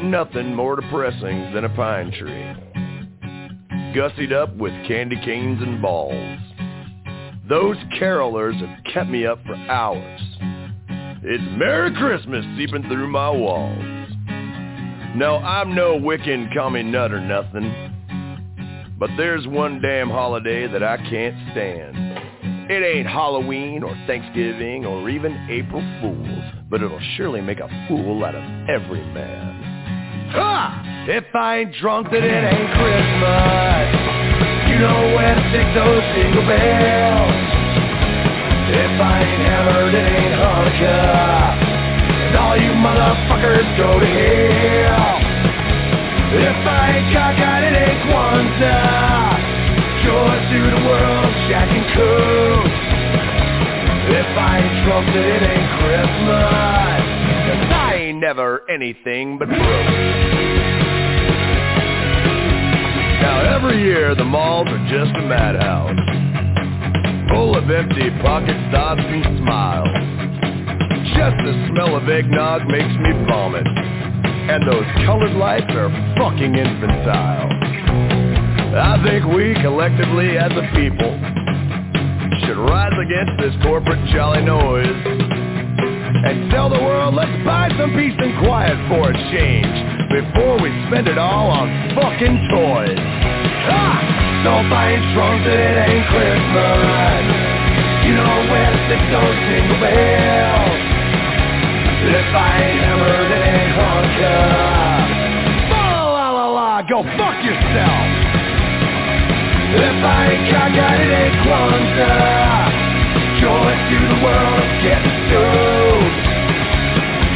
ain't 0.00 0.10
nothing 0.10 0.54
more 0.54 0.76
depressing 0.76 1.52
than 1.52 1.64
a 1.64 1.68
pine 1.70 2.12
tree. 2.12 2.44
Gussied 3.94 4.32
up 4.32 4.54
with 4.56 4.72
candy 4.86 5.16
canes 5.24 5.60
and 5.62 5.82
balls. 5.82 6.38
Those 7.48 7.76
carolers 8.00 8.58
have 8.60 8.84
kept 8.92 9.10
me 9.10 9.26
up 9.26 9.38
for 9.44 9.54
hours. 9.54 10.20
It's 11.22 11.58
Merry 11.58 11.92
Christmas 11.94 12.44
seeping 12.56 12.82
through 12.84 13.08
my 13.08 13.30
walls. 13.30 13.78
No, 15.16 15.36
I'm 15.36 15.74
no 15.74 15.98
Wiccan 15.98 16.54
commie 16.54 16.84
nut 16.84 17.12
or 17.12 17.20
nothing. 17.20 17.88
But 18.98 19.10
there's 19.16 19.46
one 19.46 19.80
damn 19.80 20.08
holiday 20.08 20.68
that 20.68 20.82
I 20.82 20.96
can't 20.96 21.36
stand. 21.50 21.96
It 22.70 22.84
ain't 22.84 23.08
Halloween 23.08 23.82
or 23.82 23.94
Thanksgiving 24.06 24.86
or 24.86 25.10
even 25.10 25.34
April 25.50 25.82
Fools, 26.00 26.44
but 26.70 26.82
it'll 26.82 27.00
surely 27.16 27.40
make 27.40 27.58
a 27.58 27.86
fool 27.88 28.24
out 28.24 28.36
of 28.36 28.44
every 28.68 29.04
man. 29.12 29.79
If 30.32 31.34
I 31.34 31.66
ain't 31.66 31.74
drunk, 31.80 32.06
then 32.12 32.22
it 32.22 32.30
ain't 32.30 32.70
Christmas. 32.78 33.86
You 34.70 34.78
know 34.78 35.10
where 35.18 35.34
to 35.34 35.42
stick 35.50 35.66
those 35.74 36.06
jingle 36.14 36.46
bells. 36.46 37.34
If 38.70 38.94
I 38.94 39.26
ain't 39.26 39.42
hammered, 39.42 39.90
it 39.90 40.06
ain't 40.06 40.34
Hanukkah. 40.38 41.50
And 42.30 42.36
all 42.38 42.54
you 42.54 42.70
motherfuckers 42.78 43.66
go 43.74 43.98
to 43.98 44.06
hell. 44.06 45.18
If 46.30 46.62
I 46.62 46.94
ain't 46.94 47.10
cockeyed, 47.10 47.66
it 47.66 47.74
ain't 47.74 48.00
Kwanzaa. 48.06 49.34
Joy 50.06 50.30
to 50.46 50.60
the 50.62 50.80
world, 50.86 51.30
Jack 51.50 51.74
and 51.74 51.86
Coke. 51.90 52.70
If 54.14 54.30
I 54.38 54.62
ain't 54.62 54.84
drunk, 54.86 55.06
then 55.10 55.26
it 55.26 55.42
ain't 55.42 55.68
Christmas. 55.82 57.19
Never 58.12 58.68
anything 58.68 59.38
but 59.38 59.46
broke. 59.48 59.60
Now 63.22 63.54
every 63.54 63.82
year 63.82 64.14
the 64.16 64.24
malls 64.24 64.66
are 64.68 64.88
just 64.90 65.14
a 65.16 65.22
madhouse. 65.22 65.94
Full 67.30 67.56
of 67.56 67.70
empty 67.70 68.10
pocket 68.20 68.56
stops 68.68 69.00
and 69.04 69.38
smiles. 69.38 69.88
Just 71.14 71.36
the 71.46 71.54
smell 71.70 71.94
of 71.96 72.08
eggnog 72.08 72.66
makes 72.66 72.92
me 72.98 73.12
vomit. 73.28 73.66
And 73.66 74.66
those 74.66 74.84
colored 75.06 75.36
lights 75.36 75.70
are 75.70 75.88
fucking 76.18 76.54
infantile. 76.54 77.48
I 78.74 79.00
think 79.06 79.24
we 79.32 79.54
collectively 79.62 80.36
as 80.36 80.50
a 80.50 80.66
people 80.74 81.14
should 82.44 82.58
rise 82.58 82.98
against 82.98 83.38
this 83.38 83.54
corporate 83.62 84.04
jolly 84.10 84.42
noise 84.42 85.39
and 86.10 86.50
tell 86.50 86.68
the 86.68 86.80
world 86.80 87.14
let's 87.14 87.32
buy 87.44 87.70
some 87.78 87.94
peace 87.94 88.16
and 88.18 88.34
quiet 88.42 88.76
for 88.90 89.10
a 89.10 89.14
change 89.30 89.76
before 90.10 90.58
we 90.58 90.68
spend 90.90 91.06
it 91.06 91.18
all 91.18 91.50
on 91.50 91.70
fucking 91.94 92.36
toys. 92.50 92.98
Ha! 93.70 94.10
I 94.40 94.96
ain't 94.96 95.06
drunk 95.14 95.44
then 95.44 95.60
it 95.60 95.76
ain't 95.78 96.06
Christmas. 96.10 97.24
You 98.08 98.12
know 98.16 98.36
where 98.50 98.72
stick 98.88 99.02
those 99.12 99.38
jingle 99.46 99.80
bells. 99.84 100.80
I 102.10 102.48
ain't 102.58 102.80
hammered 102.80 103.26
then 103.30 103.42
it 103.44 103.54
ain't 103.60 103.74
Hanukkah. 103.76 105.10
La 105.70 105.86
la 106.08 106.26
la 106.30 106.46
la, 106.50 106.82
go 106.88 107.02
fuck 107.20 107.38
yourself. 107.44 108.06
If 109.76 109.98
I 110.02 110.20
ain't 110.32 110.44
cockeyed 110.50 111.10
ain't 111.20 111.36
Kwanzaa. 111.46 112.80
Joy 113.40 113.72
to 113.88 113.98
the 114.10 114.18
world, 114.24 114.68
getting 114.82 115.16
stoked. 115.28 115.69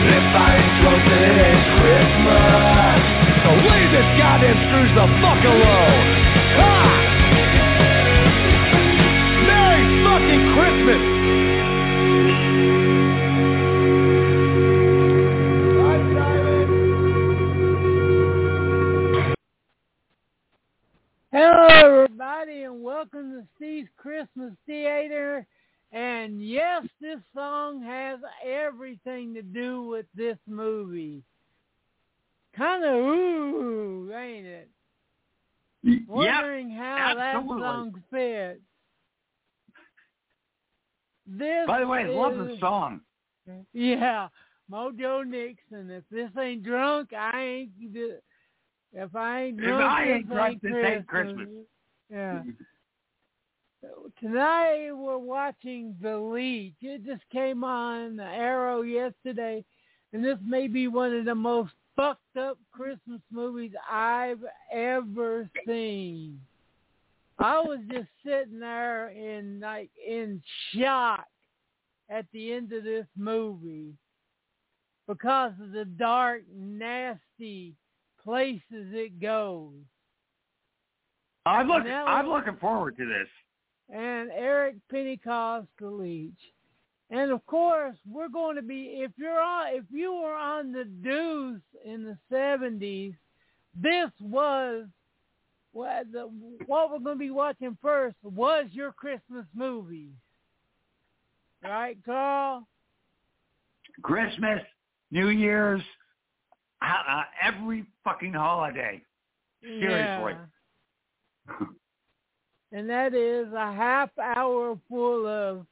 If 0.05 0.37
I 0.37 0.61
ain't 0.61 0.85
ain't 0.85 1.65
Christmas. 1.81 3.01
So 3.41 3.51
leave 3.57 3.89
this 3.89 4.05
goddamn 4.21 4.59
screws 4.69 4.93
the 4.93 5.07
fuck 5.25 5.41
alone. 5.49 6.05
Ha! 6.61 6.77
Merry 9.49 9.81
fucking 10.05 10.45
Christmas! 10.53 11.01
Hello, 21.33 21.67
everybody, 22.05 22.65
and 22.65 22.83
welcome 22.83 23.33
to 23.33 23.43
Steve's 23.57 23.89
Christmas 23.97 24.53
Theater. 24.67 25.47
And 25.95 26.45
yes, 26.45 26.83
this 27.01 27.21
song 27.33 27.81
has 27.85 28.19
everything 28.45 29.33
to 29.35 29.43
do 29.43 29.85
with 29.85 30.07
this 30.17 30.37
movie. 30.49 31.23
Kind 32.57 32.85
of 32.85 32.95
ooh, 32.95 34.13
ain't 34.13 34.45
it? 34.45 34.69
Wondering 36.09 36.71
how 36.71 37.15
absolutely. 37.17 37.63
that 37.63 37.69
song 37.69 38.03
fits. 38.11 38.61
This 41.27 41.67
By 41.69 41.81
the 41.81 41.87
way, 41.87 42.01
I 42.01 42.09
love 42.09 42.37
the 42.39 42.57
song. 42.59 43.01
Yeah, 43.73 44.29
Mojo 44.71 45.25
Nixon. 45.25 45.91
If 45.91 46.03
this 46.11 46.31
ain't 46.39 46.65
drunk, 46.65 47.13
I 47.13 47.41
ain't. 47.41 47.71
If 48.93 49.15
I 49.15 49.43
ain't 49.45 49.61
If 49.61 49.65
drunk, 49.65 49.83
I 49.85 50.05
ain't 50.11 50.29
this 50.29 50.35
drunk, 50.35 50.53
ain't 50.53 50.63
this 50.63 50.73
Christmas. 50.73 50.93
ain't 50.97 51.07
Christmas. 51.07 51.49
Yeah. 52.11 52.43
Tonight 54.21 54.93
we're 54.93 55.19
watching 55.19 55.97
The 56.01 56.17
Leech. 56.17 56.75
It 56.81 57.05
just 57.05 57.23
came 57.31 57.65
on 57.65 58.17
the 58.17 58.25
Arrow 58.25 58.83
yesterday, 58.83 59.65
and 60.13 60.25
this 60.25 60.39
may 60.47 60.69
be 60.69 60.89
one 60.89 61.15
of 61.15 61.25
the 61.25 61.35
most 61.35 61.73
fucked 61.97 62.37
up 62.37 62.59
Christmas 62.73 63.21
movies 63.31 63.73
I've 63.91 64.45
ever 64.73 65.49
seen. 65.67 66.41
I 67.39 67.61
was 67.61 67.81
just 67.91 68.09
sitting 68.25 68.61
there 68.61 69.09
in 69.09 69.61
like 69.61 69.91
in 70.07 70.41
shock 70.73 71.27
at 72.09 72.27
the 72.33 72.53
end 72.53 72.73
of 72.73 72.85
this 72.85 73.07
movie 73.17 73.93
because 75.09 75.53
of 75.63 75.73
the 75.73 75.85
dark, 75.85 76.43
nasty 76.55 77.75
places 78.23 78.63
it 78.71 79.21
goes. 79.21 79.73
I'm 81.47 81.69
looking. 81.69 81.93
I'm 81.93 82.29
looking 82.29 82.57
forward 82.57 82.97
to 82.97 83.05
this. 83.05 83.29
And 83.93 84.31
Eric 84.31 84.77
Pennycoff 84.93 85.67
the 85.79 85.89
Leech. 85.89 86.33
And 87.11 87.31
of 87.31 87.45
course, 87.47 87.97
we're 88.11 88.29
going 88.29 88.57
to 88.57 88.63
be 88.63 89.01
if 89.03 89.13
you're 89.17 89.41
on 89.41 89.75
if 89.75 89.85
you 89.91 90.13
were 90.13 90.35
on 90.35 90.73
the 90.73 90.85
Deuce 90.85 91.61
in 91.85 92.05
the 92.05 92.17
seventies, 92.31 93.15
this 93.81 94.11
was 94.21 94.87
what 95.73 96.11
the 96.13 96.31
what 96.67 96.91
we're 96.91 96.99
going 96.99 97.17
to 97.17 97.25
be 97.25 97.31
watching 97.31 97.77
first 97.83 98.17
was 98.23 98.67
your 98.73 98.93
Christmas 98.93 99.45
movie, 99.55 100.09
right, 101.63 101.99
Carl? 102.05 102.67
Christmas, 104.03 104.61
New 105.11 105.29
Year's, 105.29 105.83
uh, 106.83 107.19
uh, 107.19 107.23
every 107.43 107.85
fucking 108.03 108.33
holiday. 108.33 109.01
Seriously. 109.63 110.33
Yeah. 111.49 111.67
And 112.75 112.91
that 112.91 113.15
is 113.15 113.47
a 113.53 113.73
half 113.73 114.11
hour 114.19 114.77
full 114.89 115.29
of 115.29 115.65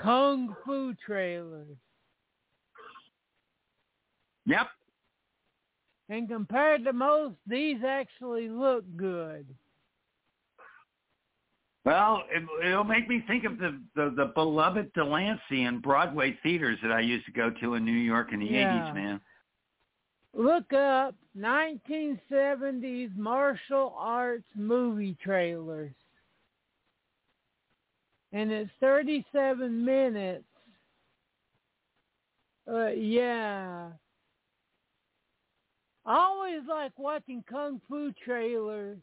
kung 0.00 0.56
fu 0.64 0.94
trailers. 0.94 1.76
Yep. 4.46 4.66
And 6.08 6.26
compared 6.26 6.84
to 6.84 6.94
most, 6.94 7.34
these 7.46 7.76
actually 7.86 8.48
look 8.48 8.84
good. 8.96 9.46
Well, 11.84 12.22
it, 12.30 12.42
it'll 12.66 12.84
make 12.84 13.06
me 13.06 13.22
think 13.26 13.44
of 13.44 13.58
the, 13.58 13.78
the 13.94 14.14
the 14.16 14.32
beloved 14.34 14.94
Delancey 14.94 15.64
and 15.64 15.82
Broadway 15.82 16.38
theaters 16.42 16.78
that 16.82 16.90
I 16.90 17.00
used 17.00 17.26
to 17.26 17.32
go 17.32 17.50
to 17.60 17.74
in 17.74 17.84
New 17.84 17.92
York 17.92 18.32
in 18.32 18.40
the 18.40 18.46
Yeah. 18.46 18.90
'80s, 18.90 18.94
man. 18.94 19.20
Look 20.32 20.72
up 20.72 21.14
1970s 21.36 23.14
martial 23.14 23.94
arts 23.98 24.48
movie 24.54 25.16
trailers. 25.22 25.92
And 28.36 28.52
it's 28.52 28.70
37 28.80 29.82
minutes. 29.82 30.44
Uh, 32.70 32.88
yeah. 32.88 33.88
I 36.04 36.14
always 36.14 36.60
like 36.68 36.92
watching 36.98 37.42
kung 37.48 37.80
fu 37.88 38.12
trailers. 38.22 38.98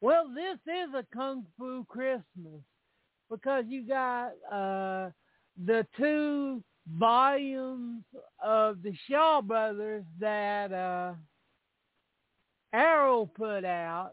Well, 0.00 0.30
this 0.34 0.56
is 0.66 0.94
a 0.94 1.04
kung 1.14 1.44
fu 1.58 1.84
Christmas 1.86 2.62
because 3.28 3.64
you 3.68 3.86
got 3.86 4.28
uh, 4.50 5.10
the 5.66 5.86
two 5.98 6.64
volumes 6.90 8.04
of 8.42 8.82
the 8.82 8.94
Shaw 9.06 9.42
Brothers 9.42 10.04
that 10.18 10.72
uh, 10.72 11.12
Arrow 12.72 13.26
put 13.26 13.66
out. 13.66 14.12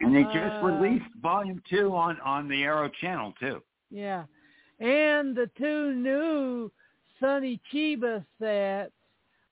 And 0.00 0.14
they 0.14 0.24
just 0.24 0.62
Uh, 0.62 0.66
released 0.66 1.14
Volume 1.22 1.62
Two 1.70 1.94
on 1.94 2.20
on 2.20 2.48
the 2.48 2.62
Arrow 2.64 2.88
Channel 3.00 3.32
too. 3.40 3.62
Yeah. 3.90 4.24
And 4.78 5.34
the 5.34 5.50
two 5.56 5.94
new 5.94 6.70
Sonny 7.18 7.60
Chiba 7.72 8.24
sets 8.38 8.92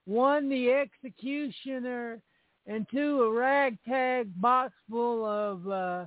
one 0.05 0.47
the 0.49 0.71
executioner, 0.71 2.21
and 2.67 2.87
two 2.91 3.23
a 3.23 3.31
ragtag 3.31 4.39
box 4.39 4.71
full 4.87 5.25
of 5.25 5.67
uh, 5.67 6.05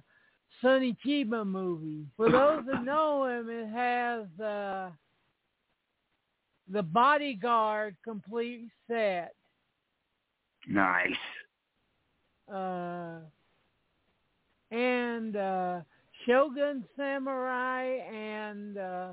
Sonny 0.61 0.97
Chiba 1.05 1.45
movies. 1.45 2.07
For 2.17 2.31
those 2.31 2.65
that 2.67 2.85
know 2.85 3.25
him, 3.25 3.49
it 3.51 3.69
has 3.71 4.41
uh, 4.41 4.91
the 6.69 6.83
Bodyguard 6.83 7.97
complete 8.05 8.69
set. 8.87 9.35
Nice. 10.69 11.17
Uh, 12.53 13.21
and 14.71 15.37
uh, 15.37 15.81
Shogun 16.27 16.85
Samurai 16.97 17.85
and 18.13 18.79
uh, 18.79 19.13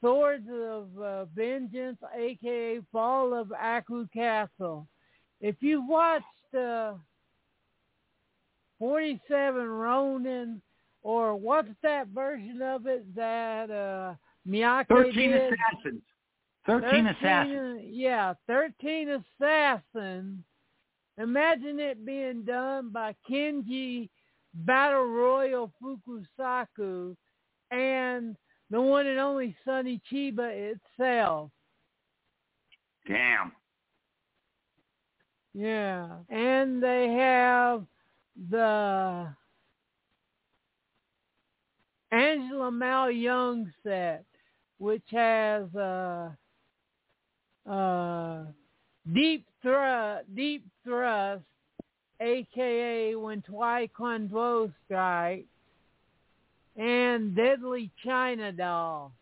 Swords 0.00 0.48
of 0.50 0.88
uh, 1.00 1.24
Vengeance, 1.36 1.98
aka 2.16 2.80
Fall 2.92 3.34
of 3.34 3.52
Ako 3.52 4.06
Castle. 4.12 4.86
If 5.40 5.56
you've 5.60 5.88
watched 5.88 6.24
uh, 6.58 6.94
47 8.78 9.66
Ronin, 9.66 10.60
or 11.02 11.36
what's 11.36 11.68
that 11.82 12.08
version 12.08 12.62
of 12.62 12.86
it 12.86 13.04
that 13.14 13.70
uh, 13.70 14.14
Miike 14.48 14.88
13 14.88 15.30
did? 15.30 15.52
Assassins. 15.52 16.02
13, 16.66 17.06
Assassins. 17.06 17.80
Yeah, 17.90 18.34
13 18.46 19.22
Assassins. 19.40 20.38
Imagine 21.18 21.78
it 21.78 22.04
being 22.04 22.42
done 22.42 22.90
by 22.90 23.14
Kinji 23.30 24.08
Battle 24.54 25.06
Royal 25.06 25.72
Fukasaku 25.82 27.16
and 27.70 28.36
the 28.70 28.80
one 28.80 29.06
and 29.06 29.18
only 29.18 29.56
Sonny 29.64 30.00
Chiba 30.10 30.74
itself. 30.98 31.50
Damn. 33.06 33.52
Yeah. 35.52 36.08
And 36.30 36.82
they 36.82 37.08
have 37.18 37.84
the 38.50 39.28
Angela 42.10 42.70
Mao 42.70 43.08
Ying 43.08 43.72
set, 43.82 44.24
which 44.78 45.04
has 45.10 45.64
uh 45.74 46.30
uh 47.68 48.44
deep 49.12 49.46
thrust 49.62 50.34
deep 50.34 50.64
thrust 50.84 51.42
aka 52.24 53.14
when 53.14 53.42
Twi 53.42 53.86
Kwan 53.88 54.28
strikes 54.86 55.46
and 56.76 57.36
Deadly 57.36 57.90
China 58.04 58.50
Doll, 58.50 59.12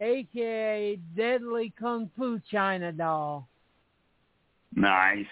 aka 0.00 0.98
Deadly 1.16 1.72
Kung 1.78 2.10
Fu 2.16 2.40
China 2.50 2.90
Doll. 2.92 3.46
Nice. 4.74 5.26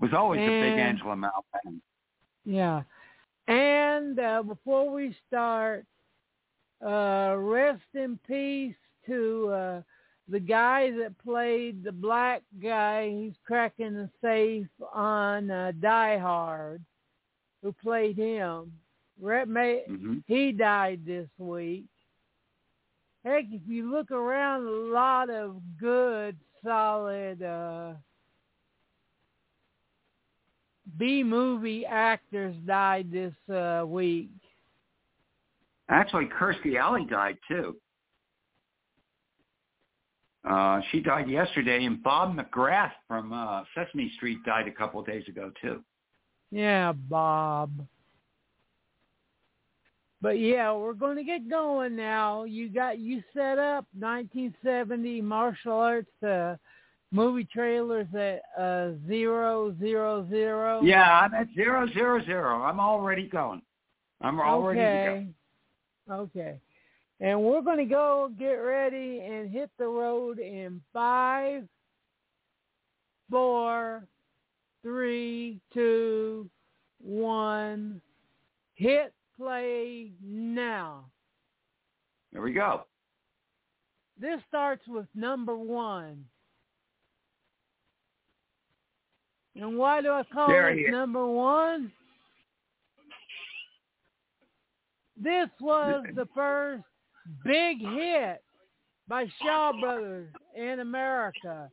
Was 0.00 0.12
always 0.12 0.40
a 0.40 0.46
big 0.46 0.72
And- 0.72 0.80
Angela 0.80 1.16
Mao 1.16 1.44
fan. 1.52 1.80
Yeah. 2.44 2.82
And 3.46 4.18
uh, 4.18 4.42
before 4.42 4.90
we 4.90 5.14
start, 5.28 5.84
uh, 6.84 7.34
rest 7.38 7.82
in 7.94 8.18
peace 8.26 8.74
to 9.06 9.48
uh, 9.48 9.82
the 10.28 10.40
guy 10.40 10.90
that 10.92 11.18
played 11.22 11.84
the 11.84 11.92
black 11.92 12.42
guy. 12.62 13.10
He's 13.10 13.34
cracking 13.46 13.94
the 13.94 14.10
safe 14.22 14.66
on 14.92 15.50
uh, 15.50 15.72
Die 15.80 16.18
Hard, 16.18 16.82
who 17.62 17.72
played 17.72 18.16
him. 18.16 18.72
Rhett 19.20 19.48
May, 19.48 19.82
hmm 19.86 20.18
he 20.26 20.52
died 20.52 21.00
this 21.06 21.28
week. 21.38 21.84
Heck, 23.24 23.44
if 23.50 23.62
you 23.66 23.90
look 23.90 24.10
around, 24.10 24.66
a 24.66 24.70
lot 24.92 25.30
of 25.30 25.56
good, 25.80 26.36
solid 26.62 27.42
uh, 27.42 27.94
B-movie 30.98 31.86
actors 31.86 32.54
died 32.66 33.10
this 33.10 33.34
uh, 33.54 33.84
week. 33.86 34.30
Actually, 35.88 36.26
Kirstie 36.26 36.78
Alley 36.78 37.06
died 37.08 37.36
too. 37.48 37.76
Uh, 40.48 40.80
she 40.90 41.00
died 41.00 41.28
yesterday, 41.28 41.84
and 41.84 42.02
Bob 42.02 42.36
McGrath 42.36 42.92
from 43.08 43.32
uh, 43.32 43.62
Sesame 43.74 44.12
Street 44.16 44.38
died 44.44 44.68
a 44.68 44.72
couple 44.72 45.00
of 45.00 45.06
days 45.06 45.26
ago 45.26 45.50
too. 45.62 45.82
Yeah, 46.50 46.92
Bob. 46.92 47.70
But 50.20 50.38
yeah, 50.38 50.72
we're 50.72 50.94
going 50.94 51.16
to 51.16 51.24
get 51.24 51.50
going 51.50 51.96
now. 51.96 52.44
You 52.44 52.68
got 52.68 52.98
you 52.98 53.22
set 53.34 53.58
up 53.58 53.86
1970 53.98 55.20
martial 55.20 55.72
arts 55.72 56.22
uh, 56.22 56.56
movie 57.10 57.44
trailers 57.50 58.06
at 58.14 58.42
uh, 58.58 58.92
zero 59.06 59.74
zero 59.80 60.26
zero. 60.30 60.82
Yeah, 60.82 61.20
I'm 61.20 61.34
at 61.34 61.48
zero 61.54 61.86
zero 61.92 62.24
zero. 62.24 62.62
I'm 62.62 62.80
already 62.80 63.28
going. 63.28 63.62
I'm 64.20 64.40
all 64.40 64.62
ready 64.62 64.80
to 64.80 65.26
Okay. 66.10 66.58
And 67.20 67.42
we're 67.42 67.62
going 67.62 67.78
to 67.78 67.84
go 67.84 68.30
get 68.38 68.54
ready 68.54 69.20
and 69.20 69.50
hit 69.50 69.70
the 69.78 69.86
road 69.86 70.38
in 70.38 70.80
five, 70.92 71.62
four, 73.30 74.06
three, 74.82 75.60
two, 75.72 76.50
one. 77.00 78.00
Hit 78.74 79.12
play 79.36 80.10
now. 80.22 81.06
There 82.32 82.42
we 82.42 82.52
go. 82.52 82.82
This 84.20 84.40
starts 84.48 84.82
with 84.88 85.06
number 85.14 85.56
one. 85.56 86.24
And 89.56 89.78
why 89.78 90.02
do 90.02 90.10
I 90.10 90.24
call 90.32 90.48
There 90.48 90.70
it 90.70 90.90
number 90.90 91.24
one? 91.26 91.92
This 95.16 95.48
was 95.60 96.04
the 96.16 96.26
first 96.34 96.82
big 97.44 97.80
hit 97.80 98.42
by 99.08 99.26
Shaw 99.42 99.72
Brothers 99.80 100.32
in 100.54 100.80
America. 100.80 101.70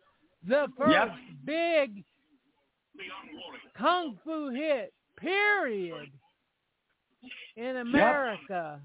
The 0.47 0.67
first 0.77 0.91
Yep. 0.91 1.15
big 1.45 2.03
kung 3.75 4.17
fu 4.23 4.49
hit, 4.49 4.93
period, 5.17 6.11
in 7.55 7.77
America. 7.77 8.81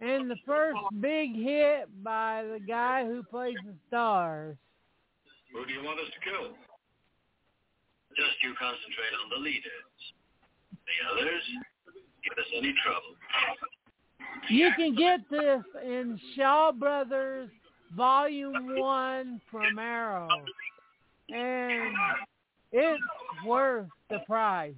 And 0.00 0.30
the 0.30 0.36
first 0.44 0.78
big 1.00 1.34
hit 1.34 1.86
by 2.02 2.42
the 2.44 2.58
guy 2.58 3.04
who 3.04 3.22
plays 3.22 3.56
the 3.64 3.74
stars. 3.86 4.56
Who 5.52 5.66
do 5.66 5.72
you 5.72 5.82
want 5.82 6.00
us 6.00 6.10
to 6.12 6.20
kill? 6.20 6.56
Just 8.16 8.42
you 8.42 8.54
concentrate 8.54 9.14
on 9.22 9.30
the 9.30 9.36
leaders. 9.36 10.12
The 10.72 11.20
others, 11.20 11.42
give 12.24 12.38
us 12.38 12.50
any 12.56 12.74
trouble. 12.84 13.16
You 14.48 14.70
can 14.76 14.94
get 14.94 15.20
this 15.30 15.62
in 15.84 16.18
Shaw 16.36 16.72
Brothers 16.72 17.50
Volume 17.96 18.76
1 18.76 19.40
from 19.50 19.78
Arrow. 19.78 20.28
And 21.28 21.94
it's 22.72 23.02
worth 23.46 23.88
the 24.10 24.18
price. 24.26 24.74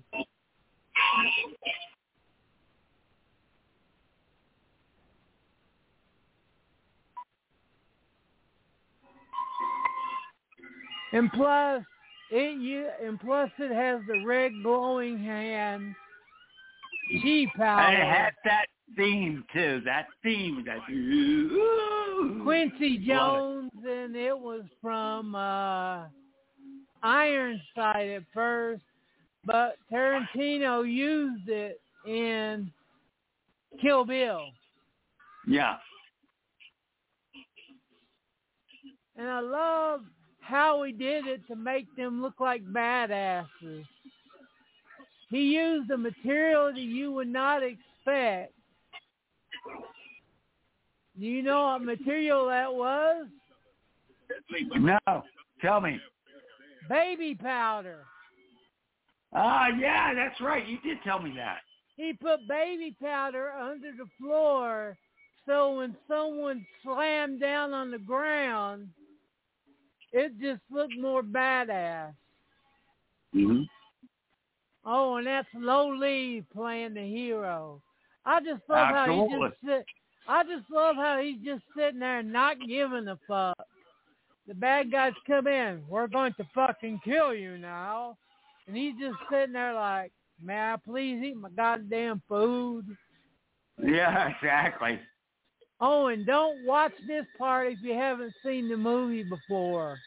And 11.12 11.30
plus, 11.32 11.84
it 12.32 12.60
you 12.60 12.88
and 13.00 13.20
plus 13.20 13.48
it 13.58 13.72
has 13.72 14.00
the 14.08 14.24
red 14.26 14.50
glowing 14.62 15.16
hand 15.16 15.94
G 17.10 17.48
power. 17.56 17.80
And 17.80 18.02
it 18.02 18.06
had 18.06 18.32
that 18.44 18.66
theme 18.96 19.44
too. 19.52 19.82
That 19.84 20.06
theme. 20.22 20.64
That 20.66 20.78
ooh. 20.90 22.40
Quincy 22.42 22.98
Jones, 22.98 23.70
and 23.86 24.14
it 24.16 24.38
was 24.38 24.62
from 24.80 25.34
uh, 25.34 26.04
Ironside 27.02 28.08
at 28.10 28.22
first, 28.32 28.82
but 29.44 29.76
Tarantino 29.92 30.90
used 30.90 31.48
it 31.48 31.80
in 32.06 32.70
Kill 33.80 34.04
Bill. 34.04 34.46
Yeah. 35.46 35.76
And 39.16 39.28
I 39.28 39.40
love 39.40 40.00
how 40.40 40.82
he 40.82 40.92
did 40.92 41.26
it 41.26 41.46
to 41.48 41.56
make 41.56 41.94
them 41.96 42.20
look 42.20 42.40
like 42.40 42.64
badasses. 42.64 43.84
He 45.34 45.56
used 45.56 45.90
a 45.90 45.98
material 45.98 46.72
that 46.72 46.78
you 46.78 47.10
would 47.10 47.26
not 47.26 47.64
expect. 47.64 48.52
Do 51.18 51.26
you 51.26 51.42
know 51.42 51.64
what 51.64 51.82
material 51.82 52.46
that 52.46 52.72
was? 52.72 53.26
No. 54.76 55.24
Tell 55.60 55.80
me. 55.80 55.98
Baby 56.88 57.34
powder. 57.34 58.04
Ah, 59.32 59.66
yeah, 59.76 60.14
that's 60.14 60.40
right. 60.40 60.68
You 60.68 60.78
did 60.84 60.98
tell 61.02 61.20
me 61.20 61.32
that. 61.34 61.62
He 61.96 62.12
put 62.12 62.46
baby 62.46 62.96
powder 63.02 63.50
under 63.50 63.90
the 63.90 64.06
floor 64.20 64.96
so 65.46 65.78
when 65.78 65.96
someone 66.06 66.64
slammed 66.84 67.40
down 67.40 67.72
on 67.72 67.90
the 67.90 67.98
ground, 67.98 68.86
it 70.12 70.30
just 70.40 70.62
looked 70.70 70.96
more 70.96 71.24
badass. 71.24 72.14
hmm 73.32 73.62
Oh, 74.86 75.16
and 75.16 75.26
that's 75.26 75.48
Lo 75.54 75.88
Lieh 75.88 76.44
playing 76.52 76.94
the 76.94 77.06
hero. 77.06 77.80
I 78.26 78.40
just 78.40 78.62
love 78.68 78.88
how 78.88 79.06
he 79.06 79.36
just 79.36 79.54
sit. 79.64 79.86
I 80.26 80.42
just 80.44 80.70
love 80.70 80.96
how 80.96 81.20
he's 81.22 81.42
just 81.44 81.62
sitting 81.76 82.00
there 82.00 82.22
not 82.22 82.56
giving 82.66 83.08
a 83.08 83.18
fuck. 83.26 83.58
The 84.46 84.54
bad 84.54 84.90
guys 84.90 85.12
come 85.26 85.46
in. 85.46 85.82
We're 85.88 86.06
going 86.06 86.34
to 86.34 86.44
fucking 86.54 87.00
kill 87.04 87.34
you 87.34 87.56
now, 87.58 88.16
and 88.66 88.76
he's 88.76 88.94
just 89.00 89.16
sitting 89.30 89.54
there 89.54 89.74
like, 89.74 90.12
"May 90.42 90.58
I 90.58 90.76
please 90.84 91.22
eat 91.22 91.36
my 91.36 91.50
goddamn 91.50 92.22
food?" 92.28 92.84
Yeah, 93.82 94.28
exactly. 94.42 95.00
Oh, 95.80 96.06
and 96.06 96.24
don't 96.24 96.64
watch 96.64 96.92
this 97.06 97.26
part 97.36 97.72
if 97.72 97.78
you 97.82 97.94
haven't 97.94 98.32
seen 98.44 98.68
the 98.68 98.76
movie 98.76 99.24
before. 99.24 99.98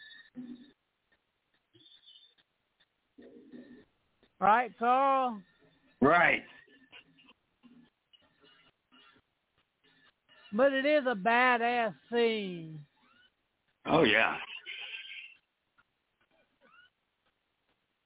Right, 4.39 4.71
Carl? 4.77 5.41
Right. 6.01 6.43
But 10.53 10.73
it 10.73 10.85
is 10.85 11.05
a 11.07 11.15
badass 11.15 11.93
scene. 12.11 12.79
Oh 13.85 14.03
yeah. 14.03 14.35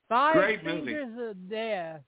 Five 0.09 0.35
Great 0.35 0.63
movie. 0.63 0.93
Fingers 0.93 1.29
of 1.31 1.49
Death. 1.49 2.01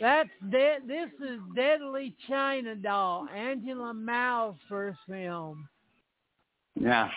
That's 0.00 0.28
dead. 0.50 0.82
This 0.88 1.10
is 1.20 1.38
Deadly 1.54 2.16
China 2.28 2.74
Doll, 2.74 3.28
Angela 3.34 3.94
Mao's 3.94 4.56
first 4.68 4.98
film. 5.08 5.68
Yeah. 6.74 7.08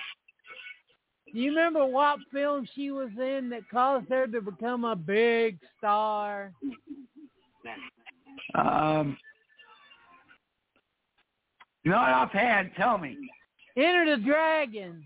Do 1.37 1.43
you 1.43 1.51
remember 1.51 1.85
what 1.85 2.17
film 2.33 2.67
she 2.73 2.89
was 2.89 3.11
in 3.15 3.49
that 3.49 3.69
caused 3.69 4.09
her 4.09 4.25
to 4.25 4.41
become 4.41 4.83
a 4.85 4.95
big 4.95 5.59
star? 5.77 6.51
Um. 8.55 9.15
Not 11.85 12.09
offhand. 12.09 12.71
Tell 12.75 12.97
me. 12.97 13.15
Enter 13.77 14.17
the 14.17 14.23
Dragon. 14.23 15.03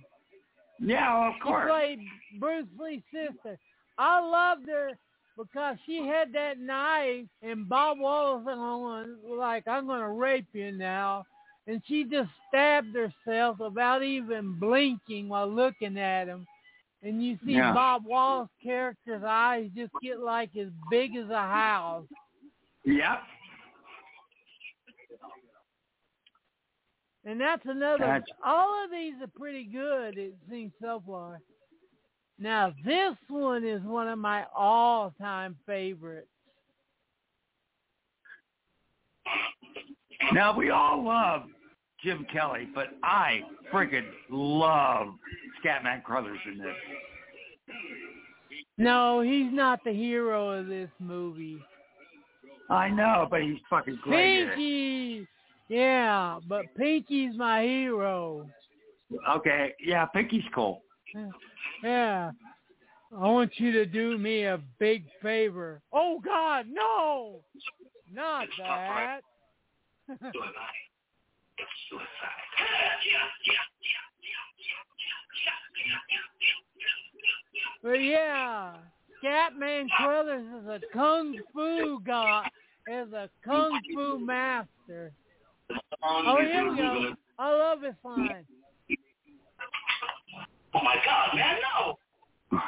Yeah, 0.80 1.20
well, 1.20 1.34
of 1.36 1.42
course. 1.44 1.66
She 1.66 1.70
played 1.70 2.00
Bruce 2.40 2.68
Lee's 2.80 3.02
sister. 3.12 3.60
I 3.98 4.22
loved 4.22 4.70
her 4.70 4.92
because 5.38 5.76
she 5.86 6.08
had 6.08 6.32
that 6.32 6.58
knife, 6.60 7.26
and 7.42 7.68
Bob 7.68 8.00
Wallace 8.00 8.46
was 8.46 9.08
like, 9.38 9.68
"I'm 9.68 9.86
going 9.86 10.00
to 10.00 10.08
rape 10.08 10.48
you 10.54 10.72
now," 10.72 11.26
and 11.68 11.82
she 11.86 12.04
just 12.04 12.30
stabbed 12.48 12.96
herself 12.96 13.60
without 13.60 14.04
even 14.04 14.60
blinking 14.60 15.30
while 15.30 15.48
looking 15.48 15.98
at 15.98 16.28
him. 16.28 16.46
And 17.04 17.24
you 17.24 17.38
see 17.46 17.54
Yeah. 17.54 17.74
Bob 17.74 18.06
Wallace's 18.06 18.52
character's 18.62 19.24
eyes 19.26 19.70
just 19.76 19.92
get 20.02 20.20
like 20.20 20.56
as 20.56 20.70
big 20.90 21.16
as 21.16 21.30
a 21.30 21.42
house. 21.42 22.06
Yep. 22.86 23.24
And 27.24 27.40
that's 27.40 27.66
another. 27.66 28.06
Gotcha. 28.06 28.34
All 28.44 28.84
of 28.84 28.90
these 28.92 29.14
are 29.22 29.32
pretty 29.36 29.64
good. 29.66 30.18
It 30.18 30.34
seems 30.50 30.72
so 30.82 31.04
far. 31.06 31.40
Now 32.40 32.74
this 32.84 33.16
one 33.28 33.64
is 33.64 33.82
one 33.84 34.08
of 34.08 34.18
my 34.18 34.46
all-time 34.56 35.56
favorites. 35.68 36.28
Now 40.34 40.56
we 40.56 40.70
all 40.70 41.04
love 41.04 41.44
Jim 42.04 42.26
Kelly, 42.32 42.68
but 42.74 42.88
I 43.04 43.42
freaking 43.72 44.08
love 44.30 45.10
Scatman 45.64 46.04
Crothers 46.04 46.40
in 46.52 46.58
this. 46.58 46.76
No, 48.78 49.22
he's 49.22 49.52
not 49.52 49.84
the 49.84 49.94
hero 49.94 50.50
of 50.52 50.68
this 50.68 50.90
movie. 51.00 51.60
I 52.70 52.90
know, 52.90 53.28
but 53.30 53.42
he's 53.42 53.60
fucking 53.70 54.00
great. 54.02 54.48
Pinky, 54.48 55.28
yeah, 55.68 56.40
but 56.48 56.66
Pinky's 56.78 57.36
my 57.36 57.64
hero. 57.64 58.48
Okay, 59.36 59.74
yeah, 59.86 60.06
Pinky's 60.06 60.44
cool. 60.56 60.82
Yeah, 61.84 62.32
I 63.16 63.20
want 63.20 63.52
you 63.58 63.74
to 63.74 63.86
do 63.86 64.18
me 64.18 64.46
a 64.46 64.60
big 64.80 65.04
favor. 65.22 65.82
Oh 65.92 66.20
God, 66.24 66.66
no, 66.70 67.42
not 68.12 68.48
that. 68.58 69.20
But 77.84 77.94
yeah, 77.94 78.76
Scatman 79.24 79.88
Crothers 79.98 80.46
is 80.62 80.68
a 80.68 80.80
kung 80.94 81.36
fu 81.54 82.00
god, 82.06 82.46
is 82.88 83.12
a 83.12 83.28
kung 83.44 83.80
fu 83.94 84.20
master. 84.20 85.12
Oh, 86.04 86.38
here 86.40 86.70
we 86.70 86.78
go. 86.78 87.16
I 87.40 87.50
love 87.50 87.82
this 87.82 87.96
line. 88.04 88.46
Oh 90.74 90.82
my 90.84 90.96
God, 91.04 91.36
man, 91.36 91.58
no! 91.76 91.98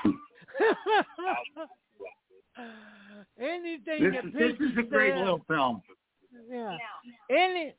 Anything 3.40 4.04
This, 4.04 4.14
that 4.14 4.34
this 4.34 4.54
is 4.60 4.78
a 4.78 4.84
great 4.84 5.14
says, 5.14 5.20
little 5.20 5.42
film. 5.48 5.82
Yeah. 6.50 6.78
Any 7.30 7.74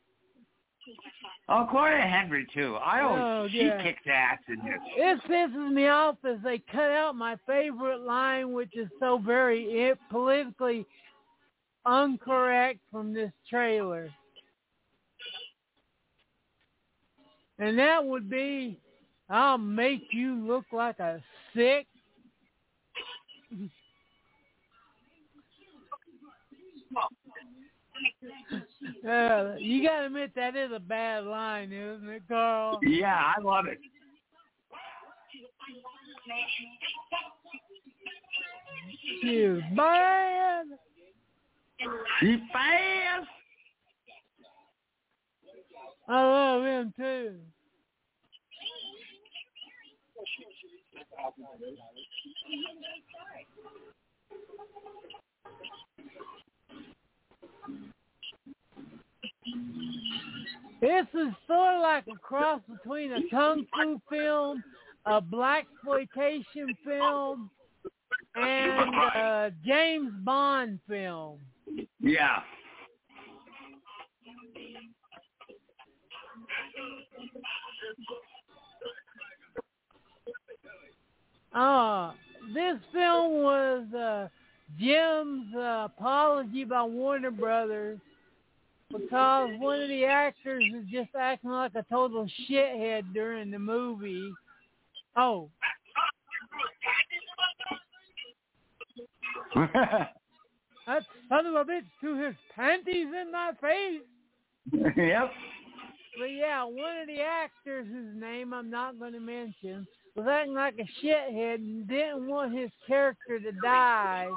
Oh, 1.49 1.67
Gloria 1.69 2.03
Hendry 2.03 2.45
too. 2.53 2.75
I 2.75 3.01
always 3.01 3.21
Oh, 3.23 3.47
she 3.51 3.65
yeah. 3.65 3.81
kicks 3.81 4.01
ass 4.07 4.39
in 4.47 4.57
this. 4.57 4.79
It 4.95 5.21
pisses 5.23 5.71
me 5.71 5.87
off 5.87 6.17
as 6.23 6.37
they 6.43 6.59
cut 6.59 6.91
out 6.91 7.15
my 7.15 7.35
favorite 7.47 8.01
line, 8.01 8.53
which 8.53 8.75
is 8.75 8.87
so 8.99 9.17
very 9.17 9.89
i- 9.89 9.95
politically 10.11 10.85
incorrect 11.87 12.79
from 12.91 13.13
this 13.13 13.31
trailer. 13.49 14.09
And 17.57 17.79
that 17.79 18.03
would 18.05 18.29
be, 18.29 18.79
I'll 19.29 19.57
make 19.57 20.13
you 20.13 20.35
look 20.45 20.65
like 20.71 20.99
a 20.99 21.21
sick. 21.55 21.87
Uh, 29.07 29.55
you 29.59 29.83
gotta 29.83 30.07
admit 30.07 30.31
that 30.35 30.55
is 30.55 30.71
a 30.73 30.79
bad 30.79 31.25
line, 31.25 31.71
isn't 31.71 32.09
it, 32.09 32.23
Carl? 32.27 32.79
Yeah, 32.81 33.33
I 33.37 33.39
love 33.39 33.65
it. 33.67 33.77
She's 39.21 39.75
bad. 39.75 40.65
She 42.19 42.37
fast. 42.51 43.27
I 46.07 46.23
love 46.23 46.63
him 46.63 46.93
too. 46.97 47.35
This 60.81 61.05
is 61.13 61.33
sort 61.47 61.75
of 61.75 61.81
like 61.81 62.05
a 62.07 62.17
cross 62.19 62.61
between 62.69 63.13
a 63.13 63.21
kung 63.29 63.65
fu 63.73 63.99
film, 64.09 64.63
a 65.05 65.21
black 65.21 65.65
exploitation 65.73 66.75
film, 66.83 67.49
and 68.35 68.95
a 69.15 69.51
James 69.65 70.11
Bond 70.23 70.79
film. 70.87 71.39
Yeah. 71.99 72.39
Uh, 81.53 82.11
this 82.53 82.75
film 82.91 83.43
was 83.43 83.93
uh, 83.93 84.27
Jim's 84.77 85.55
uh, 85.55 85.85
apology 85.85 86.65
by 86.65 86.83
Warner 86.83 87.31
Brothers 87.31 87.99
because 88.99 89.49
one 89.59 89.81
of 89.81 89.89
the 89.89 90.05
actors 90.05 90.63
was 90.73 90.83
just 90.91 91.09
acting 91.19 91.51
like 91.51 91.75
a 91.75 91.85
total 91.89 92.27
shithead 92.49 93.03
during 93.13 93.51
the 93.51 93.59
movie. 93.59 94.31
Oh, 95.15 95.49
that 99.55 100.11
son 101.29 101.45
of 101.45 101.55
a 101.55 101.63
bitch 101.63 101.85
threw 101.99 102.23
his 102.25 102.35
panties 102.55 103.07
in 103.07 103.31
my 103.31 103.51
face. 103.61 104.01
yep. 104.97 105.31
But 106.17 106.25
yeah, 106.25 106.63
one 106.63 106.97
of 107.01 107.07
the 107.07 107.21
actors 107.21 107.87
whose 107.87 108.19
name 108.19 108.53
I'm 108.53 108.69
not 108.69 108.99
going 108.99 109.13
to 109.13 109.19
mention 109.19 109.87
was 110.15 110.27
acting 110.29 110.53
like 110.53 110.75
a 110.79 111.05
shithead 111.05 111.55
and 111.55 111.87
didn't 111.87 112.27
want 112.27 112.57
his 112.57 112.69
character 112.87 113.39
to 113.39 113.51
die. 113.61 114.27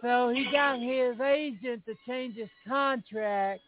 So 0.00 0.30
he 0.34 0.50
got 0.50 0.80
his 0.80 1.20
agent 1.20 1.84
to 1.86 1.94
change 2.06 2.36
his 2.36 2.48
contract, 2.66 3.60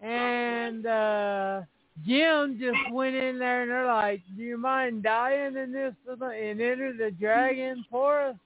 and 0.00 0.86
uh, 0.86 1.60
Jim 2.06 2.58
just 2.60 2.92
went 2.92 3.16
in 3.16 3.38
there 3.38 3.62
and 3.62 3.70
they're 3.70 3.86
like, 3.86 4.20
"Do 4.36 4.42
you 4.42 4.58
mind 4.58 5.02
dying 5.02 5.56
in 5.56 5.72
this 5.72 5.94
and 6.08 6.60
enter 6.60 6.92
the 6.96 7.10
dragon 7.18 7.84
for 7.90 8.20
us?" 8.20 8.36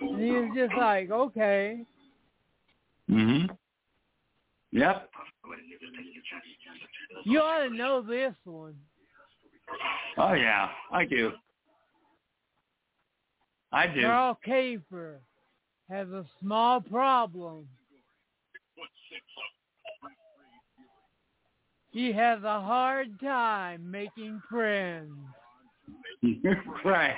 And 0.00 0.20
he 0.20 0.32
was 0.32 0.50
just 0.54 0.74
like, 0.78 1.10
"Okay." 1.10 1.84
Mhm. 3.08 3.48
Yep. 4.72 5.10
You 7.24 7.40
ought 7.40 7.68
to 7.68 7.74
know 7.74 8.02
this 8.02 8.34
one. 8.44 8.76
Oh 10.16 10.32
yeah, 10.32 10.68
I 10.92 11.04
do. 11.04 11.32
I 13.72 13.86
do. 13.86 14.02
Carl 14.02 14.38
Kafer 14.46 15.16
has 15.88 16.08
a 16.08 16.24
small 16.40 16.80
problem. 16.80 17.68
He 21.92 22.12
has 22.12 22.42
a 22.44 22.60
hard 22.60 23.18
time 23.20 23.90
making 23.90 24.40
friends. 24.48 25.10
right. 26.84 27.16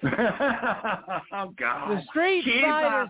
oh 0.04 1.52
God. 1.58 1.90
The 1.90 2.02
Street 2.08 2.44
Shiva. 2.44 2.60
Fighter 2.62 3.08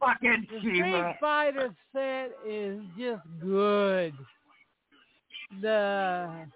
Fucking 0.00 0.46
The 0.50 0.60
Shiva. 0.60 0.74
Street 0.74 1.16
Fighter 1.20 1.74
set 1.92 2.32
is 2.48 2.80
just 2.98 3.22
good. 3.40 4.14
The 5.60 6.46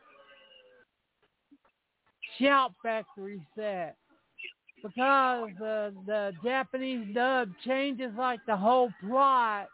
Shout 2.39 2.73
Factory 2.83 3.41
set. 3.55 3.97
Because 4.83 5.51
uh, 5.61 5.91
the 6.07 6.33
Japanese 6.45 7.15
dub 7.15 7.51
changes 7.65 8.13
like 8.17 8.41
the 8.47 8.57
whole 8.57 8.91
plot 9.07 9.69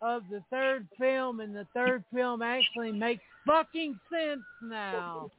of 0.00 0.22
the 0.30 0.42
third 0.50 0.86
film 0.98 1.40
and 1.40 1.54
the 1.54 1.66
third 1.74 2.04
film 2.14 2.42
actually 2.42 2.92
makes 2.92 3.22
fucking 3.46 3.98
sense 4.10 4.42
now. 4.62 5.30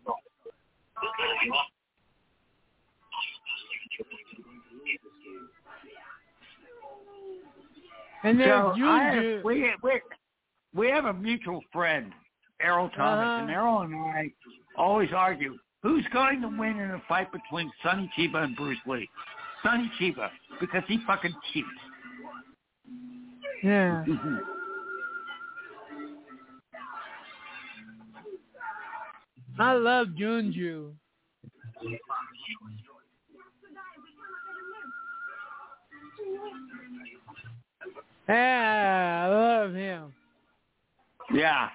And 8.23 8.39
then 8.39 8.47
so 8.47 8.73
I 8.83 9.03
have, 9.03 9.23
we, 9.43 9.71
we, 9.83 10.01
we 10.75 10.87
have 10.89 11.05
a 11.05 11.13
mutual 11.13 11.61
friend, 11.71 12.11
Errol 12.61 12.89
Thomas, 12.89 13.27
Uh-huh. 13.27 13.41
and 13.41 13.49
Errol 13.51 13.81
and 13.81 13.95
I 13.95 14.31
always 14.75 15.09
argue 15.15 15.57
who's 15.87 16.05
going 16.11 16.41
to 16.41 16.49
win 16.49 16.77
in 16.79 16.91
a 16.91 17.01
fight 17.07 17.31
between 17.31 17.71
Sonny 17.81 18.11
Chiba 18.17 18.43
and 18.43 18.53
Bruce 18.57 18.77
Lee. 18.85 19.09
Sonny 19.63 19.89
Chiba, 19.99 20.29
because 20.59 20.83
he 20.85 20.99
fucking 21.07 21.33
cheats. 21.53 21.67
Yeah. 23.63 24.03
I 29.59 29.73
love 29.73 30.07
Junju. 30.09 30.91
Yeah, 38.27 39.23
I 39.25 39.27
love 39.29 39.73
him. 39.73 40.13
Yeah. 41.33 41.69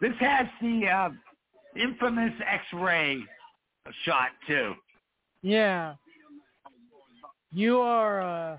This 0.00 0.12
has 0.20 0.46
the 0.60 0.88
uh, 0.88 1.10
infamous 1.80 2.32
X-ray 2.46 3.20
shot 4.04 4.30
too. 4.46 4.74
Yeah. 5.42 5.94
You 7.52 7.78
are 7.78 8.20
uh 8.20 8.58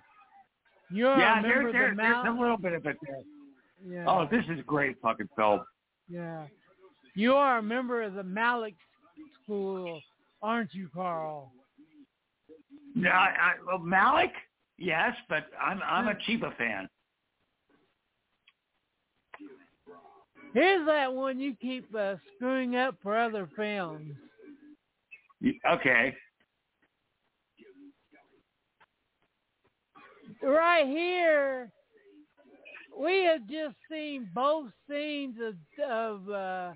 you 0.92 1.08
are 1.08 1.20
yeah, 1.20 1.40
a 1.40 1.42
there, 1.44 1.64
member 1.64 1.72
there, 1.72 1.92
of 1.92 1.98
the 1.98 2.02
there's 2.02 2.38
a 2.38 2.40
little 2.40 2.58
bit 2.58 2.74
of 2.74 2.86
it 2.86 2.98
there. 3.06 3.22
Yeah. 3.88 4.06
Oh, 4.08 4.28
this 4.30 4.44
is 4.50 4.64
great 4.66 4.98
fucking 5.02 5.30
film. 5.36 5.62
Yeah. 6.10 6.46
You 7.16 7.34
are 7.34 7.60
a 7.60 7.64
member 7.64 8.02
of 8.02 8.16
the 8.16 8.24
Malik 8.24 8.76
school, 9.44 10.02
aren't 10.42 10.74
you, 10.74 10.90
Carl? 10.94 11.52
No, 12.96 13.10
I, 13.10 13.14
I, 13.14 13.54
well, 13.66 13.80
Malik, 13.80 14.32
yes, 14.78 15.14
but 15.28 15.46
I'm 15.62 15.82
I'm 15.84 16.08
a 16.08 16.16
Chiba 16.28 16.56
fan. 16.58 16.90
Here's 20.54 20.86
that 20.88 21.14
one 21.14 21.40
you 21.40 21.56
keep 21.62 21.94
uh, 21.96 22.16
screwing 22.36 22.76
up 22.76 22.96
for 23.04 23.18
other 23.18 23.48
films. 23.56 24.14
Okay. 25.70 26.16
Right 30.42 30.88
here, 30.88 31.72
we 32.98 33.24
have 33.24 33.48
just 33.48 33.76
seen 33.90 34.30
both 34.34 34.68
scenes 34.90 35.36
of 35.42 35.56
of 35.90 36.30
uh, 36.30 36.74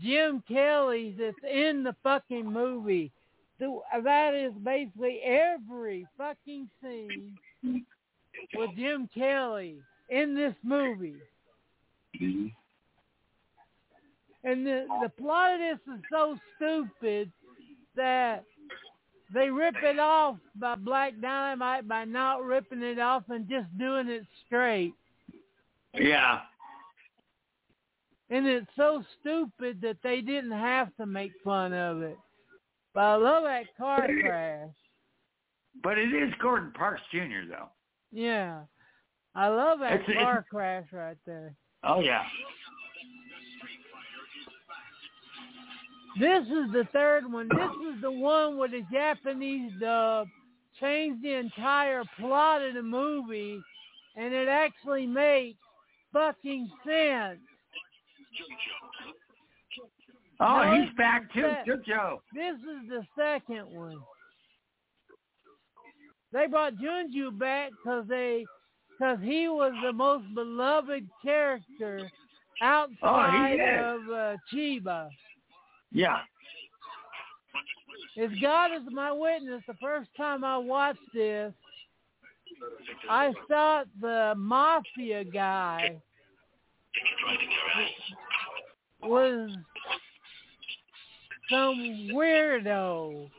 Jim 0.00 0.42
Kelly 0.48 1.14
that's 1.18 1.36
in 1.50 1.82
the 1.82 1.94
fucking 2.02 2.50
movie. 2.50 3.12
The, 3.58 3.78
that 4.02 4.34
is 4.34 4.52
basically 4.64 5.20
every 5.22 6.06
fucking 6.18 6.68
scene 6.82 7.36
with 8.54 8.70
Jim 8.76 9.08
Kelly 9.14 9.76
in 10.10 10.34
this 10.34 10.54
movie. 10.64 11.16
And 14.44 14.66
the 14.66 14.86
the 15.02 15.08
plot 15.08 15.54
of 15.54 15.60
this 15.60 15.94
is 15.94 16.00
so 16.10 16.36
stupid 16.56 17.30
that 17.94 18.44
they 19.32 19.48
rip 19.50 19.76
it 19.82 19.98
off 19.98 20.36
by 20.56 20.74
Black 20.74 21.14
Dynamite 21.20 21.86
by 21.88 22.04
not 22.04 22.42
ripping 22.44 22.82
it 22.82 22.98
off 22.98 23.22
and 23.28 23.48
just 23.48 23.66
doing 23.78 24.08
it 24.08 24.24
straight. 24.46 24.94
Yeah. 25.94 26.40
And 28.30 28.46
it's 28.46 28.66
so 28.76 29.04
stupid 29.20 29.80
that 29.82 29.98
they 30.02 30.20
didn't 30.22 30.52
have 30.52 30.94
to 30.96 31.06
make 31.06 31.32
fun 31.44 31.72
of 31.72 32.02
it. 32.02 32.16
But 32.94 33.00
I 33.04 33.14
love 33.16 33.44
that 33.44 33.64
car 33.76 34.08
crash. 34.20 34.68
But 35.82 35.98
it 35.98 36.12
is 36.12 36.32
Gordon 36.40 36.72
Parks 36.72 37.02
Jr. 37.10 37.46
though. 37.48 37.68
Yeah. 38.10 38.62
I 39.34 39.48
love 39.48 39.78
that 39.80 39.92
It's- 39.94 40.08
it's- 40.10 40.22
car 40.24 40.44
crash 40.50 40.86
right 40.92 41.16
there. 41.26 41.54
Oh 41.84 42.00
yeah. 42.00 42.24
This 46.20 46.42
is 46.44 46.72
the 46.72 46.86
third 46.92 47.30
one. 47.30 47.48
This 47.48 47.94
is 47.94 48.02
the 48.02 48.10
one 48.10 48.56
where 48.58 48.68
the 48.68 48.82
Japanese 48.92 49.72
dub 49.80 50.28
changed 50.80 51.22
the 51.22 51.34
entire 51.34 52.02
plot 52.18 52.62
of 52.62 52.74
the 52.74 52.82
movie, 52.82 53.60
and 54.16 54.32
it 54.34 54.48
actually 54.48 55.06
makes 55.06 55.58
fucking 56.12 56.70
sense. 56.86 57.38
Oh, 60.40 60.62
No, 60.64 60.74
he's 60.82 60.94
back 60.96 61.32
too. 61.32 61.42
that- 61.42 61.64
Good 61.66 61.84
Joe. 61.86 62.20
This 62.34 62.56
is 62.56 62.88
the 62.88 63.06
second 63.16 63.70
one. 63.70 63.96
They 66.32 66.46
brought 66.46 66.74
Junju 66.74 67.38
back 67.38 67.70
because 67.70 68.06
they, 68.08 68.44
because 68.98 69.18
he 69.22 69.48
was 69.48 69.72
the 69.82 69.92
most 69.92 70.24
beloved 70.34 71.06
character 71.22 72.10
outside 72.62 73.54
is. 73.54 73.84
of 73.84 74.10
uh, 74.10 74.36
Chiba. 74.52 75.08
Yeah. 75.92 76.18
As 78.20 78.30
God 78.42 78.70
is 78.72 78.82
my 78.90 79.10
witness, 79.12 79.62
the 79.66 79.74
first 79.80 80.10
time 80.16 80.44
I 80.44 80.58
watched 80.58 80.98
this, 81.14 81.52
I 83.08 83.32
thought 83.48 83.86
the 84.00 84.34
mafia 84.36 85.24
guy 85.24 85.96
was 89.02 89.50
some 91.50 92.08
weirdo. 92.12 93.30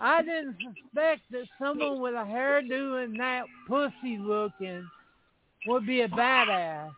I 0.00 0.22
didn't 0.22 0.56
suspect 0.56 1.22
that 1.30 1.44
someone 1.58 2.00
with 2.00 2.14
a 2.14 2.24
hairdo 2.24 3.02
and 3.02 3.18
that 3.18 3.44
pussy 3.66 4.18
looking 4.18 4.86
would 5.66 5.86
be 5.86 6.02
a 6.02 6.08
badass. 6.08 6.90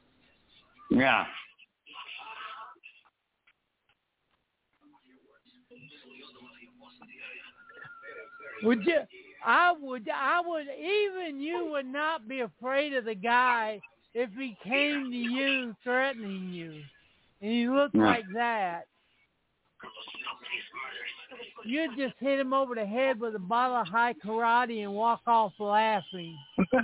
Yeah. 0.90 1.26
Would 8.62 8.84
you? 8.84 8.98
I 9.44 9.72
would. 9.80 10.08
I 10.14 10.40
would. 10.44 10.66
Even 10.68 11.40
you 11.40 11.66
would 11.70 11.86
not 11.86 12.26
be 12.28 12.40
afraid 12.40 12.92
of 12.94 13.04
the 13.04 13.14
guy 13.14 13.80
if 14.14 14.30
he 14.36 14.56
came 14.64 15.10
to 15.10 15.16
you 15.16 15.74
threatening 15.84 16.50
you, 16.50 16.72
and 17.40 17.50
he 17.52 17.68
looked 17.68 17.94
Yeah. 17.94 18.02
like 18.06 18.24
that. 18.34 18.86
You'd 21.64 21.96
just 21.96 22.14
hit 22.18 22.40
him 22.40 22.52
over 22.52 22.74
the 22.74 22.86
head 22.86 23.20
with 23.20 23.34
a 23.36 23.38
bottle 23.38 23.76
of 23.76 23.86
high 23.86 24.14
karate 24.14 24.82
and 24.82 24.92
walk 24.94 25.20
off 25.26 25.52
laughing. 25.58 26.36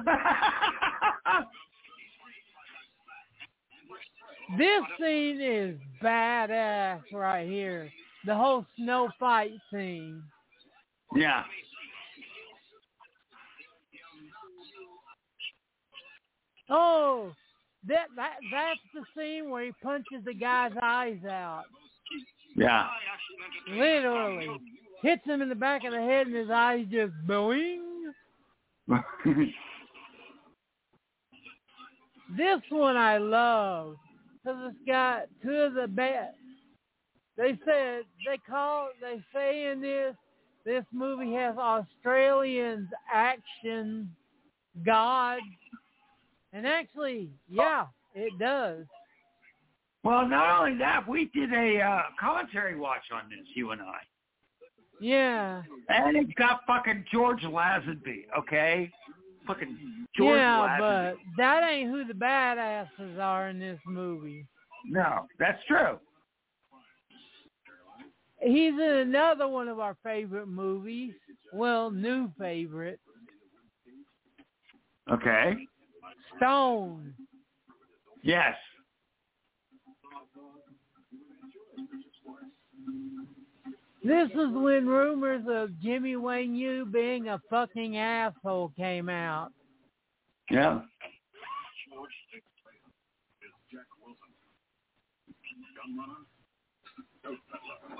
This 4.58 4.82
scene 5.00 5.40
is 5.40 5.76
badass 6.02 7.00
right 7.12 7.48
here. 7.48 7.90
the 8.26 8.34
whole 8.34 8.64
snow 8.76 9.08
fight 9.18 9.52
scene. 9.72 10.22
Yeah. 11.14 11.44
Oh, 16.70 17.33
that 17.87 18.07
that 18.16 18.37
that's 18.50 18.81
the 18.94 19.03
scene 19.16 19.50
where 19.50 19.64
he 19.64 19.72
punches 19.83 20.24
the 20.24 20.35
guy's 20.35 20.72
eyes 20.81 21.18
out. 21.29 21.64
Yeah. 22.57 22.87
Literally. 23.70 24.48
Hits 25.03 25.24
him 25.24 25.42
in 25.42 25.48
the 25.48 25.55
back 25.55 25.85
of 25.85 25.92
the 25.92 26.00
head 26.00 26.27
and 26.27 26.37
his 26.37 26.50
eyes 26.50 26.87
just 26.90 27.12
boing. 27.27 27.81
This 32.37 32.61
one 32.70 32.96
I 32.96 33.18
love 33.18 33.96
because 34.42 34.59
it's 34.70 34.87
got 34.87 35.27
two 35.42 35.53
of 35.53 35.74
the 35.74 35.87
best. 35.87 36.35
They 37.37 37.59
said 37.64 38.03
they 38.27 38.38
call 38.48 38.88
they 39.00 39.22
say 39.33 39.70
in 39.70 39.81
this 39.81 40.14
this 40.64 40.85
movie 40.92 41.35
has 41.35 41.57
Australians 41.57 42.88
action 43.12 44.11
gods, 44.85 45.42
and 46.55 46.67
actually, 46.67 47.29
yeah, 47.49 47.87
it 48.14 48.33
does. 48.38 48.87
well, 50.05 50.27
not 50.27 50.61
only 50.61 50.79
that, 50.79 51.07
we 51.07 51.27
did 51.35 51.53
a 51.53 51.81
uh, 51.83 52.03
commentary 52.19 52.77
watch 52.79 53.03
on 53.12 53.29
this, 53.29 53.47
you 53.55 53.73
and 53.73 53.83
I. 53.83 53.99
Yeah, 55.01 55.62
And 55.88 56.17
it's 56.17 56.33
got 56.38 56.61
fucking 56.67 57.05
George 57.12 57.43
Lazenby, 57.43 58.27
okay? 58.38 58.90
Fucking 59.47 59.77
George 60.17 60.38
yeah, 60.38 60.79
Lazenby. 60.81 61.12
but 61.12 61.17
that 61.37 61.69
ain't 61.69 61.90
who 61.90 62.05
the 62.07 62.14
badasses 62.14 63.19
are 63.19 63.49
in 63.49 63.59
this 63.59 63.81
movie. 63.87 64.47
No, 64.87 65.27
that's 65.38 65.59
true. 65.67 65.99
He's 68.40 68.73
in 68.75 68.81
another 68.81 69.49
one 69.49 69.69
of 69.69 69.81
our 69.81 69.97
favorite 70.05 70.49
movies. 70.49 71.14
Well, 71.53 71.90
new 71.90 72.31
favorite, 72.38 73.01
Okay. 75.12 75.55
Stone. 76.37 77.14
Yes. 78.23 78.55
This 84.03 84.29
is 84.33 84.51
when 84.53 84.87
rumors 84.87 85.44
of 85.49 85.70
Jimmy 85.81 86.16
Wang 86.16 86.55
Yu 86.55 86.87
being 86.92 87.29
a 87.29 87.40
fucking 87.49 87.97
asshole 87.97 88.73
came 88.77 89.09
out. 89.09 89.51
Yeah. 90.51 90.81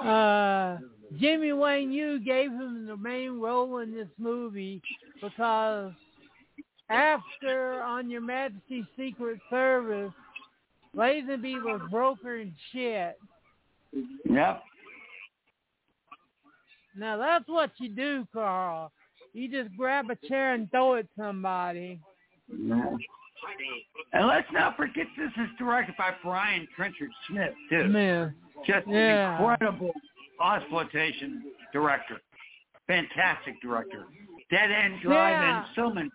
Uh, 0.05 0.79
Jimmy 1.19 1.53
Wang 1.55 1.91
Yu 1.91 2.21
gave 2.21 2.51
him 2.51 2.87
the 2.87 2.97
main 2.99 3.41
role 3.41 3.79
in 3.79 3.95
this 3.95 4.09
movie 4.19 4.83
because 5.23 5.93
after 6.91 7.83
On 7.83 8.11
Your 8.11 8.21
Majesty's 8.21 8.85
Secret 8.97 9.39
Service, 9.51 10.13
Lazenby 10.97 11.63
was 11.63 11.81
brokering 11.91 12.55
shit. 12.73 13.19
Yep. 14.29 14.63
Now 16.97 17.17
that's 17.17 17.49
what 17.49 17.71
you 17.79 17.89
do, 17.89 18.27
Carl. 18.33 18.93
You 19.33 19.49
just 19.51 19.77
grab 19.77 20.07
a 20.11 20.29
chair 20.29 20.55
and 20.55 20.71
throw 20.71 20.95
it 20.95 21.09
somebody. 21.19 22.01
And 22.49 24.29
let's 24.29 24.47
not 24.53 24.77
forget 24.77 25.07
this 25.19 25.33
is 25.37 25.49
directed 25.59 25.97
by 25.99 26.13
Brian 26.23 26.69
Trenchard 26.77 27.11
Smith 27.29 27.53
too. 27.69 27.89
Man. 27.89 28.35
Just 28.65 28.87
Yeah. 28.87 29.37
an 29.37 29.41
incredible 29.41 29.93
exploitation 30.41 31.53
director. 31.73 32.21
Fantastic 32.87 33.61
director. 33.61 34.07
Dead 34.51 34.71
End 34.71 35.01
Drive 35.03 35.41
Yeah. 35.41 35.59
and 35.59 35.67
so 35.75 35.91
many. 35.91 36.11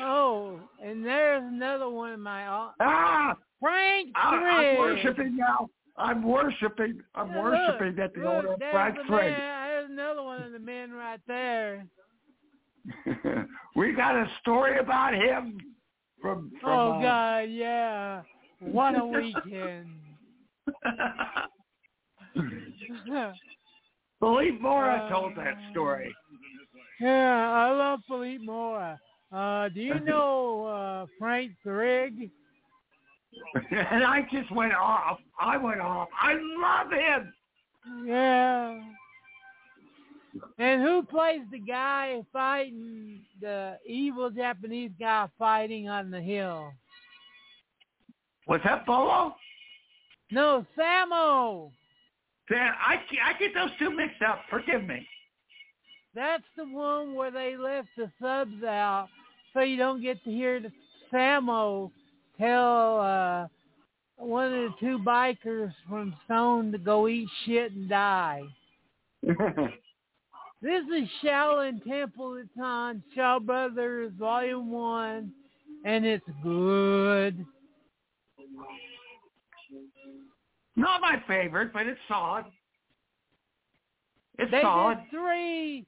Oh, 0.00 0.60
and 0.82 1.04
there's 1.04 1.42
another 1.42 1.88
one 1.88 2.12
of 2.12 2.20
my 2.20 2.46
Ah! 2.80 3.36
Frank 3.60 4.10
I, 4.14 4.36
I'm 4.36 4.78
worshiping 4.78 5.36
now. 5.36 5.70
I'm 5.96 6.22
worshiping. 6.22 7.00
I'm 7.14 7.30
Yeah, 7.30 7.42
worshiping 7.42 7.86
look, 7.88 7.96
that 7.96 8.14
the 8.14 8.20
look, 8.20 8.44
old 8.46 8.62
Frank 8.70 8.96
Thring. 9.06 9.32
There's 9.32 9.90
another 9.90 10.22
one 10.22 10.42
of 10.42 10.52
the 10.52 10.58
men 10.58 10.92
right 10.92 11.20
there. 11.26 11.86
we 13.76 13.92
got 13.92 14.14
a 14.16 14.28
story 14.40 14.78
about 14.78 15.14
him 15.14 15.58
from. 16.20 16.50
from 16.60 16.70
oh 16.70 16.92
uh, 16.92 17.02
God, 17.02 17.48
yeah. 17.50 18.22
What 18.60 18.98
a 18.98 19.04
weekend. 19.04 19.88
Philippe 24.20 24.58
Mora 24.60 25.04
Uh, 25.04 25.08
told 25.08 25.36
that 25.36 25.56
story. 25.70 26.14
Yeah, 27.04 27.50
I 27.50 27.70
love 27.72 28.00
Philippe 28.08 28.42
Mora. 28.42 28.98
Uh, 29.30 29.68
do 29.68 29.80
you 29.80 30.00
know 30.04 30.64
uh, 30.64 31.06
Frank 31.18 31.52
Thring? 31.62 32.30
and 33.70 34.04
I 34.04 34.26
just 34.32 34.50
went 34.50 34.72
off. 34.72 35.18
I 35.38 35.58
went 35.58 35.82
off. 35.82 36.08
I 36.18 36.32
love 36.32 36.90
him. 36.92 37.34
Yeah. 38.06 38.80
And 40.58 40.82
who 40.82 41.02
plays 41.02 41.42
the 41.52 41.58
guy 41.58 42.22
fighting 42.32 43.20
the 43.38 43.76
evil 43.86 44.30
Japanese 44.30 44.92
guy 44.98 45.28
fighting 45.38 45.90
on 45.90 46.10
the 46.10 46.22
hill? 46.22 46.72
Was 48.46 48.60
that 48.64 48.86
Bolo? 48.86 49.36
No, 50.30 50.64
Sammo. 50.78 51.70
Sam, 52.48 52.72
I, 52.78 52.94
I 53.24 53.38
get 53.38 53.52
those 53.54 53.70
two 53.78 53.90
mixed 53.90 54.22
up. 54.22 54.40
Forgive 54.48 54.84
me. 54.84 55.06
That's 56.14 56.44
the 56.56 56.64
one 56.64 57.14
where 57.14 57.30
they 57.30 57.56
left 57.56 57.88
the 57.96 58.10
subs 58.20 58.62
out 58.62 59.08
so 59.52 59.60
you 59.60 59.76
don't 59.76 60.02
get 60.02 60.22
to 60.24 60.30
hear 60.30 60.60
the 60.60 60.70
Sammo 61.12 61.90
tell 62.38 63.00
uh, 63.00 63.46
one 64.16 64.46
of 64.46 64.52
the 64.52 64.74
two 64.80 64.98
bikers 64.98 65.72
from 65.88 66.14
Stone 66.24 66.72
to 66.72 66.78
go 66.78 67.08
eat 67.08 67.28
shit 67.44 67.72
and 67.72 67.88
die. 67.88 68.42
This 70.62 70.82
is 70.96 71.06
Shaolin 71.22 71.84
Temple. 71.86 72.36
It's 72.36 72.48
on 72.58 73.02
Shaw 73.14 73.38
Brothers 73.38 74.12
Volume 74.18 74.70
1, 74.70 75.30
and 75.84 76.06
it's 76.06 76.24
good. 76.42 77.44
Not 80.74 81.02
my 81.02 81.22
favorite, 81.28 81.70
but 81.74 81.86
it's 81.86 82.00
solid. 82.08 82.46
It's 84.38 84.50
They 84.50 84.62
solid. 84.62 85.00
did 85.00 85.10
three. 85.10 85.86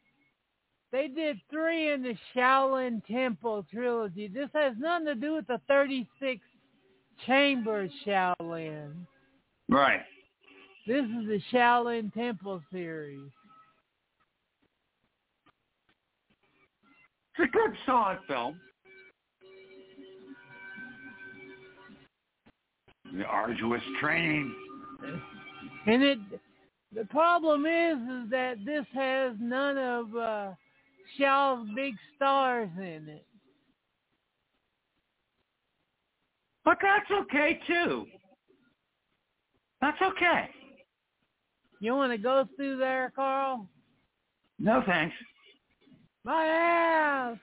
They 0.96 1.08
did 1.08 1.38
three 1.50 1.92
in 1.92 2.02
the 2.02 2.16
Shaolin 2.34 3.04
Temple 3.04 3.66
trilogy. 3.70 4.28
This 4.28 4.48
has 4.54 4.72
nothing 4.78 5.04
to 5.04 5.14
do 5.14 5.34
with 5.34 5.46
the 5.46 5.60
36 5.68 6.40
Chamber 7.26 7.86
Shaolin. 8.06 8.94
Right. 9.68 10.00
This 10.86 11.04
is 11.04 11.26
the 11.26 11.38
Shaolin 11.52 12.14
Temple 12.14 12.62
series. 12.72 13.28
It's 17.38 17.46
a 17.46 17.52
good, 17.52 17.76
solid 17.84 18.18
film. 18.26 18.58
The 23.12 23.24
arduous 23.24 23.82
training. 24.00 24.54
And 25.86 26.02
it, 26.02 26.18
the 26.94 27.04
problem 27.04 27.66
is, 27.66 27.98
is 27.98 28.30
that 28.30 28.64
this 28.64 28.86
has 28.94 29.34
none 29.38 29.76
of 29.76 30.16
uh, 30.16 30.52
Shaw's 31.18 31.66
big 31.74 31.94
stars 32.14 32.70
in 32.76 33.08
it. 33.08 33.26
But 36.64 36.78
that's 36.82 37.10
okay, 37.22 37.60
too. 37.66 38.06
That's 39.80 40.00
okay. 40.02 40.48
You 41.80 41.94
want 41.94 42.12
to 42.12 42.18
go 42.18 42.48
through 42.56 42.78
there, 42.78 43.12
Carl? 43.14 43.68
No 44.58 44.82
thanks. 44.86 45.14
My 46.24 46.44
ass. 46.44 47.38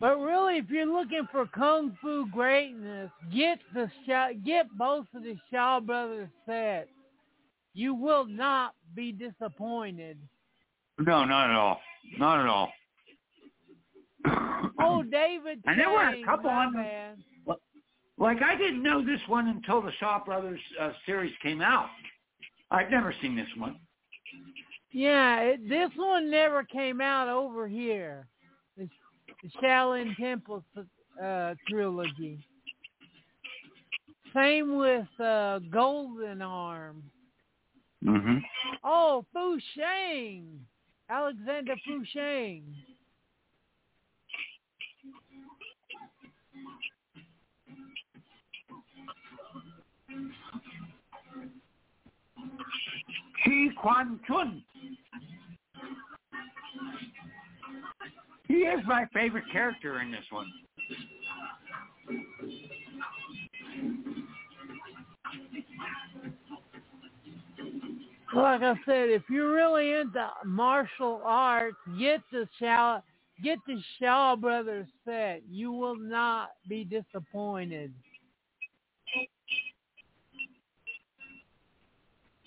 But 0.00 0.18
really, 0.18 0.58
if 0.58 0.70
you're 0.70 0.86
looking 0.86 1.26
for 1.32 1.46
kung 1.46 1.98
fu 2.00 2.26
greatness, 2.30 3.10
get 3.34 3.58
the 3.74 3.90
Shaw, 4.06 4.28
get 4.44 4.66
both 4.78 5.06
of 5.12 5.24
the 5.24 5.36
Shaw 5.50 5.80
Brothers 5.80 6.28
sets. 6.46 6.88
You 7.74 7.94
will 7.94 8.24
not 8.24 8.74
be 8.94 9.12
disappointed. 9.12 10.18
No, 10.98 11.24
not 11.24 11.50
at 11.50 11.56
all. 11.56 11.80
Not 12.18 12.40
at 12.40 12.46
all. 12.46 12.72
Oh, 14.80 15.02
David 15.10 15.60
And 15.66 15.78
there 15.78 15.90
were 15.90 16.08
a 16.08 16.24
couple 16.24 16.50
on 16.50 16.72
them. 16.72 16.82
man. 16.82 17.24
Like 18.18 18.42
I 18.42 18.56
didn't 18.56 18.82
know 18.82 19.04
this 19.04 19.20
one 19.28 19.46
until 19.48 19.80
the 19.80 19.92
Shaw 20.00 20.24
Brothers 20.24 20.60
uh, 20.80 20.90
series 21.06 21.32
came 21.40 21.60
out. 21.60 21.88
I'd 22.70 22.90
never 22.90 23.14
seen 23.22 23.36
this 23.36 23.46
one. 23.56 23.76
Yeah, 24.90 25.40
it, 25.40 25.68
this 25.68 25.90
one 25.96 26.28
never 26.30 26.64
came 26.64 27.00
out 27.00 27.28
over 27.28 27.68
here. 27.68 28.26
The, 28.76 28.88
the 29.42 29.50
Shaolin 29.62 30.16
Temple 30.16 30.64
uh, 31.22 31.54
trilogy. 31.68 32.44
Same 34.34 34.76
with 34.76 35.06
uh, 35.20 35.60
Golden 35.70 36.42
Arm. 36.42 37.04
Mhm. 38.04 38.42
Oh, 38.84 39.24
Fu 39.32 39.58
Sheng. 39.74 40.66
Alexander 41.10 41.74
Fu 41.84 42.04
Sheng. 42.04 42.64
Chi 53.44 53.68
Kuan 53.80 54.20
Chun. 54.26 54.62
He 58.46 58.54
is 58.54 58.80
my 58.86 59.06
favorite 59.12 59.44
character 59.52 60.00
in 60.00 60.10
this 60.10 60.24
one. 60.30 60.50
Like 68.34 68.62
I 68.62 68.74
said, 68.84 69.08
if 69.08 69.22
you're 69.30 69.54
really 69.54 69.92
into 69.92 70.30
martial 70.44 71.22
arts, 71.24 71.76
get 71.98 72.20
the 72.30 72.46
Shaw 72.58 73.00
get 73.42 73.58
the 73.66 73.80
Shaw 73.98 74.36
Brothers 74.36 74.88
set. 75.04 75.42
You 75.50 75.72
will 75.72 75.96
not 75.96 76.50
be 76.68 76.84
disappointed. 76.84 77.92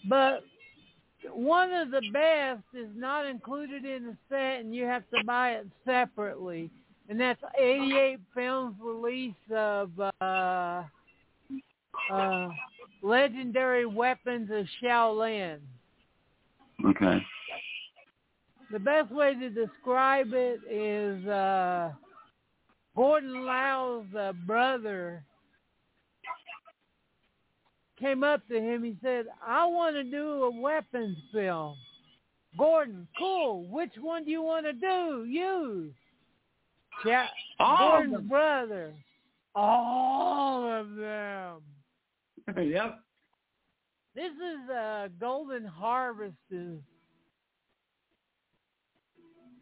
But 0.07 0.43
one 1.31 1.71
of 1.71 1.91
the 1.91 2.01
best 2.11 2.63
is 2.73 2.89
not 2.95 3.25
included 3.25 3.85
in 3.85 4.05
the 4.05 4.17
set, 4.29 4.59
and 4.59 4.75
you 4.75 4.85
have 4.85 5.03
to 5.11 5.23
buy 5.25 5.51
it 5.51 5.67
separately. 5.85 6.69
And 7.09 7.19
that's 7.19 7.41
88 7.59 8.19
Films 8.33 8.75
release 8.81 9.33
of 9.53 9.91
uh, 9.99 10.83
uh, 12.11 12.49
Legendary 13.01 13.85
Weapons 13.85 14.49
of 14.51 14.65
Shaolin. 14.81 15.59
Okay. 16.85 17.17
The 18.71 18.79
best 18.79 19.11
way 19.11 19.33
to 19.35 19.49
describe 19.49 20.29
it 20.33 20.59
is 20.69 21.25
uh, 21.27 21.91
Gordon 22.95 23.45
Lau's 23.45 24.05
uh, 24.17 24.33
brother 24.45 25.23
came 27.99 28.23
up 28.23 28.47
to 28.47 28.59
him. 28.59 28.83
He 28.83 28.95
said, 29.03 29.25
I 29.45 29.65
want 29.65 29.95
to 29.95 30.03
do 30.03 30.43
a 30.43 30.59
weapons 30.61 31.17
film. 31.33 31.75
Gordon, 32.57 33.07
cool. 33.17 33.67
Which 33.69 33.91
one 33.99 34.25
do 34.25 34.31
you 34.31 34.41
want 34.41 34.65
to 34.65 34.73
do? 34.73 35.25
Use. 35.25 35.93
Yeah, 37.05 37.27
All 37.59 37.73
of 37.73 37.79
Gordon's 37.79 38.13
them. 38.13 38.27
brother. 38.27 38.93
All 39.55 40.69
of 40.69 40.95
them. 40.95 41.61
yep. 42.63 42.99
This 44.15 44.31
is 44.31 44.69
uh, 44.69 45.07
Golden 45.19 45.65
Harvest. 45.65 46.35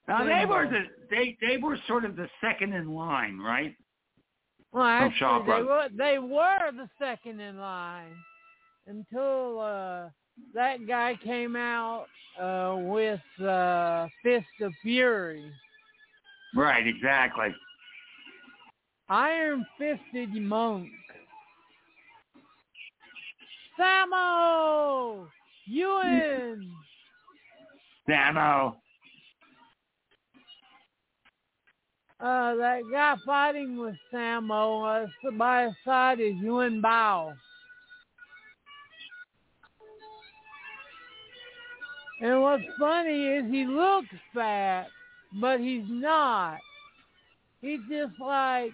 Now 0.07 0.25
they 0.25 0.45
were 0.45 0.67
the 0.67 0.85
they 1.11 1.37
they 1.39 1.57
were 1.57 1.77
sort 1.87 2.03
of 2.03 2.15
the 2.15 2.27
second 2.41 2.73
in 2.73 2.93
line, 2.93 3.37
right? 3.37 3.75
well, 4.71 4.83
actually, 4.83 5.45
they 5.45 5.61
were, 5.63 5.87
they 5.95 6.19
were 6.19 6.71
the 6.71 6.89
second 6.99 7.39
in 7.39 7.57
line 7.57 8.15
until 8.87 9.59
uh, 9.59 10.09
that 10.53 10.87
guy 10.87 11.17
came 11.23 11.55
out 11.55 12.05
uh, 12.39 12.75
with 12.77 13.21
uh, 13.43 14.07
Fist 14.23 14.45
of 14.61 14.73
Fury. 14.81 15.51
Right, 16.55 16.85
exactly. 16.87 17.53
Iron 19.09 19.65
Fisted 19.77 20.33
Monk. 20.33 20.89
Sammo! 23.79 25.27
Ewan! 25.67 26.71
Sammo. 28.07 28.75
Uh, 32.19 32.55
that 32.55 32.81
guy 32.91 33.15
fighting 33.25 33.77
with 33.77 33.95
Sammo 34.13 35.05
uh, 35.05 35.31
by 35.37 35.65
his 35.65 35.73
side 35.85 36.19
is 36.19 36.33
Yuen 36.41 36.81
Biao. 36.81 37.33
And 42.21 42.41
what's 42.41 42.63
funny 42.77 43.27
is 43.27 43.45
he 43.49 43.65
looks 43.65 44.09
fat, 44.33 44.87
but 45.39 45.61
he's 45.61 45.85
not. 45.87 46.57
He's 47.61 47.79
just 47.89 48.19
like, 48.19 48.71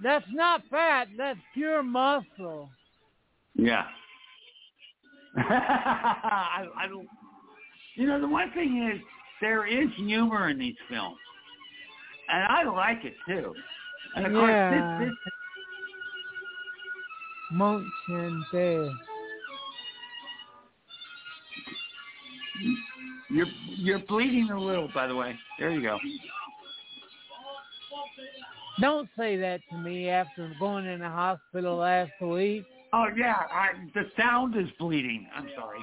that's 0.00 0.24
not 0.32 0.62
fat, 0.70 1.08
that's 1.16 1.40
pure 1.54 1.82
muscle. 1.82 2.68
Yeah. 3.56 3.86
I, 5.36 6.66
I 6.76 6.86
don't. 6.88 7.08
You 7.96 8.06
know, 8.06 8.20
the 8.20 8.28
one 8.28 8.50
thing 8.52 8.90
is 8.94 9.00
there 9.40 9.66
is 9.66 9.88
humor 9.96 10.48
in 10.48 10.58
these 10.58 10.76
films, 10.88 11.16
and 12.28 12.44
I 12.44 12.64
like 12.64 13.04
it 13.04 13.14
too. 13.26 13.54
And 14.14 14.26
of 14.26 14.32
Yeah. 14.32 14.38
course, 14.38 14.86
this, 14.98 15.08
this 15.08 15.32
Monk 17.52 17.86
Chen 18.06 18.44
Te. 18.52 18.90
you're 23.30 23.46
you're 23.76 23.98
bleeding 24.00 24.50
a 24.50 24.60
little, 24.60 24.88
by 24.94 25.06
the 25.06 25.14
way. 25.14 25.38
There 25.58 25.70
you 25.70 25.82
go. 25.82 25.98
Don't 28.80 29.08
say 29.16 29.36
that 29.36 29.60
to 29.70 29.78
me 29.78 30.08
after 30.08 30.52
going 30.60 30.86
in 30.86 31.00
the 31.00 31.08
hospital 31.08 31.76
last 31.76 32.12
week. 32.20 32.64
Oh 32.92 33.06
yeah, 33.16 33.34
I, 33.52 33.68
the 33.94 34.04
sound 34.16 34.56
is 34.56 34.68
bleeding. 34.78 35.26
I'm 35.34 35.48
sorry. 35.58 35.78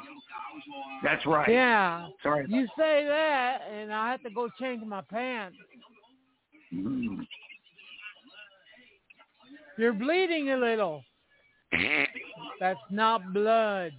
That's 1.04 1.26
right. 1.26 1.50
Yeah. 1.50 2.08
Sorry. 2.24 2.46
You 2.50 2.68
say 2.78 3.06
that, 3.08 3.60
and 3.72 3.94
I 3.94 4.12
have 4.12 4.22
to 4.24 4.30
go 4.30 4.50
change 4.60 4.84
my 4.86 5.02
pants. 5.02 5.58
Mm. 6.74 7.28
You're 9.78 9.94
bleeding 9.94 10.52
a 10.52 10.58
little. 10.58 11.04
That's 12.60 12.80
not 12.90 13.34
blood. 13.34 13.92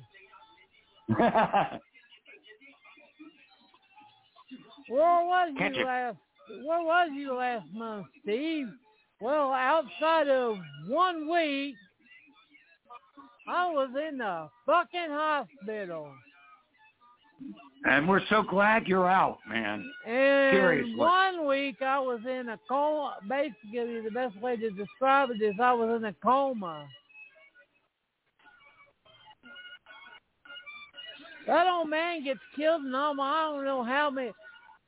Where 4.88 5.25
was 5.25 5.55
Catch 5.59 5.75
you 5.77 5.83
it. 5.83 5.87
last? 5.87 6.16
Where 6.64 6.83
was 6.83 7.11
you 7.14 7.35
last 7.35 7.66
month, 7.73 8.07
Steve? 8.23 8.69
Well, 9.21 9.53
outside 9.53 10.29
of 10.29 10.57
one 10.88 11.29
week, 11.31 11.75
I 13.48 13.70
was 13.72 13.90
in 14.09 14.18
the 14.18 14.48
fucking 14.66 15.11
hospital. 15.11 16.11
and 17.85 18.09
we're 18.09 18.22
so 18.28 18.42
glad 18.42 18.87
you're 18.87 19.09
out, 19.09 19.38
man. 19.48 19.88
And 20.06 20.52
Seriously. 20.56 20.96
one 20.96 21.46
week 21.46 21.80
I 21.82 21.98
was 22.00 22.20
in 22.28 22.48
a 22.48 22.59
coma. 22.68 23.16
Basically, 23.28 24.00
the 24.00 24.11
best 24.12 24.37
way 24.40 24.56
to 24.56 24.70
describe 24.70 25.30
it 25.30 25.42
is 25.42 25.54
I 25.61 25.72
was 25.72 25.96
in 25.96 26.04
a 26.06 26.12
coma. 26.14 26.87
That 31.46 31.68
old 31.68 31.88
man 31.88 32.24
gets 32.24 32.40
killed 32.56 32.82
and 32.82 32.96
all 32.96 33.14
my, 33.14 33.24
I 33.30 33.52
don't 33.52 33.64
know 33.64 33.85
how 33.85 34.11
many. 34.11 34.32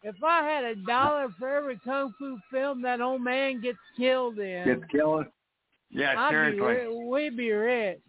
If 0.03 0.17
I 0.25 0.43
had 0.43 0.65
a 0.65 0.75
dollar 0.87 1.29
for 1.39 1.49
every 1.49 1.79
kung 1.85 2.13
fu 2.19 2.39
film 2.51 2.83
that 2.83 3.01
old 3.01 3.23
man 3.23 3.61
gets 3.61 3.79
killed 3.97 4.39
in, 4.39 4.65
Get 4.65 4.89
killed. 4.91 5.27
Yeah, 5.91 6.15
I'd 6.19 6.31
be, 6.31 6.33
seriously. 6.59 6.87
ri- 6.97 7.07
we'd 7.07 7.37
be 7.37 7.51
rich. 7.53 8.01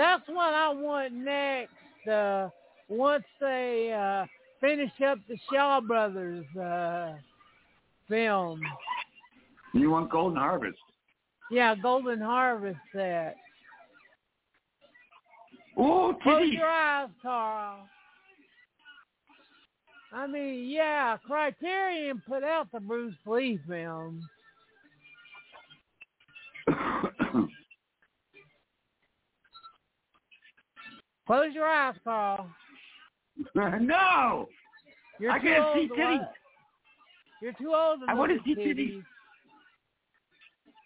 That's 0.00 0.26
what 0.28 0.54
I 0.54 0.70
want 0.70 1.12
next. 1.12 2.08
Uh, 2.10 2.48
once 2.88 3.22
they 3.38 3.92
uh, 3.92 4.24
finish 4.58 4.90
up 5.06 5.18
the 5.28 5.36
Shaw 5.52 5.82
Brothers 5.82 6.46
uh, 6.56 7.16
film, 8.08 8.62
You 9.74 9.90
want 9.90 10.10
Golden 10.10 10.38
Harvest? 10.38 10.78
yeah, 11.50 11.74
Golden 11.74 12.18
Harvest 12.18 12.78
set. 12.94 13.36
Ooh, 15.78 16.16
Close 16.22 16.48
your 16.50 16.66
eyes, 16.66 17.10
Carl. 17.20 17.86
I 20.14 20.26
mean, 20.26 20.66
yeah, 20.70 21.18
Criterion 21.26 22.22
put 22.26 22.42
out 22.42 22.68
the 22.72 22.80
Bruce 22.80 23.12
Lee 23.26 23.60
film. 23.68 24.22
Close 31.30 31.54
your 31.54 31.64
eyes, 31.64 31.94
Carl. 32.02 32.48
no. 33.54 34.48
You're 35.20 35.30
I 35.30 35.38
can't 35.38 35.64
see 35.74 35.88
titties. 35.96 36.26
You're 37.40 37.52
too 37.52 37.72
old 37.72 38.00
to 38.00 38.06
I 38.08 38.14
look 38.14 38.30
at 38.30 38.44
see 38.44 38.56
titties. 38.56 38.74
titties. 38.74 39.02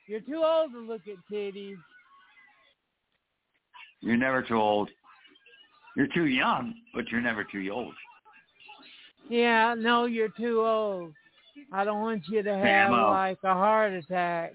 You're 0.06 0.20
too 0.20 0.42
old 0.44 0.72
to 0.72 0.80
look 0.80 1.00
at 1.08 1.16
titties. 1.32 1.78
You're 4.02 4.18
never 4.18 4.42
too 4.42 4.56
old. 4.56 4.90
You're 5.96 6.08
too 6.08 6.26
young, 6.26 6.74
but 6.94 7.08
you're 7.10 7.22
never 7.22 7.44
too 7.44 7.66
old. 7.72 7.94
Yeah, 9.30 9.74
no, 9.78 10.04
you're 10.04 10.28
too 10.28 10.60
old. 10.60 11.14
I 11.72 11.86
don't 11.86 12.02
want 12.02 12.24
you 12.28 12.42
to 12.42 12.54
have 12.54 12.90
like 12.90 13.38
a 13.44 13.54
heart 13.54 13.94
attack. 13.94 14.52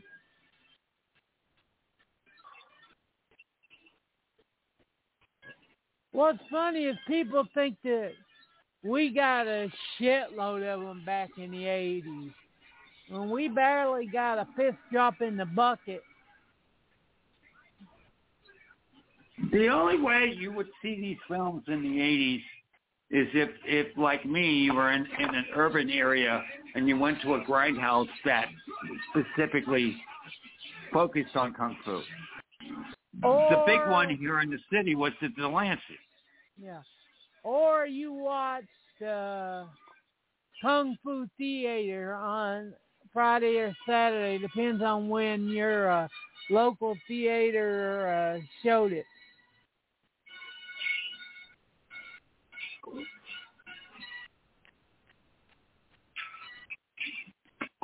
What's 6.11 6.39
funny 6.49 6.85
is 6.85 6.97
people 7.07 7.45
think 7.53 7.75
that 7.83 8.11
we 8.83 9.13
got 9.13 9.47
a 9.47 9.71
shitload 9.99 10.63
of 10.73 10.81
them 10.81 11.03
back 11.05 11.29
in 11.37 11.51
the 11.51 11.63
80s. 11.63 12.33
When 13.09 13.29
we 13.29 13.47
barely 13.47 14.07
got 14.07 14.37
a 14.37 14.47
fifth 14.55 14.77
drop 14.91 15.21
in 15.21 15.37
the 15.37 15.45
bucket. 15.45 16.01
The 19.51 19.67
only 19.67 19.99
way 19.99 20.33
you 20.37 20.51
would 20.51 20.67
see 20.81 20.99
these 20.99 21.17
films 21.27 21.63
in 21.67 21.81
the 21.81 21.87
80s 21.87 22.43
is 23.11 23.27
if, 23.33 23.49
if 23.65 23.97
like 23.97 24.25
me, 24.25 24.59
you 24.59 24.73
were 24.73 24.91
in, 24.91 25.07
in 25.19 25.35
an 25.35 25.45
urban 25.55 25.89
area 25.89 26.43
and 26.75 26.87
you 26.87 26.97
went 26.97 27.21
to 27.23 27.35
a 27.35 27.41
grindhouse 27.41 28.07
that 28.25 28.45
specifically 29.09 29.95
focused 30.93 31.35
on 31.35 31.53
kung 31.53 31.75
fu. 31.83 32.01
The 33.21 33.63
big 33.65 33.79
one 33.89 34.15
here 34.17 34.39
in 34.41 34.49
the 34.49 34.59
city 34.71 34.95
was 34.95 35.11
the 35.21 35.29
Delancey. 35.29 35.81
Yeah. 36.61 36.81
Or 37.43 37.85
you 37.85 38.13
watched 38.13 38.67
uh, 39.05 39.65
Kung 40.61 40.95
Fu 41.03 41.27
Theater 41.37 42.13
on 42.13 42.73
Friday 43.13 43.57
or 43.57 43.73
Saturday, 43.87 44.37
depends 44.37 44.83
on 44.83 45.09
when 45.09 45.47
your 45.47 45.89
uh, 45.89 46.07
local 46.49 46.95
theater 47.07 48.37
uh, 48.37 48.41
showed 48.63 48.91
it. 48.91 49.05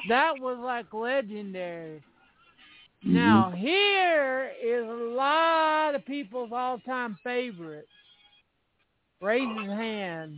That 0.08 0.39
was 0.39 0.58
like 0.60 0.93
legendary. 0.93 2.04
Mm-hmm. 3.06 3.13
Now 3.13 3.54
here 3.56 4.52
is 4.63 4.84
a 4.84 5.13
lot 5.15 5.94
of 5.96 6.06
people's 6.06 6.50
all-time 6.52 7.18
favorite. 7.24 7.88
Raise 9.22 9.48
his 9.60 9.70
hand. 9.70 10.38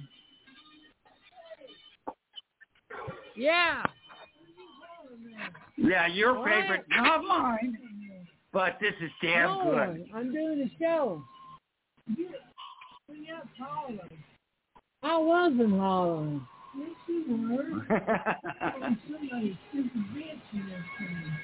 Yeah. 3.35 3.83
Yeah, 5.77 6.07
your 6.07 6.39
What? 6.39 6.49
favorite, 6.49 6.85
not 6.89 7.23
mine, 7.23 7.77
but 8.51 8.77
this 8.81 8.93
is 9.01 9.11
damn 9.21 9.49
no, 9.49 9.63
good. 9.71 10.09
I'm 10.13 10.33
doing 10.33 10.61
a 10.61 10.83
show. 10.83 11.23
I 15.03 15.17
wasn't 15.17 15.79
hollering. 15.79 16.47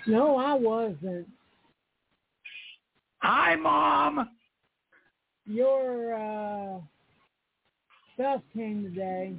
No, 0.07 0.37
I 0.37 0.53
wasn't. 0.53 1.27
Hi, 3.19 3.55
Mom. 3.55 4.29
Your 5.45 6.13
uh, 6.13 6.79
stuff 8.15 8.41
came 8.53 8.83
today. 8.83 9.33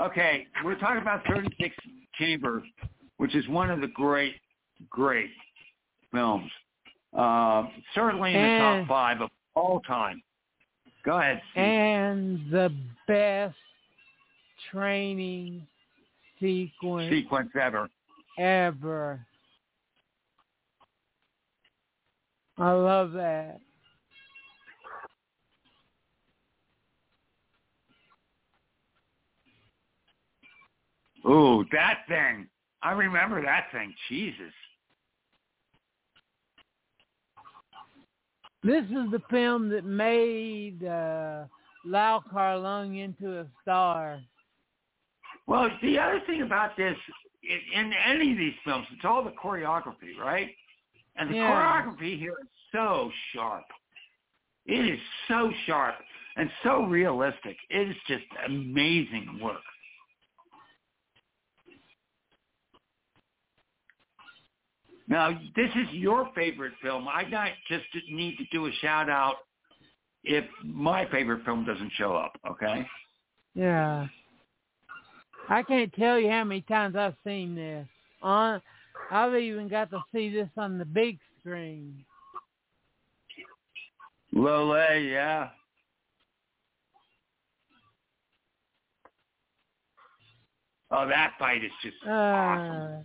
Okay, 0.00 0.46
we're 0.64 0.78
talking 0.78 1.00
about 1.00 1.22
36 1.28 1.74
Chambers, 2.18 2.64
which 3.18 3.34
is 3.34 3.46
one 3.48 3.70
of 3.70 3.80
the 3.80 3.86
great, 3.88 4.34
great 4.90 5.30
films. 6.10 6.50
Uh, 7.16 7.64
certainly 7.94 8.30
in 8.34 8.40
the 8.40 8.48
And- 8.48 8.86
top 8.86 8.88
five 8.88 9.20
of 9.20 9.30
all 9.54 9.80
time. 9.80 10.22
Go 11.04 11.18
ahead. 11.18 11.40
Steve. 11.52 11.62
And 11.64 12.40
the 12.50 12.74
best 13.08 13.56
training 14.70 15.66
sequence 16.40 17.10
Sequence 17.10 17.50
ever. 17.60 17.88
ever. 18.38 19.26
I 22.58 22.72
love 22.72 23.12
that. 23.12 23.58
Ooh, 31.26 31.64
that 31.72 32.00
thing. 32.08 32.48
I 32.82 32.92
remember 32.92 33.42
that 33.42 33.66
thing. 33.72 33.94
Jesus. 34.08 34.52
This 38.64 38.84
is 38.84 39.10
the 39.10 39.20
film 39.28 39.68
that 39.70 39.84
made 39.84 40.84
uh, 40.84 41.44
Lau 41.84 42.22
Kar-Lung 42.30 42.96
into 42.96 43.40
a 43.40 43.46
star. 43.60 44.20
Well, 45.46 45.68
the 45.82 45.98
other 45.98 46.20
thing 46.26 46.42
about 46.42 46.76
this, 46.76 46.96
in, 47.42 47.86
in 47.86 47.92
any 47.92 48.32
of 48.32 48.38
these 48.38 48.54
films, 48.64 48.86
it's 48.92 49.04
all 49.04 49.24
the 49.24 49.32
choreography, 49.32 50.16
right? 50.18 50.50
And 51.16 51.30
the 51.30 51.34
Yeah. 51.34 51.48
choreography 51.50 52.18
here 52.18 52.36
is 52.40 52.48
so 52.70 53.10
sharp. 53.32 53.64
It 54.66 54.86
is 54.86 55.00
so 55.26 55.50
sharp 55.66 55.96
and 56.36 56.48
so 56.62 56.84
realistic. 56.84 57.56
It 57.68 57.88
is 57.88 57.96
just 58.06 58.24
amazing 58.46 59.40
work. 59.42 59.60
Now, 65.12 65.38
this 65.54 65.68
is 65.74 65.88
your 65.90 66.30
favorite 66.34 66.72
film. 66.80 67.06
I 67.06 67.24
just 67.68 67.84
need 68.10 68.38
to 68.38 68.44
do 68.50 68.64
a 68.64 68.72
shout 68.80 69.10
out 69.10 69.34
if 70.24 70.42
my 70.64 71.04
favorite 71.10 71.44
film 71.44 71.66
doesn't 71.66 71.92
show 71.98 72.16
up, 72.16 72.32
okay? 72.50 72.86
Yeah. 73.54 74.06
I 75.50 75.64
can't 75.64 75.92
tell 75.92 76.18
you 76.18 76.30
how 76.30 76.44
many 76.44 76.62
times 76.62 76.96
I've 76.96 77.16
seen 77.26 77.54
this. 77.54 77.86
On, 78.22 78.62
I've 79.10 79.34
even 79.34 79.68
got 79.68 79.90
to 79.90 80.02
see 80.14 80.30
this 80.30 80.48
on 80.56 80.78
the 80.78 80.86
big 80.86 81.18
screen. 81.40 82.02
Lo 84.32 84.72
Lieh, 84.72 84.92
uh, 84.92 84.94
yeah. 84.94 85.48
Oh, 90.90 91.06
that 91.06 91.34
fight 91.38 91.62
is 91.62 91.70
just 91.82 91.96
uh, 92.06 92.10
awesome. 92.10 93.04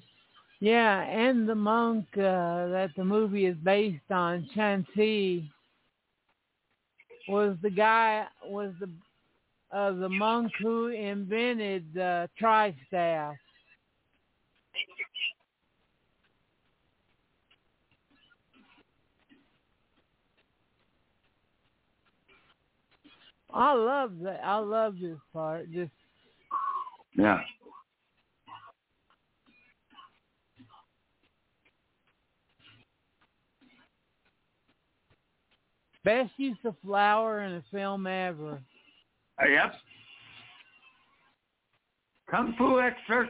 Yeah, 0.59 1.01
and 1.01 1.47
the 1.47 1.55
monk 1.55 2.05
uh, 2.15 2.67
that 2.69 2.89
the 2.97 3.05
movie 3.05 3.45
is 3.45 3.55
based 3.63 4.09
on, 4.09 4.49
Chanti, 4.55 5.47
was 7.27 7.55
the 7.61 7.69
guy 7.69 8.25
was 8.45 8.73
the 8.79 8.89
uh, 9.75 9.91
the 9.91 10.09
monk 10.09 10.51
who 10.61 10.87
invented 10.87 11.85
the 11.93 12.29
tri-staff. 12.39 13.35
I 23.53 23.73
love 23.73 24.11
that. 24.23 24.41
I 24.43 24.57
love 24.57 24.95
this 25.01 25.17
part. 25.33 25.71
Just 25.71 25.91
Yeah. 27.15 27.41
Best 36.07 36.31
use 36.37 36.57
of 36.63 36.73
flour 36.85 37.41
in 37.41 37.55
a 37.55 37.63
film 37.69 38.07
ever. 38.07 38.61
Yep. 39.45 39.73
Kung 42.31 42.55
Fu 42.57 42.79
expert 42.79 43.27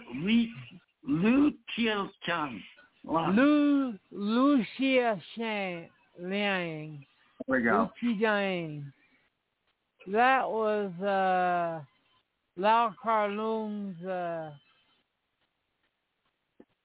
Lu 1.03 1.53
Chiao 1.75 2.07
Chang. 2.23 2.61
Lu 3.03 3.95
Lu 4.11 4.63
Xia 4.79 5.19
Shang 5.35 5.89
Liang. 6.21 7.03
There 7.47 7.57
we 7.57 7.63
go. 7.63 7.89
Lu. 7.99 8.93
That 10.11 10.47
was 10.47 10.91
uh 11.01 11.81
Lau 12.57 12.93
Kar-Lung's 13.01 14.05
uh, 14.05 14.51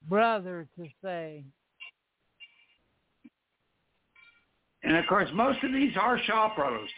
brother 0.09 0.67
to 0.79 0.87
say. 1.05 1.45
And 4.85 4.97
of 4.97 5.07
course, 5.07 5.29
most 5.33 5.63
of 5.63 5.73
these 5.73 5.93
are 6.01 6.19
Shaw 6.25 6.55
Brothers. 6.55 6.91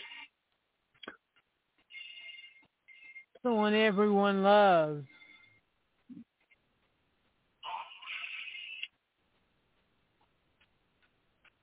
The 3.43 3.53
one 3.53 3.75
everyone 3.75 4.43
loves. 4.43 5.05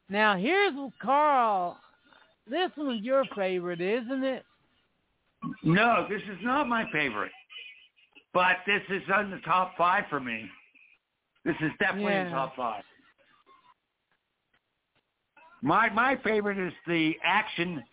Now 0.10 0.36
here's 0.36 0.74
Carl. 1.02 1.78
This 2.48 2.70
one's 2.76 3.04
your 3.04 3.24
favorite, 3.36 3.82
isn't 3.82 4.24
it? 4.24 4.44
No, 5.64 6.06
this 6.10 6.22
is 6.24 6.38
not 6.44 6.68
my 6.68 6.86
favorite. 6.92 7.32
But 8.34 8.58
this 8.68 8.82
is 8.90 9.02
on 9.14 9.32
the 9.32 9.40
top 9.40 9.74
five 9.78 10.04
for 10.10 10.20
me. 10.20 10.50
This 11.46 11.56
is 11.62 11.72
definitely 11.80 12.14
in 12.14 12.28
Yeah. 12.28 12.32
top 12.32 12.56
five. 12.56 12.84
My 15.62 15.90
my 15.90 16.18
favorite 16.24 16.58
is 16.58 16.74
the 16.88 17.14
action 17.24 17.84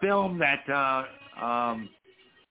film 0.00 0.38
that 0.38 0.68
uh, 0.68 1.44
um, 1.44 1.88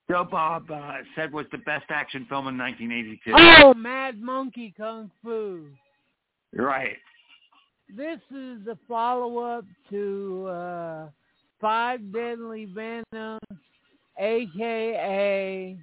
Joe 0.09 0.27
Bob 0.29 0.69
uh, 0.69 0.97
said 1.15 1.31
was 1.31 1.45
the 1.51 1.59
best 1.59 1.85
action 1.89 2.25
film 2.27 2.47
in 2.47 2.57
1982. 2.57 3.31
Oh, 3.35 3.73
Mad 3.73 4.19
Monkey 4.19 4.73
Kung 4.75 5.09
Fu. 5.23 5.67
Right. 6.53 6.97
This 7.95 8.19
is 8.31 8.65
the 8.65 8.77
follow-up 8.87 9.65
to 9.89 10.47
uh, 10.47 11.07
Five 11.61 12.11
Deadly 12.11 12.65
Venoms, 12.65 13.39
a.k.a. 14.19 15.77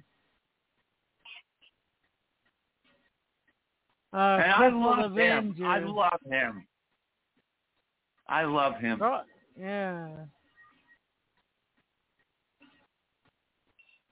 Uh, 4.13 4.17
and 4.17 4.51
I 4.51 4.69
love 4.69 5.11
Avengers. 5.11 5.57
him. 5.57 5.65
I 5.65 5.79
love 5.79 6.19
him. 6.29 6.65
I 8.31 8.43
love 8.45 8.77
him. 8.77 8.99
Oh, 9.01 9.21
yeah. 9.59 10.07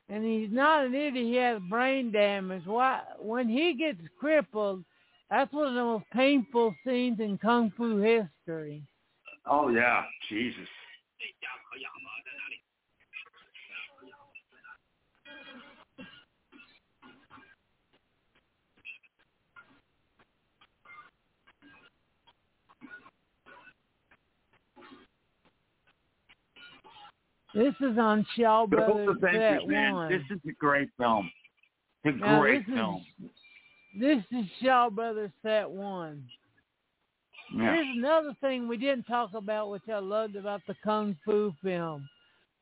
And 0.09 0.26
he's 0.26 0.51
not 0.51 0.86
an 0.86 0.93
idiot. 0.93 1.26
He 1.26 1.36
has 1.36 1.61
brain 1.70 2.11
damage. 2.11 2.63
Why? 2.65 3.01
When 3.17 3.47
he 3.47 3.76
gets 3.76 4.01
crippled, 4.20 4.84
that's 5.30 5.53
one 5.53 5.67
of 5.67 5.74
the 5.76 5.84
most 5.84 6.05
painful 6.11 6.76
scenes 6.86 7.20
in 7.20 7.38
kung 7.38 7.72
fu 7.78 7.97
history. 7.97 8.84
Oh 9.45 9.70
yeah, 9.70 10.03
Jesus. 10.28 10.67
This 27.54 27.74
is 27.82 27.97
on 27.97 28.26
Shaw 28.36 28.68
Brothers 28.68 29.18
man. 29.22 29.93
One. 29.93 30.12
This 30.12 30.22
is 30.30 30.39
a 30.47 30.52
great 30.54 30.89
film. 30.97 31.32
It's 32.04 32.16
a 32.16 32.20
Now, 32.20 32.39
great 32.39 32.66
this 32.66 32.76
film. 32.76 33.06
Is, 33.24 33.30
this 34.00 34.24
is 34.32 34.45
Shaw 34.62 34.89
Brothers 34.89 35.32
Set 35.41 35.70
One. 35.70 36.24
Yeah. 37.56 37.74
Here's 37.74 37.97
another 37.97 38.36
thing 38.41 38.68
we 38.68 38.78
didn't 38.78 39.06
talk 39.06 39.34
about, 39.34 39.72
which 39.72 39.89
I 39.91 39.97
loved 39.97 40.36
about 40.36 40.62
the 40.68 40.76
kung 40.84 41.18
fu 41.26 41.54
film. 41.64 42.08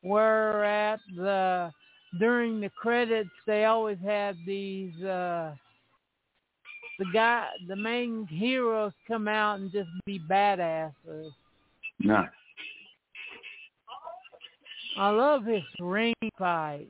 Where 0.02 0.64
at 0.64 1.00
the 1.16 1.74
during 2.20 2.62
the 2.62 2.70
credits, 2.70 3.30
they 3.46 3.66
always 3.66 3.98
had 4.04 4.38
these 4.46 4.96
uh 5.04 5.54
the 7.00 7.06
guy, 7.14 7.50
the 7.68 7.76
main 7.76 8.26
heroes 8.28 8.94
come 9.08 9.28
out 9.28 9.60
and 9.60 9.72
just 9.72 9.90
be 10.06 10.20
badasses. 10.20 11.32
No. 12.00 12.26
I 15.00 15.10
love 15.10 15.46
his 15.46 15.62
ring 15.80 16.14
fight. 16.38 16.90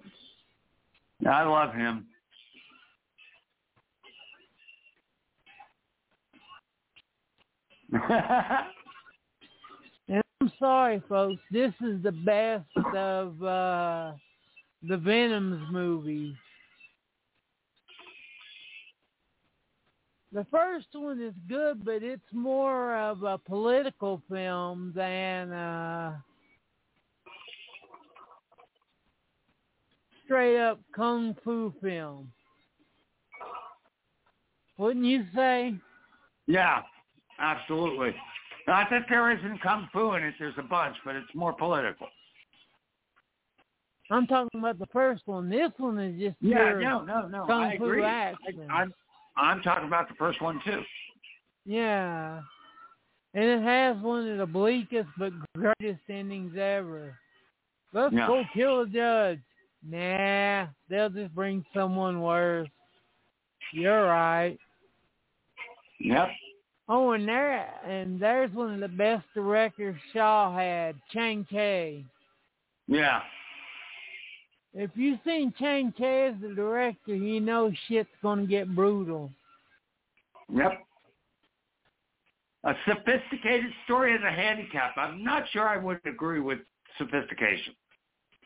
I 1.27 1.43
love 1.43 1.73
him. 1.73 2.05
And 10.09 10.23
I'm 10.39 10.51
sorry, 10.57 11.01
folks. 11.09 11.41
This 11.51 11.73
is 11.81 12.01
the 12.01 12.13
best 12.13 12.95
of 12.95 13.43
uh 13.43 14.13
the 14.83 14.97
Venoms 14.97 15.61
movies. 15.71 16.35
The 20.31 20.45
first 20.51 20.87
one 20.93 21.21
is 21.21 21.33
good, 21.49 21.83
but 21.83 22.03
it's 22.03 22.21
more 22.31 22.95
of 22.95 23.23
a 23.23 23.37
political 23.37 24.21
film 24.29 24.93
than 24.95 25.51
uh 25.51 26.15
straight 30.27 30.59
up 30.59 30.79
kung 30.95 31.35
fu 31.43 31.73
film. 31.81 32.31
Wouldn't 34.77 35.05
you 35.05 35.23
say? 35.33 35.73
yeah, 36.45 36.81
absolutely. 37.39 38.13
Not 38.67 38.87
that 38.91 39.05
there 39.09 39.31
isn't 39.35 39.61
kung 39.61 39.89
fu 39.91 40.13
in 40.13 40.23
it. 40.23 40.35
There's 40.37 40.53
a 40.57 40.61
bunch, 40.63 40.95
but 41.03 41.15
it's 41.15 41.33
more 41.33 41.53
political. 41.53 42.07
I'm 44.11 44.27
talking 44.27 44.59
about 44.59 44.77
the 44.79 44.85
first 44.87 45.23
one. 45.25 45.49
This 45.49 45.71
one 45.77 45.99
is 45.99 46.19
just 46.19 46.35
Yeah, 46.39 46.57
pure 46.57 46.81
no, 46.81 47.03
no, 47.03 47.27
no. 47.27 47.45
kung 47.45 47.63
I 47.63 47.77
fu 47.77 47.85
agree. 47.85 48.03
action. 48.05 48.67
I, 48.69 48.81
I'm 48.81 48.93
I'm 49.35 49.61
talking 49.61 49.87
about 49.87 50.07
the 50.09 50.15
first 50.15 50.41
one 50.41 50.59
too. 50.65 50.81
Yeah. 51.65 52.41
And 53.33 53.43
it 53.43 53.61
has 53.61 53.97
one 54.01 54.27
of 54.27 54.37
the 54.37 54.45
bleakest 54.45 55.09
but 55.17 55.31
greatest 55.55 56.01
endings 56.09 56.55
ever. 56.57 57.17
Let's 57.93 58.13
Yeah. 58.13 58.27
go 58.27 58.43
kill 58.53 58.81
a 58.81 58.87
judge. 58.87 59.39
Nah, 59.85 60.67
they'll 60.89 61.09
just 61.09 61.33
bring 61.33 61.65
someone 61.73 62.21
worse. 62.21 62.69
You're 63.73 64.05
right. 64.05 64.57
Yep. 65.99 66.29
Oh, 66.89 67.11
and 67.11 67.27
there 67.27 67.69
and 67.85 68.19
there's 68.19 68.53
one 68.53 68.73
of 68.73 68.79
the 68.79 68.87
best 68.87 69.25
directors 69.33 69.95
Shaw 70.13 70.55
had, 70.55 70.95
Chang 71.11 71.45
Cheh. 71.51 72.03
Yeah. 72.87 73.21
If 74.73 74.91
you've 74.95 75.19
seen 75.25 75.53
Chang 75.59 75.93
Cheh 75.97 76.29
as 76.29 76.35
the 76.41 76.53
director, 76.53 77.15
you 77.15 77.41
know 77.41 77.71
shit's 77.87 78.09
gonna 78.21 78.45
get 78.45 78.73
brutal. 78.73 79.31
Yep. 80.53 80.71
A 82.63 82.73
sophisticated 82.87 83.71
story 83.85 84.13
is 84.13 84.21
a 84.25 84.31
handicap. 84.31 84.95
I'm 84.97 85.23
not 85.23 85.43
sure 85.51 85.67
I 85.67 85.77
would 85.77 85.99
agree 86.05 86.39
with 86.39 86.59
sophistication. 86.97 87.73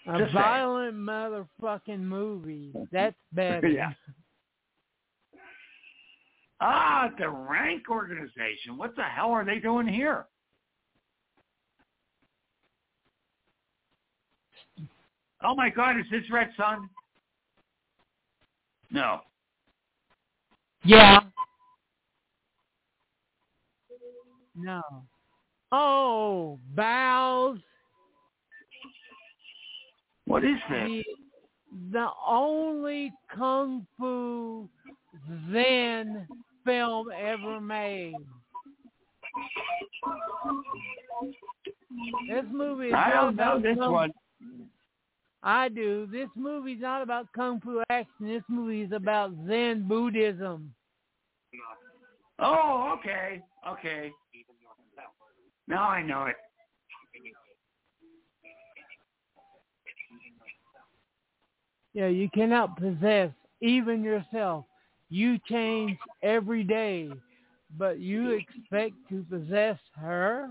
A 0.07 0.17
Just 0.17 0.33
saying. 0.33 0.43
violent 0.43 0.95
motherfucking 0.95 1.99
movie. 1.99 2.73
That's 2.91 3.15
better. 3.31 3.67
Yeah. 3.71 3.91
Ah, 6.63 7.09
the 7.17 7.27
rank 7.27 7.89
organization. 7.89 8.77
What 8.77 8.95
the 8.95 9.01
hell 9.01 9.31
are 9.31 9.43
they 9.43 9.57
doing 9.57 9.87
here? 9.87 10.27
Oh 15.43 15.55
my 15.55 15.71
God, 15.71 15.97
is 15.99 16.05
this 16.11 16.21
Red 16.31 16.49
Sun? 16.55 16.87
No. 18.91 19.21
Yeah. 20.83 21.21
No. 24.55 24.81
Oh, 25.71 26.59
Bows. 26.75 27.57
What 30.31 30.45
is 30.45 30.59
this? 30.69 30.87
The, 30.87 31.03
the 31.91 32.07
only 32.25 33.11
kung 33.35 33.85
fu 33.97 34.69
Zen 35.51 36.25
film 36.63 37.07
ever 37.11 37.59
made. 37.59 38.13
This 42.29 42.45
movie 42.49 42.87
is 42.87 42.93
I 42.95 43.09
don't 43.11 43.35
know 43.35 43.59
this 43.59 43.77
kung- 43.77 43.91
one. 43.91 44.11
I 45.43 45.67
do. 45.67 46.07
This 46.09 46.29
movie's 46.35 46.79
not 46.79 47.01
about 47.01 47.27
kung 47.35 47.59
fu 47.59 47.83
action. 47.89 48.07
This 48.21 48.43
movie 48.47 48.83
is 48.83 48.93
about 48.93 49.31
Zen 49.49 49.85
Buddhism. 49.85 50.73
Oh, 52.39 52.95
okay. 52.97 53.41
Okay. 53.67 54.11
Now 55.67 55.89
I 55.89 56.01
know 56.01 56.27
it. 56.27 56.37
Yeah, 61.93 62.07
you 62.07 62.29
cannot 62.33 62.77
possess 62.77 63.31
even 63.61 64.03
yourself. 64.03 64.65
You 65.09 65.37
change 65.49 65.97
every 66.23 66.63
day, 66.63 67.11
but 67.77 67.99
you 67.99 68.29
expect 68.31 68.93
to 69.09 69.25
possess 69.29 69.77
her? 69.95 70.49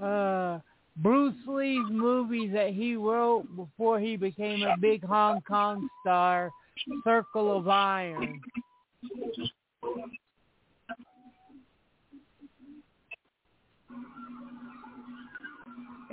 Uh, 0.00 0.60
Bruce 0.96 1.34
Lee's 1.46 1.90
movies 1.90 2.52
that 2.54 2.70
he 2.70 2.94
wrote 2.94 3.44
before 3.56 3.98
he 3.98 4.16
became 4.16 4.62
a 4.62 4.76
big 4.80 5.04
Hong 5.04 5.40
Kong 5.42 5.88
star, 6.00 6.50
Circle 7.02 7.56
of 7.56 7.68
Iron. 7.68 8.40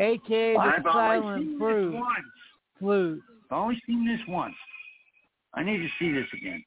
AKA 0.02 0.54
the 0.54 0.60
I've 0.60 0.86
only 0.86 0.92
silent 0.92 1.44
seen 1.44 1.60
fruit, 1.60 1.92
this 1.92 2.00
once. 2.00 2.26
flute. 2.80 3.22
I've 3.52 3.58
only 3.58 3.82
seen 3.86 4.08
this 4.08 4.20
once. 4.28 4.56
I 5.54 5.64
need 5.64 5.78
to 5.78 5.88
see 6.00 6.12
this 6.12 6.28
again. 6.34 6.64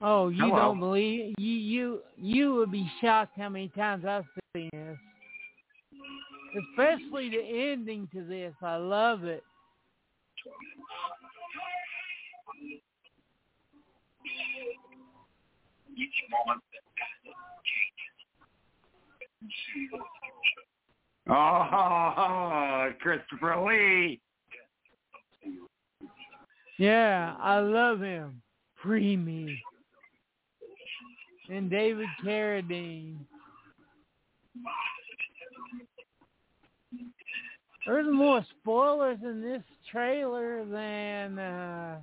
Oh, 0.00 0.28
you 0.28 0.44
Hello. 0.44 0.56
don't 0.56 0.80
believe 0.80 1.34
you 1.38 1.46
you 1.46 2.00
you 2.16 2.54
would 2.54 2.72
be 2.72 2.90
shocked 3.02 3.36
how 3.36 3.50
many 3.50 3.68
times 3.68 4.04
I've 4.06 4.24
seen 4.56 4.70
this. 4.72 4.96
Especially 6.70 7.28
the 7.28 7.70
ending 7.72 8.08
to 8.14 8.24
this. 8.24 8.54
I 8.62 8.76
love 8.76 9.24
it. 9.24 9.44
Oh, 21.32 22.90
Christopher 23.00 23.56
Lee. 23.66 24.20
Yeah, 26.78 27.36
I 27.38 27.58
love 27.58 28.00
him. 28.00 28.40
Free 28.82 29.16
me. 29.16 29.60
And 31.50 31.70
David 31.70 32.06
Carradine. 32.24 33.18
There's 37.86 38.06
more 38.12 38.44
spoilers 38.60 39.18
in 39.22 39.42
this 39.42 39.62
trailer 39.90 40.64
than 40.64 41.38
uh 41.38 41.98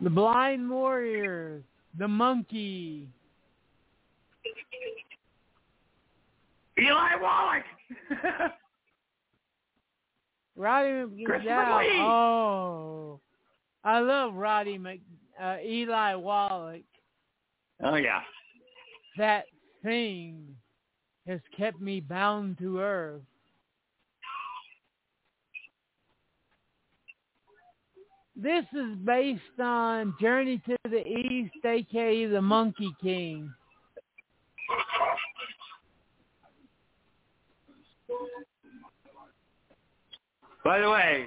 The 0.00 0.10
Blind 0.10 0.68
Warriors, 0.68 1.62
The 1.98 2.08
Monkey. 2.08 3.08
Eli 6.78 7.16
Wallach. 7.20 7.64
Roddy 10.56 11.24
Christopher 11.24 11.44
yeah, 11.44 11.78
Lee. 11.78 11.98
Oh, 12.00 13.20
I 13.84 14.00
love 14.00 14.34
Roddy 14.34 14.76
Mc, 14.78 15.00
uh, 15.40 15.56
Eli 15.64 16.14
Wallach. 16.14 16.82
oh 17.82 17.94
yeah. 17.94 18.20
That 19.16 19.44
thing 19.82 20.56
has 21.26 21.40
kept 21.56 21.80
me 21.80 22.00
bound 22.00 22.58
to 22.58 22.80
earth. 22.80 23.22
This 28.36 28.66
is 28.74 28.96
based 29.04 29.40
on 29.58 30.14
Journey 30.20 30.60
to 30.66 30.76
the 30.84 31.06
East, 31.06 31.54
aka 31.64 32.26
The 32.26 32.42
Monkey 32.42 32.94
King. 33.02 33.50
By 40.62 40.80
the 40.80 40.90
way, 40.90 41.26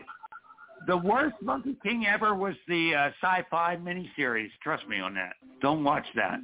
the 0.86 0.97
worst 0.97 1.36
Monkey 1.41 1.78
King 1.82 2.05
ever 2.05 2.36
was 2.36 2.53
the 2.68 2.93
uh, 2.93 3.12
sci-fi 3.24 3.78
miniseries. 3.78 4.49
Trust 4.62 4.88
me 4.88 4.99
on 4.99 5.16
that. 5.16 5.34
Don't 5.62 5.84
watch 5.84 6.05
that. 6.16 6.39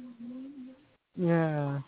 Yeah. 1.14 1.78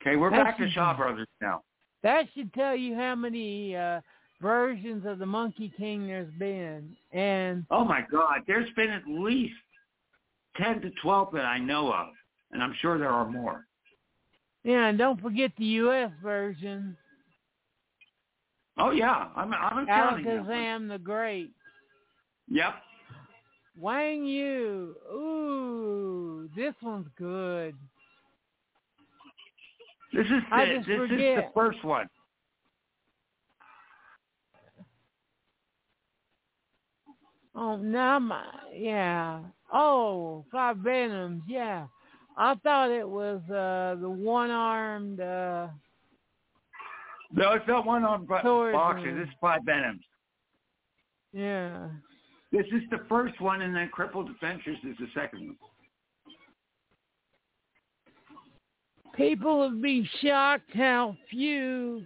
Okay, 0.00 0.16
we're 0.16 0.30
That's 0.30 0.44
back 0.44 0.58
to 0.58 0.70
Shaw 0.70 0.96
Brothers 0.96 1.26
now. 1.40 1.62
That 2.02 2.26
should 2.34 2.54
tell 2.54 2.76
you 2.76 2.94
how 2.94 3.14
many 3.14 3.76
uh, 3.76 4.00
versions 4.40 5.04
of 5.06 5.18
the 5.18 5.26
Monkey 5.26 5.72
King 5.76 6.06
there's 6.06 6.32
been. 6.38 6.96
And 7.12 7.64
Oh 7.70 7.84
my 7.84 8.02
God, 8.10 8.40
there's 8.46 8.70
been 8.76 8.90
at 8.90 9.02
least 9.06 9.54
ten 10.56 10.80
to 10.80 10.90
twelve 11.02 11.32
that 11.32 11.44
I 11.44 11.58
know 11.58 11.92
of, 11.92 12.08
and 12.52 12.62
I'm 12.62 12.74
sure 12.80 12.98
there 12.98 13.10
are 13.10 13.28
more. 13.28 13.66
yeah, 14.64 14.86
and 14.88 14.98
don't 14.98 15.20
forget 15.20 15.52
the 15.58 15.64
U.S. 15.64 16.10
version, 16.22 16.96
Oh 18.78 18.92
yeah, 18.92 19.28
I'm 19.34 19.52
I'm 19.52 19.86
counting. 19.86 20.24
Alakazam 20.24 20.88
the 20.88 20.98
Great. 20.98 21.50
Yep. 22.48 22.74
Wang 23.76 24.24
Yu. 24.24 24.94
Ooh, 25.12 26.48
this 26.56 26.74
one's 26.82 27.08
good. 27.16 27.74
This 30.12 30.26
is 30.26 30.42
the, 30.50 30.82
this 30.86 31.10
is 31.10 31.10
the 31.10 31.44
first 31.54 31.84
one. 31.84 32.08
Oh, 37.60 37.76
now 37.76 38.20
my, 38.20 38.44
yeah. 38.72 39.40
Oh, 39.72 40.44
Five 40.52 40.76
Venoms, 40.78 41.42
yeah. 41.48 41.86
I 42.36 42.54
thought 42.62 42.90
it 42.92 43.08
was 43.08 43.40
uh 43.50 43.96
the 44.00 44.08
one-armed, 44.08 45.20
uh, 45.20 45.66
No, 47.32 47.52
it's 47.54 47.66
not 47.66 47.84
one 47.84 48.04
on 48.04 48.26
bo- 48.26 48.40
Swordsman. 48.42 48.72
boxer. 48.80 49.14
This 49.18 49.28
is 49.28 49.34
five 49.40 49.60
Venoms. 49.64 50.04
yeah. 51.32 51.88
This 52.52 52.64
is 52.72 52.82
the 52.90 53.00
first 53.08 53.38
one, 53.42 53.60
and 53.62 53.74
then 53.76 53.88
Crippled 53.92 54.30
Avengers 54.30 54.78
is 54.84 54.96
the 54.98 55.08
second 55.14 55.48
one. 55.48 55.56
People 59.14 59.58
would 59.58 59.82
be 59.82 60.08
shocked 60.22 60.72
how 60.74 61.16
few 61.28 62.04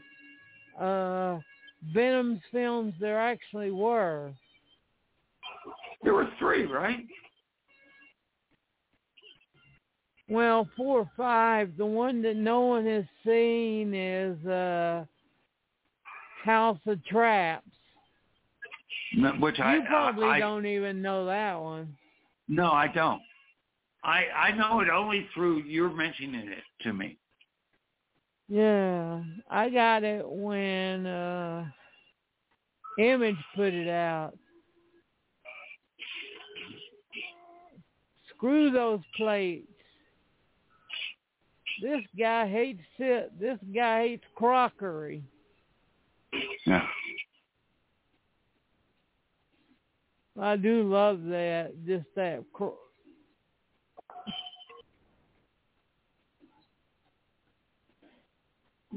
uh 0.81 1.39
Venom's 1.93 2.41
films 2.51 2.95
there 3.01 3.21
actually 3.21 3.71
were. 3.71 4.33
There 6.03 6.15
were 6.15 6.29
three, 6.39 6.67
right? 6.67 7.07
Well, 10.29 10.69
four 10.77 11.01
or 11.01 11.11
five. 11.17 11.77
The 11.77 11.87
one 11.87 12.23
that 12.23 12.37
no 12.37 12.61
one 12.61 12.87
has 12.87 13.05
seen 13.25 13.95
is 13.95 14.47
uh 14.47 15.05
House 16.45 16.79
of 16.87 17.05
Traps. 17.05 17.67
No, 19.15 19.33
Which 19.33 19.61
I 19.61 19.77
you 19.77 19.83
probably 19.87 20.27
I, 20.27 20.37
I, 20.37 20.39
don't 20.39 20.67
even 20.67 21.03
know 21.03 21.27
that 21.27 21.61
one. 21.61 21.97
No, 22.49 22.73
I 22.73 22.89
don't. 22.89 23.21
I 24.03 24.25
I 24.37 24.53
know 24.53 24.81
it 24.81 24.89
only 24.89 25.29
through 25.35 25.63
you're 25.65 25.93
mentioning 25.93 26.49
it 26.49 26.65
to 26.83 26.93
me. 26.93 27.19
Yeah, 28.49 29.23
I 29.51 29.69
got 29.69 30.03
it 30.03 30.25
when 30.27 31.07
uh 31.07 31.67
Image 32.99 33.37
put 33.55 33.73
it 33.73 33.89
out. 33.89 34.33
Screw 38.43 38.73
those 38.73 38.99
plates. 39.17 39.69
This 41.81 42.01
guy 42.19 42.49
hates 42.49 42.83
it. 42.99 43.39
This 43.39 43.57
guy 43.73 44.09
hates 44.09 44.25
crockery. 44.35 45.23
Yeah. 46.67 46.85
I 50.41 50.57
do 50.57 50.83
love 50.83 51.23
that. 51.27 51.71
Just 51.87 52.07
that. 52.17 52.43
Cro- 52.53 52.79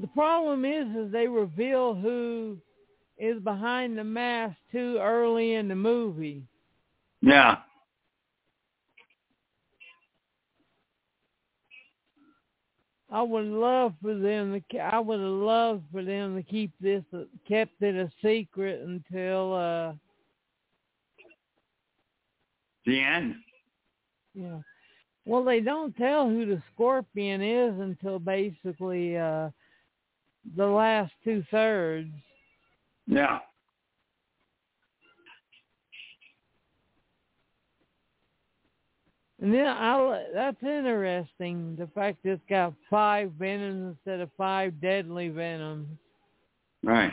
the 0.02 0.08
problem 0.08 0.66
is, 0.66 0.88
is 0.96 1.12
they 1.12 1.28
reveal 1.28 1.94
who 1.94 2.58
is 3.20 3.40
behind 3.44 3.96
the 3.96 4.04
mask 4.04 4.58
too 4.72 4.98
early 5.00 5.54
in 5.54 5.68
the 5.68 5.76
movie. 5.76 6.42
Yeah. 7.22 7.58
I 13.16 13.22
would 13.22 13.46
love 13.46 13.94
for 14.02 14.14
them 14.14 14.62
to. 14.72 14.78
I 14.78 15.00
would 15.00 15.22
have 15.22 15.30
loved 15.30 15.84
for 15.90 16.04
them 16.04 16.36
to 16.36 16.44
keep 16.44 16.72
this, 16.82 17.02
kept 17.48 17.82
it 17.82 17.96
a 17.96 18.12
secret 18.22 18.82
until, 18.82 19.54
uh 19.54 19.94
The 22.86 23.00
end. 23.02 23.36
yeah. 24.34 24.60
Well, 25.26 25.46
they 25.46 25.62
don't 25.62 25.96
tell 25.96 26.28
who 26.28 26.46
the 26.46 26.62
scorpion 26.74 27.42
is 27.42 27.80
until 27.80 28.20
basically 28.20 29.18
uh 29.18 29.50
the 30.58 30.66
last 30.68 31.14
two 31.24 31.42
thirds. 31.50 32.12
Yeah. 33.08 33.40
And 39.46 39.54
then 39.54 39.68
I, 39.68 40.24
that's 40.34 40.64
interesting. 40.64 41.76
The 41.78 41.86
fact 41.94 42.18
it's 42.24 42.42
got 42.50 42.74
five 42.90 43.32
venoms 43.34 43.96
instead 43.96 44.20
of 44.20 44.32
five 44.36 44.82
deadly 44.82 45.30
venoms. 45.30 45.88
Right. 46.82 47.12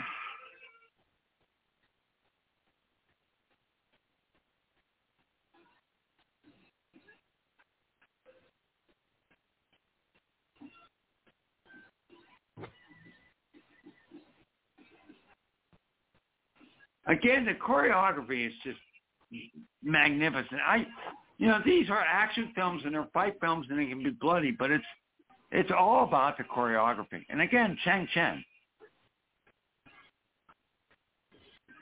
Again, 17.06 17.44
the 17.44 17.52
choreography 17.52 18.46
is 18.46 18.54
just 18.64 18.78
magnificent. 19.82 20.62
I, 20.66 20.86
you 21.43 21.49
know, 21.49 21.59
these 21.66 21.90
are 21.90 21.99
action 22.01 22.53
films 22.55 22.82
and 22.84 22.95
they're 22.95 23.09
fight 23.12 23.34
films 23.40 23.66
and 23.68 23.76
they 23.76 23.86
can 23.86 24.01
be 24.01 24.11
bloody, 24.11 24.53
but 24.53 24.70
it's 24.70 24.84
it's 25.51 25.72
all 25.76 26.05
about 26.05 26.38
the 26.38 26.45
choreography. 26.45 27.24
And 27.30 27.40
again, 27.40 27.76
Chang 27.84 28.07
Cheh. 28.14 28.36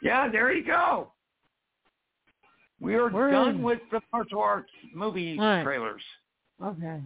Yeah, 0.03 0.31
there 0.31 0.51
you 0.51 0.65
go. 0.65 1.13
We 2.81 2.95
are 2.95 3.11
We're 3.11 3.31
done 3.31 3.57
in. 3.57 3.63
with 3.63 3.81
the 3.93 4.01
martial 4.15 4.41
arts 4.41 4.71
movie 4.95 5.39
Right. 5.39 5.63
trailers. 5.63 6.03
Okay. 6.65 7.03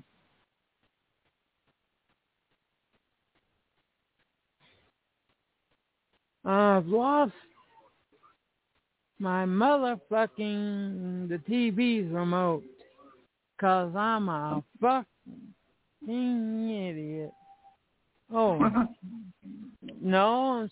I've 6.45 6.87
lost 6.87 7.33
my 9.19 9.45
motherfucking 9.45 11.29
the 11.29 11.41
TV's 11.49 12.13
remote. 12.13 12.65
Cause 13.61 13.95
I'm 13.97 14.29
a 14.29 14.63
fucking 14.81 15.55
idiot. 16.07 17.33
Oh. 18.33 18.59
no. 20.01 20.69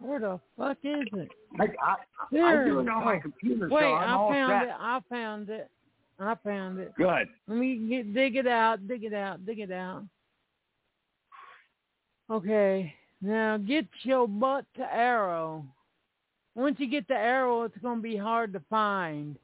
Where 0.00 0.20
the 0.20 0.40
fuck 0.58 0.78
is 0.82 1.06
it? 1.14 1.28
I, 1.58 1.64
I, 1.82 1.94
I 2.36 2.64
do 2.64 2.80
it 2.80 2.88
on 2.88 3.04
my 3.04 3.18
computer, 3.18 3.68
Wait, 3.70 3.82
so 3.82 3.94
I 3.94 4.28
found 4.30 4.68
it. 4.68 4.74
I 4.78 5.00
found 5.08 5.48
it. 5.48 5.70
I 6.18 6.34
found 6.44 6.78
it. 6.78 6.92
Good. 6.96 7.28
Let 7.48 7.58
me 7.58 7.88
get 7.88 8.12
dig 8.12 8.36
it 8.36 8.46
out, 8.46 8.86
dig 8.86 9.04
it 9.04 9.14
out, 9.14 9.46
dig 9.46 9.60
it 9.60 9.72
out. 9.72 10.02
Okay. 12.30 12.92
Now 13.22 13.56
get 13.56 13.86
your 14.02 14.28
butt 14.28 14.66
to 14.76 14.82
arrow. 14.82 15.64
Once 16.54 16.76
you 16.78 16.86
get 16.88 17.08
the 17.08 17.14
arrow, 17.14 17.62
it's 17.62 17.76
gonna 17.78 18.00
be 18.00 18.16
hard 18.16 18.52
to 18.52 18.60
find. 18.70 19.36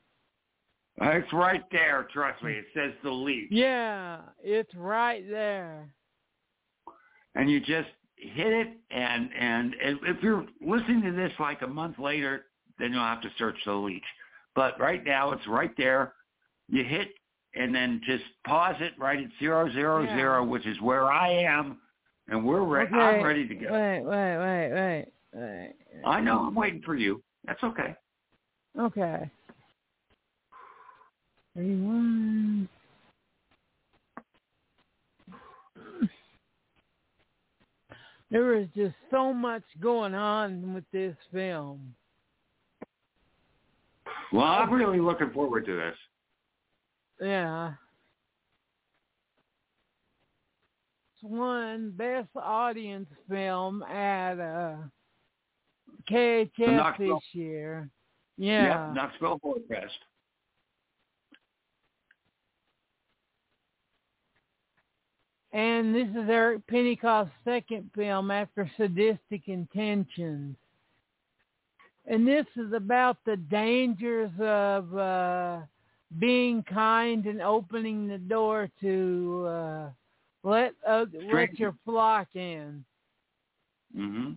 It's 1.02 1.32
right 1.32 1.62
there. 1.72 2.06
Trust 2.12 2.42
me. 2.42 2.52
It 2.52 2.66
says 2.74 2.92
delete. 3.02 3.50
Yeah, 3.50 4.20
it's 4.42 4.74
right 4.74 5.24
there. 5.30 5.88
and 7.34 7.50
you 7.50 7.61
just 7.61 7.88
hit 8.16 8.52
it 8.52 8.68
and 8.90 9.30
and 9.38 9.74
if 9.80 10.22
you're 10.22 10.44
listening 10.61 11.00
to 11.02 11.12
this 11.12 11.32
like 11.40 11.62
a 11.62 11.66
month 11.66 11.98
later 11.98 12.44
then 12.78 12.92
you'll 12.92 13.00
have 13.02 13.22
to 13.22 13.30
search 13.38 13.56
the 13.64 13.72
leech 13.72 14.04
but 14.54 14.78
right 14.78 15.04
now 15.06 15.32
it's 15.32 15.46
right 15.46 15.70
there 15.78 16.12
you 16.68 16.84
hit 16.84 17.08
and 17.54 17.74
then 17.74 17.98
just 18.04 18.24
pause 18.46 18.74
it 18.80 18.92
right 18.98 19.20
at 19.20 19.30
zero 19.38 19.72
zero 19.72 20.02
Yeah. 20.02 20.14
zero 20.16 20.44
which 20.44 20.66
is 20.66 20.78
where 20.82 21.11
i 21.11 21.30
am 21.30 21.78
and 22.28 22.44
we're 22.44 22.62
ready 22.62 22.88
Okay. 22.94 23.00
i'm 23.02 23.22
ready 23.24 23.48
to 23.48 23.54
go 23.54 23.72
Wait, 23.72 24.02
wait, 24.02 24.38
wait, 24.38 24.72
wait, 24.74 25.06
wait. 25.33 25.74
i 26.05 26.20
know 26.20 26.41
i'm 26.47 26.55
waiting 26.55 26.83
for 26.83 26.95
you 26.95 27.22
that's 27.47 27.62
okay 27.62 27.95
Okay. 28.78 29.28
Rewind. 31.57 32.68
There 38.31 38.55
is 38.55 38.68
just 38.76 38.95
so 39.11 39.33
much 39.35 39.64
going 39.81 40.14
on 40.14 40.72
with 40.74 40.85
this 40.93 41.16
film. 41.33 41.95
well 44.33 44.45
i'm 44.45 44.72
really 44.72 45.01
looking 45.01 45.31
forward 45.33 45.66
to 45.66 45.74
this 45.76 45.97
Yeah. 47.20 47.72
It's 51.14 51.24
won 51.24 51.91
Best 51.97 52.28
Audience 52.37 53.09
Film 53.28 53.83
at 53.83 54.39
uh, 54.39 54.76
KHF 56.11 56.98
this 56.98 57.22
year. 57.32 57.88
Yeah. 58.36 58.64
yep 58.64 58.94
knoxville 58.94 59.38
Horror 59.42 59.61
fest 59.68 59.98
And 65.52 65.94
this 65.94 66.08
is 66.11 66.28
Eric 66.28 66.64
Pennycoff's 66.68 67.32
second 67.44 67.90
film 67.94 68.30
after 68.30 68.70
Sadistic 68.76 69.48
Intentions. 69.48 70.56
And 72.06 72.26
this 72.26 72.46
is 72.56 72.72
about 72.72 73.18
the 73.26 73.36
dangers 73.36 74.30
of 74.40 74.96
uh, 74.96 75.58
being 76.18 76.62
kind 76.62 77.26
and 77.26 77.42
opening 77.42 78.06
the 78.06 78.18
door 78.18 78.68
to 78.80 79.44
uh, 79.46 79.90
let 80.44 80.72
uh, 80.88 81.06
let 81.32 81.58
your 81.58 81.74
flock 81.84 82.28
in. 82.34 82.84
mhm 83.96 84.36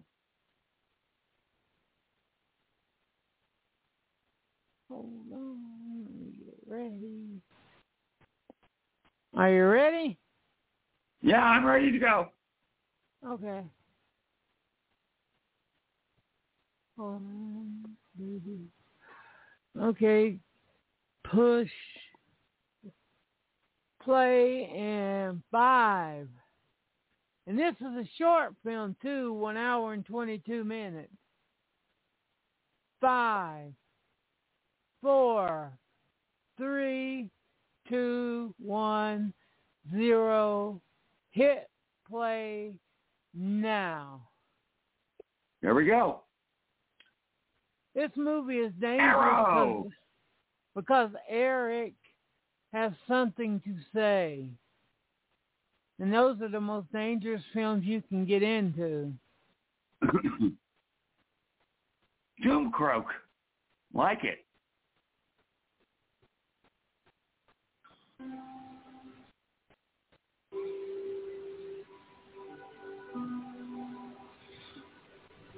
Hold 4.94 5.34
on, 5.34 6.32
get 6.38 6.56
ready. 6.68 7.42
Are 9.36 9.52
you 9.52 9.66
ready? 9.66 10.18
yeah 11.22 11.42
i'm 11.42 11.66
ready 11.66 11.92
to 11.92 12.00
go 12.00 12.28
Okay. 13.26 13.62
Hold 16.98 17.22
on. 17.22 17.86
Okay. 19.80 20.38
Push. 21.24 21.72
Play 24.04 24.66
and 24.76 25.42
five. 25.52 26.28
And 27.48 27.58
this 27.58 27.76
is 27.80 27.86
a 27.86 28.10
short 28.18 28.54
film 28.64 28.96
too, 29.02 29.34
one 29.34 29.56
hour 29.58 29.94
and 29.94 30.06
twenty-two 30.06 30.66
minutes. 30.66 31.14
Five, 33.00 33.74
four, 35.04 35.72
three, 36.58 37.30
two, 37.88 38.56
one, 38.58 39.32
zero. 39.94 40.82
Hit 41.32 41.70
play 42.10 42.72
now. 43.36 44.22
there 45.62 45.74
we 45.76 45.86
go 45.86 46.22
This 47.96 48.12
movie 48.16 48.58
is 48.58 48.72
dangerous 48.80 49.12
because, 49.16 49.92
because 50.76 51.10
Eric 51.28 51.94
has 52.72 52.92
something 53.08 53.62
to 53.66 53.76
say. 53.94 54.48
And 56.00 56.14
those 56.14 56.42
are 56.42 56.50
the 56.50 56.62
most 56.62 56.92
dangerous 56.92 57.42
films 57.54 57.86
you 57.86 58.02
can 58.10 58.26
get 58.26 58.44
into. 58.44 59.14
Doom 62.44 62.72
croak. 62.72 63.06
Like 63.94 64.24
it. 64.24 64.43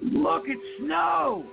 Look, 0.05 0.43
it's 0.47 0.61
snow. 0.79 1.45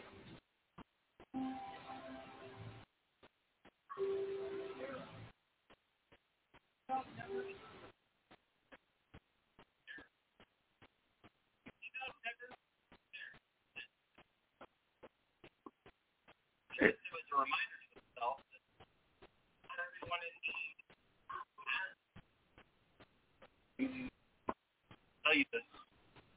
You 25.32 25.48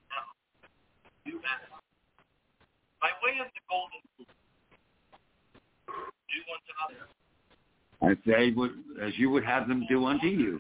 now. 0.07 0.25
Do 1.27 1.35
that. 1.43 1.67
By 3.01 3.11
way 3.21 3.37
of 3.43 3.51
the 3.51 3.61
golden 3.69 4.01
rule, 4.17 4.25
do 6.31 6.39
unto 6.49 6.55
others 6.55 6.64
As 8.01 8.17
they 8.25 8.51
would, 8.55 8.71
as 9.01 9.17
you 9.17 9.29
would 9.29 9.45
have 9.45 9.67
them 9.67 9.85
do 9.89 10.05
unto 10.05 10.27
you. 10.27 10.59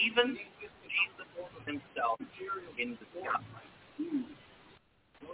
even 0.00 0.36
Jesus 0.36 1.28
himself 1.66 2.18
in 2.78 2.96
disguise. 2.96 4.39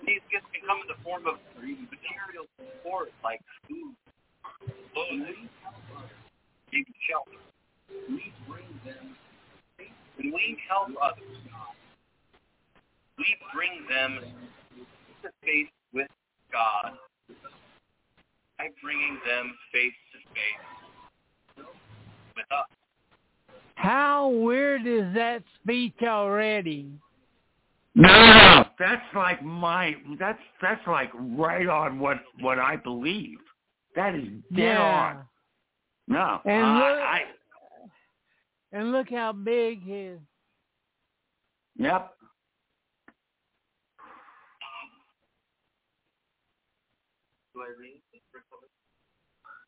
These 0.05 0.21
gifts 0.31 0.47
can 0.53 0.63
come 0.67 0.79
in 0.83 0.89
the 0.89 1.01
form 1.03 1.27
of 1.27 1.39
material 1.57 2.47
support 2.59 3.13
like 3.25 3.41
food, 3.69 3.95
clothing, 4.93 5.49
even 6.73 6.95
shelter. 7.09 7.41
We 8.09 8.33
bring 8.49 8.81
them, 8.85 9.17
when 10.19 10.33
we 10.33 10.59
help 10.69 10.91
others, 11.01 11.25
we 13.19 13.37
bring 13.55 13.87
them 13.89 14.21
to 15.23 15.31
face 15.45 15.71
with 15.93 16.09
God 16.53 16.93
by 18.59 18.69
bringing 18.83 19.19
them 19.27 19.55
face 19.73 19.93
to 20.13 20.19
face 20.35 21.67
with 22.37 22.47
us. 22.53 22.67
How 23.75 24.29
weird 24.29 24.87
is 24.87 25.15
that 25.15 25.43
speech 25.63 26.03
already? 26.03 26.91
No, 27.99 28.63
that's 28.79 29.03
like 29.15 29.43
my 29.43 29.97
that's 30.21 30.39
that's 30.61 30.87
like 30.87 31.11
right 31.15 31.67
on 31.67 31.99
what 31.99 32.19
what 32.41 32.59
I 32.59 32.77
believe. 32.77 33.39
That 33.95 34.15
is 34.15 34.29
dead 34.55 34.65
yeah. 34.65 35.17
on. 35.17 35.25
No, 36.07 36.41
and 36.45 36.63
uh, 36.63 36.75
look, 36.75 36.99
I, 36.99 37.21
and 38.73 38.93
look 38.93 39.09
how 39.09 39.33
big 39.33 39.83
his. 39.83 40.19
Yep. 41.79 42.11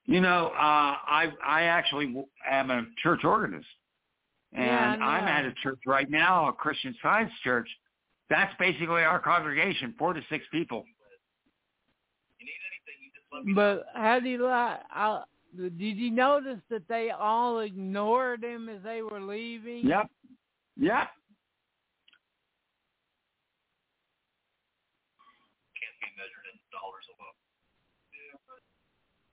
You 0.05 0.21
know, 0.21 0.49
uh, 0.49 0.53
I 0.55 1.33
I 1.43 1.63
actually 1.63 2.15
am 2.47 2.71
a 2.71 2.85
church 3.03 3.25
organist, 3.25 3.67
and 4.53 4.67
yeah, 4.67 4.97
I'm 5.01 5.25
at 5.25 5.47
a 5.47 5.55
church 5.63 5.81
right 5.87 6.11
now, 6.11 6.49
a 6.49 6.53
Christian 6.53 6.95
Science 7.03 7.33
church, 7.43 7.69
that's 8.31 8.53
basically 8.59 9.03
our 9.03 9.19
congregation, 9.19 9.95
four 9.99 10.13
to 10.13 10.21
six 10.29 10.45
people. 10.53 10.85
You 12.39 12.45
need 12.45 12.61
anything, 12.69 13.01
you 13.03 13.11
just 13.17 13.27
let 13.33 13.45
me 13.45 13.53
know. 13.55 13.57
But 13.57 14.01
how 14.01 14.21
do 14.21 14.29
you 14.29 14.45
like? 14.45 14.81
I, 14.93 15.25
did 15.57 15.97
you 15.97 16.11
notice 16.11 16.61
that 16.69 16.87
they 16.89 17.09
all 17.11 17.61
ignored 17.61 18.45
him 18.45 18.69
as 18.69 18.83
they 18.85 19.01
were 19.01 19.21
leaving? 19.21 19.87
Yep, 19.89 20.11
yep. 20.77 21.09
Can't 25.73 25.97
be 26.05 26.13
measured 26.21 26.47
in 26.53 26.61
dollars 26.69 27.09
alone. 27.17 27.33
Yeah, 28.13 28.37
but 28.45 28.61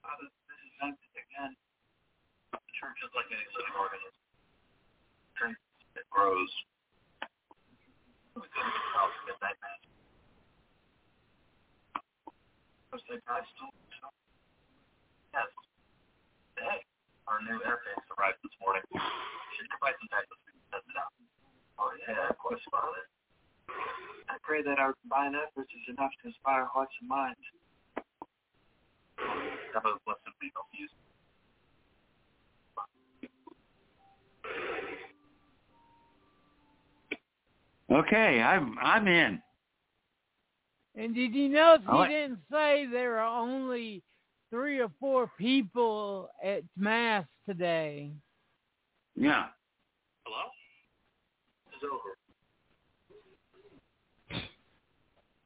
uh, 0.08 0.16
this 0.24 0.32
this 0.48 0.56
is 0.64 0.72
empty 0.80 1.20
again. 1.20 1.52
The 2.56 2.72
church 2.80 2.96
is 3.04 3.12
like 3.12 3.28
any 3.28 3.44
living 3.52 3.76
organism. 3.76 4.16
Drink, 5.36 5.60
it 6.00 6.08
grows. 6.08 6.48
We 7.20 7.28
couldn't 7.28 7.36
get 7.36 7.44
out 7.44 7.60
to 7.60 7.68
midnight 7.76 7.92
mass. 7.92 7.92
Because 7.92 7.92
they 7.92 7.92
probably 7.92 8.00
still 8.00 8.16
so. 8.16 8.25
Yes. 8.36 8.44
Hey, 16.60 16.84
our 17.28 17.40
new 17.40 17.56
arrived 18.12 18.36
this 18.44 18.52
morning. 18.60 18.82
Should 18.92 19.68
provide 19.72 19.96
some. 19.96 20.12
Oh 21.80 21.88
yeah, 22.04 22.28
of 22.28 22.36
course, 22.36 22.60
Father. 22.68 23.08
I 24.28 24.36
pray 24.44 24.60
that 24.68 24.76
our 24.78 24.92
combined 25.00 25.32
efforts 25.36 25.72
is 25.72 25.96
enough 25.96 26.12
to 26.20 26.28
inspire 26.28 26.68
hearts 26.68 26.92
and 27.00 27.08
minds. 27.08 27.40
Have 29.16 29.88
a 29.88 29.96
blessed 30.04 30.28
week 30.44 30.52
you. 30.76 30.88
Okay, 37.90 38.42
I'm 38.42 38.76
I'm 38.82 39.06
in. 39.06 39.40
And 40.96 41.14
did 41.14 41.34
you 41.34 41.48
notice 41.48 41.86
I 41.88 41.92
he 41.92 41.98
like- 41.98 42.10
didn't 42.10 42.38
say 42.50 42.86
there 42.90 43.18
are 43.18 43.38
only 43.40 44.02
three 44.50 44.80
or 44.80 44.88
four 44.98 45.30
people 45.38 46.30
at 46.42 46.62
mass 46.76 47.24
today? 47.48 48.10
Yeah. 49.14 49.46
Hello? 50.24 50.42
It's 51.72 51.84
over. 51.84 52.16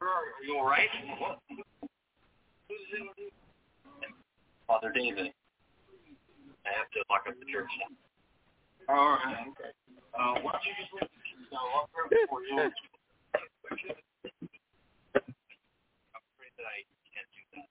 Are 0.03 0.45
you 0.47 0.57
all 0.57 0.67
right? 0.67 0.89
What? 1.19 1.39
Who's 1.49 2.79
in? 2.99 3.09
Father 4.67 4.93
David. 4.95 5.33
I 6.65 6.69
have 6.79 6.91
to 6.93 7.01
lock 7.11 7.25
up 7.29 7.35
the 7.39 7.47
church 7.53 7.69
now. 7.81 7.97
All 8.89 8.97
right. 8.97 9.37
Okay. 9.49 9.71
Uh, 10.19 10.35
why 10.43 10.53
don't 10.53 10.65
you 10.65 10.73
just 10.81 10.93
leave 10.95 11.09
the 11.51 11.57
lock 11.57 11.89
room 11.97 12.09
before 12.11 12.43
you? 12.43 12.59
I'm 12.59 12.73
afraid 16.35 16.53
that 16.57 16.67
I 16.67 16.83
can't 17.15 17.31
do 17.35 17.43
that, 17.55 17.69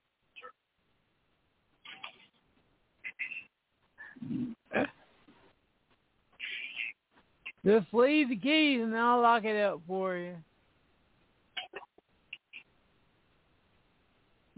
sir. 7.64 7.80
Just 7.80 7.94
leave 7.94 8.28
the 8.30 8.36
keys 8.36 8.80
and 8.82 8.96
I'll 8.96 9.20
lock 9.20 9.44
it 9.44 9.60
up 9.60 9.80
for 9.86 10.16
you. 10.16 10.36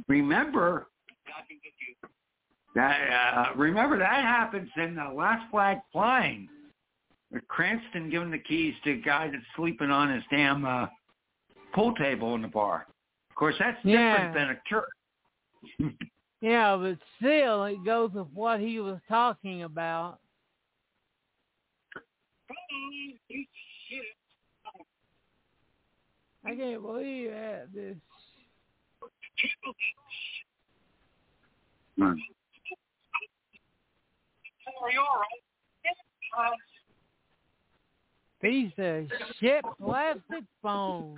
Remember 0.09 0.87
God 1.27 1.45
be 1.49 1.55
with 1.57 1.73
you. 1.81 1.95
That. 2.75 3.35
Uh, 3.37 3.55
remember 3.57 3.99
that 3.99 4.23
happens 4.23 4.71
in 4.77 4.95
the 4.95 5.13
last 5.15 5.51
flag 5.51 5.79
flying. 5.93 6.49
Cranston 7.49 8.11
giving 8.11 8.31
the 8.31 8.39
keys 8.39 8.75
to 8.85 8.93
a 8.93 8.97
guy 8.97 9.29
that's 9.31 9.43
sleeping 9.57 9.91
on 9.91 10.13
his 10.13 10.23
damn 10.31 10.65
uh, 10.65 10.87
pool 11.75 11.95
table 11.95 12.35
in 12.35 12.43
the 12.43 12.49
bar. 12.49 12.87
Of 13.31 13.37
course, 13.37 13.55
that's 13.59 13.79
Yeah. 13.85 14.13
different 14.13 14.35
than 14.35 14.51
a 14.51 14.61
church. 14.69 15.95
Yeah, 16.43 16.77
but 16.77 16.99
still, 17.19 17.63
it 17.67 17.85
goes 17.85 18.11
with 18.13 18.27
what 18.35 18.59
he 18.59 18.81
was 18.81 18.99
talking 19.09 19.63
about. 19.63 20.19
I 26.45 26.57
can't 26.57 26.83
believe 26.83 27.31
that. 27.31 27.69
This. 27.73 27.97
Hmm. 31.97 32.03
Are 32.05 32.15
you 32.15 32.17
all 32.17 32.17
right? 32.17 32.19
Yes, 34.57 34.67
uh, 34.67 34.72
Piece 38.43 38.73
of 38.77 39.07
shit 39.39 39.65
plastic 39.79 40.43
phone. 40.61 41.15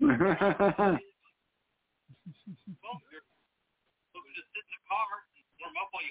Well, 0.00 0.10
you're, 0.10 0.26
we'll 4.10 4.26
just 4.34 4.50
sit 4.50 4.66
in 4.66 4.74
the 4.74 4.82
car 4.90 5.22
and 5.30 5.46
warm 5.62 5.78
up 5.78 5.94
while 5.94 6.02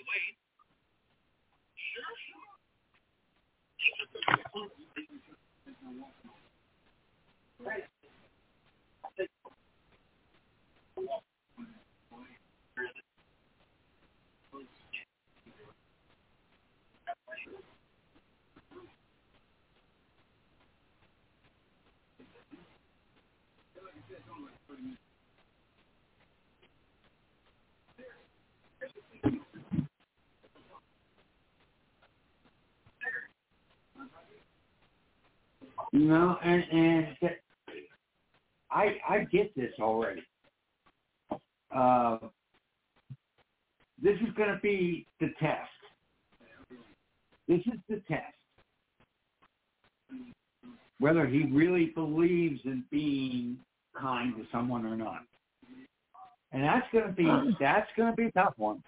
you 35.93 35.99
wait. 35.99 36.01
Sure, 36.01 36.01
sure. 36.01 36.01
you 36.01 36.07
know, 36.07 36.37
and 36.43 36.63
and 36.71 37.07
I 38.71 38.97
I 39.09 39.23
get 39.31 39.55
this 39.55 39.71
already. 39.79 40.23
Uh, 41.75 42.17
this 44.01 44.17
is 44.21 44.33
going 44.35 44.49
to 44.49 44.59
be 44.61 45.07
the 45.19 45.29
test. 45.39 45.69
This 47.47 47.61
is 47.67 47.79
the 47.89 48.01
test. 48.07 48.23
Whether 50.99 51.25
he 51.27 51.43
really 51.43 51.87
believes 51.87 52.59
in 52.65 52.83
being 52.91 53.57
kind 53.99 54.35
to 54.37 54.45
someone 54.51 54.85
or 54.85 54.95
not. 54.95 55.21
And 56.51 56.63
that's 56.63 56.85
going 56.91 57.07
to 57.07 57.13
be 57.13 57.27
that's 57.59 57.89
going 57.97 58.11
to 58.11 58.15
be 58.15 58.25
a 58.25 58.31
tough 58.31 58.53
one. 58.57 58.83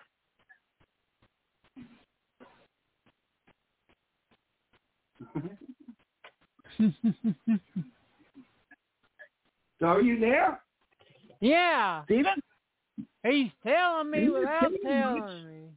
So 6.78 6.92
are 9.86 10.02
you 10.02 10.20
there, 10.20 10.60
yeah, 11.42 12.04
Stephen? 12.06 12.42
he's 13.24 13.52
telling 13.66 14.12
me 14.12 14.22
He's 14.22 14.32
without 14.32 14.72
telling 14.84 15.48
me. 15.48 15.70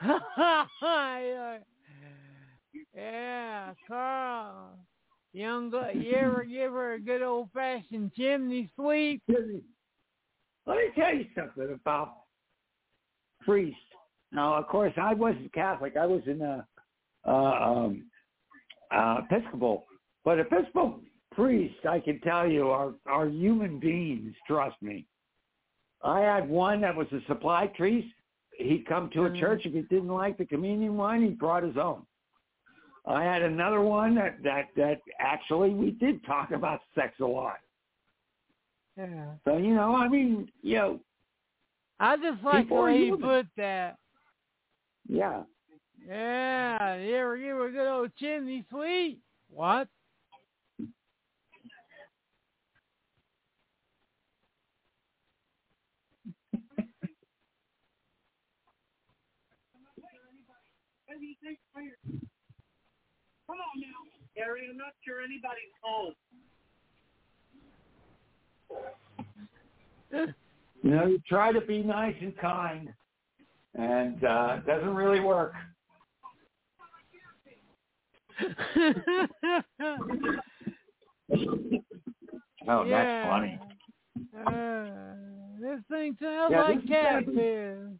yeah, 2.94 3.74
Carl. 3.86 4.78
Young, 5.32 5.72
you 5.94 6.14
ever 6.14 6.44
give 6.44 6.72
her 6.72 6.94
a 6.94 7.00
good 7.00 7.22
old 7.22 7.50
fashioned 7.52 8.12
chimney 8.14 8.70
sweep? 8.74 9.22
Let 9.28 10.76
me 10.76 10.84
tell 10.96 11.14
you 11.14 11.26
something 11.36 11.72
about 11.72 12.14
priests. 13.40 13.78
Now, 14.32 14.54
of 14.54 14.66
course, 14.68 14.92
I 15.00 15.14
wasn't 15.14 15.52
Catholic. 15.52 15.96
I 15.96 16.06
was 16.06 16.22
in 16.26 16.42
a 16.42 16.66
uh, 17.26 17.30
um, 17.30 18.04
uh, 18.90 19.20
Episcopal, 19.30 19.86
but 20.24 20.38
Episcopal 20.38 21.00
priests, 21.32 21.78
I 21.88 22.00
can 22.00 22.20
tell 22.20 22.48
you, 22.50 22.68
are 22.68 22.94
are 23.06 23.28
human 23.28 23.78
beings. 23.78 24.34
Trust 24.46 24.76
me. 24.82 25.06
I 26.02 26.20
had 26.20 26.48
one 26.48 26.80
that 26.82 26.94
was 26.94 27.06
a 27.12 27.20
supply 27.26 27.66
priest. 27.76 28.08
He'd 28.56 28.86
come 28.86 29.10
to 29.10 29.24
a 29.24 29.30
Mhm. 29.30 29.38
church 29.38 29.66
if 29.66 29.72
he 29.72 29.82
didn't 29.82 30.08
like 30.08 30.36
the 30.36 30.46
communion 30.46 30.96
wine, 30.96 31.22
he 31.22 31.30
brought 31.30 31.62
his 31.62 31.76
own. 31.76 32.04
I 33.06 33.22
had 33.24 33.42
another 33.42 33.80
one 33.80 34.14
that 34.16 34.42
that 34.42 34.74
that 34.76 35.00
actually 35.18 35.70
we 35.74 35.92
did 35.92 36.24
talk 36.24 36.50
about 36.50 36.80
sex 36.94 37.18
a 37.20 37.24
lot. 37.26 37.58
Yeah. 38.96 39.34
So 39.44 39.56
you 39.58 39.74
know, 39.74 39.94
I 39.94 40.08
mean, 40.08 40.50
you 40.62 40.74
know, 40.76 41.00
I 42.00 42.16
just 42.16 42.42
like 42.42 42.68
the 42.68 42.74
way 42.74 42.98
he 43.04 43.10
put 43.12 43.46
that. 43.56 43.98
yeah. 45.08 45.44
Yeah, 46.08 46.96
you 46.96 47.16
ever 47.16 47.36
give 47.36 47.58
a 47.60 47.68
good 47.68 47.86
old 47.86 48.10
chimney 48.16 48.64
sweep? 48.70 49.20
What? 49.50 49.88
Come 63.46 63.58
on 63.58 63.80
now, 63.80 63.88
Gary. 64.34 64.62
I'm 64.70 64.78
not 64.78 64.92
sure 65.04 65.20
anybody's 65.20 65.74
home. 65.82 66.14
You 70.82 70.90
know, 70.90 71.06
you 71.06 71.20
try 71.28 71.52
to 71.52 71.60
be 71.60 71.82
nice 71.82 72.16
and 72.22 72.34
kind, 72.38 72.88
and 73.74 74.24
uh, 74.24 74.56
it 74.58 74.66
doesn't 74.66 74.94
really 74.94 75.20
work. 75.20 75.52
Oh, 82.70 82.84
yeah. 82.84 83.22
that's 83.22 83.28
funny. 83.28 83.60
Uh, 84.46 85.14
this 85.60 85.80
thing 85.90 86.16
sounds 86.20 86.50
Yeah, 86.52 86.62
like 86.62 86.76
this 86.76 86.84
is 86.84 86.90
gotta 86.90 87.20
be- 87.20 87.26
catfish. 87.32 87.98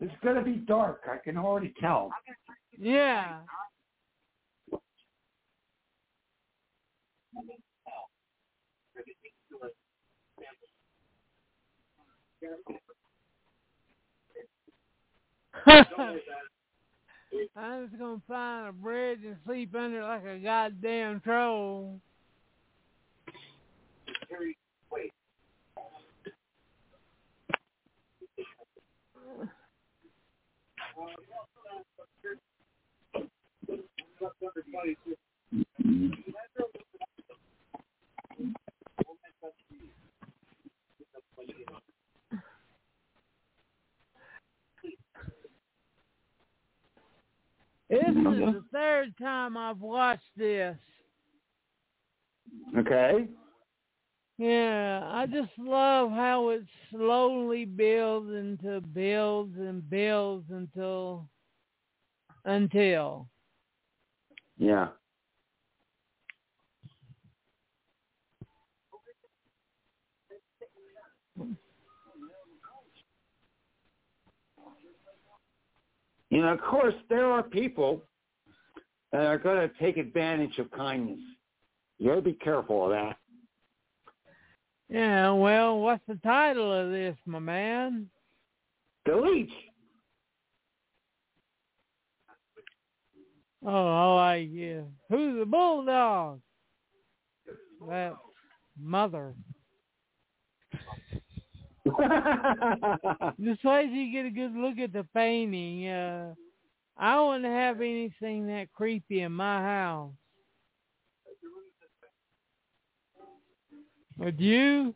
It's 0.00 0.14
gonna 0.22 0.42
be 0.42 0.56
dark. 0.56 1.02
I 1.10 1.16
can 1.24 1.38
already 1.38 1.72
tell. 1.80 2.10
Yeah. 2.78 3.40
I'm 17.56 17.88
just 17.88 17.98
gonna 18.00 18.22
find 18.28 18.68
a 18.68 18.72
bridge 18.72 19.20
and 19.24 19.36
sleep 19.46 19.74
under 19.74 20.02
like 20.02 20.24
a 20.24 20.38
goddamn 20.38 21.20
troll. 21.20 22.00
This 47.90 48.00
is 48.00 48.14
the 48.14 48.64
third 48.72 49.14
time 49.18 49.56
I've 49.56 49.80
watched 49.80 50.22
this. 50.36 50.76
Okay. 52.78 53.26
Yeah, 54.38 55.02
I 55.04 55.26
just 55.26 55.50
love 55.58 56.10
how 56.12 56.50
it 56.50 56.62
slowly 56.90 57.64
builds 57.64 58.30
into 58.30 58.80
builds 58.80 59.56
and 59.58 59.88
builds 59.90 60.46
until 60.50 61.28
until. 62.44 63.28
Yeah. 64.56 64.88
You 76.30 76.42
know, 76.42 76.52
of 76.52 76.60
course, 76.60 76.94
there 77.08 77.26
are 77.26 77.42
people 77.42 78.02
that 79.12 79.26
are 79.26 79.38
going 79.38 79.68
to 79.68 79.74
take 79.80 79.96
advantage 79.96 80.58
of 80.58 80.70
kindness. 80.70 81.18
You 81.98 82.10
got 82.10 82.14
to 82.16 82.22
be 82.22 82.32
careful 82.34 82.84
of 82.84 82.90
that. 82.92 83.16
Yeah, 84.88 85.32
well, 85.32 85.78
what's 85.80 86.02
the 86.08 86.18
title 86.22 86.72
of 86.72 86.90
this, 86.90 87.16
my 87.26 87.38
man? 87.38 88.08
The 89.06 89.16
Leech. 89.16 89.52
Oh, 93.64 94.16
I 94.16 94.36
yeah. 94.36 94.80
Who's 95.10 95.38
the 95.38 95.46
bulldog? 95.46 96.40
That 97.88 98.14
mother. 98.80 99.34
Till 103.62 103.82
you 103.82 104.12
get 104.12 104.26
a 104.26 104.30
good 104.30 104.54
look 104.54 104.78
at 104.78 104.92
the 104.92 105.06
painting. 105.14 105.88
Uh, 105.88 106.34
I 106.96 107.20
wouldn't 107.20 107.44
have 107.44 107.80
anything 107.80 108.46
that 108.48 108.72
creepy 108.72 109.22
in 109.22 109.32
my 109.32 109.62
house. 109.62 110.12
Would 114.18 114.38
you? 114.38 114.94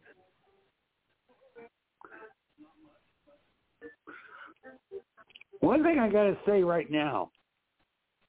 One 5.61 5.83
thing 5.83 5.99
I 5.99 6.11
got 6.11 6.25
to 6.25 6.37
say 6.45 6.63
right 6.63 6.91
now, 6.91 7.31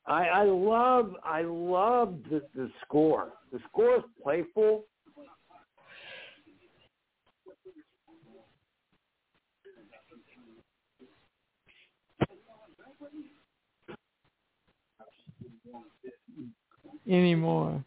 I, 0.08 0.28
I 0.28 0.44
love 0.44 1.16
I 1.22 1.42
love 1.42 2.20
the, 2.30 2.42
the 2.56 2.72
score. 2.86 3.34
The 3.52 3.60
score 3.70 3.98
is 3.98 4.04
playful. 4.24 4.86
Anymore. 17.08 17.84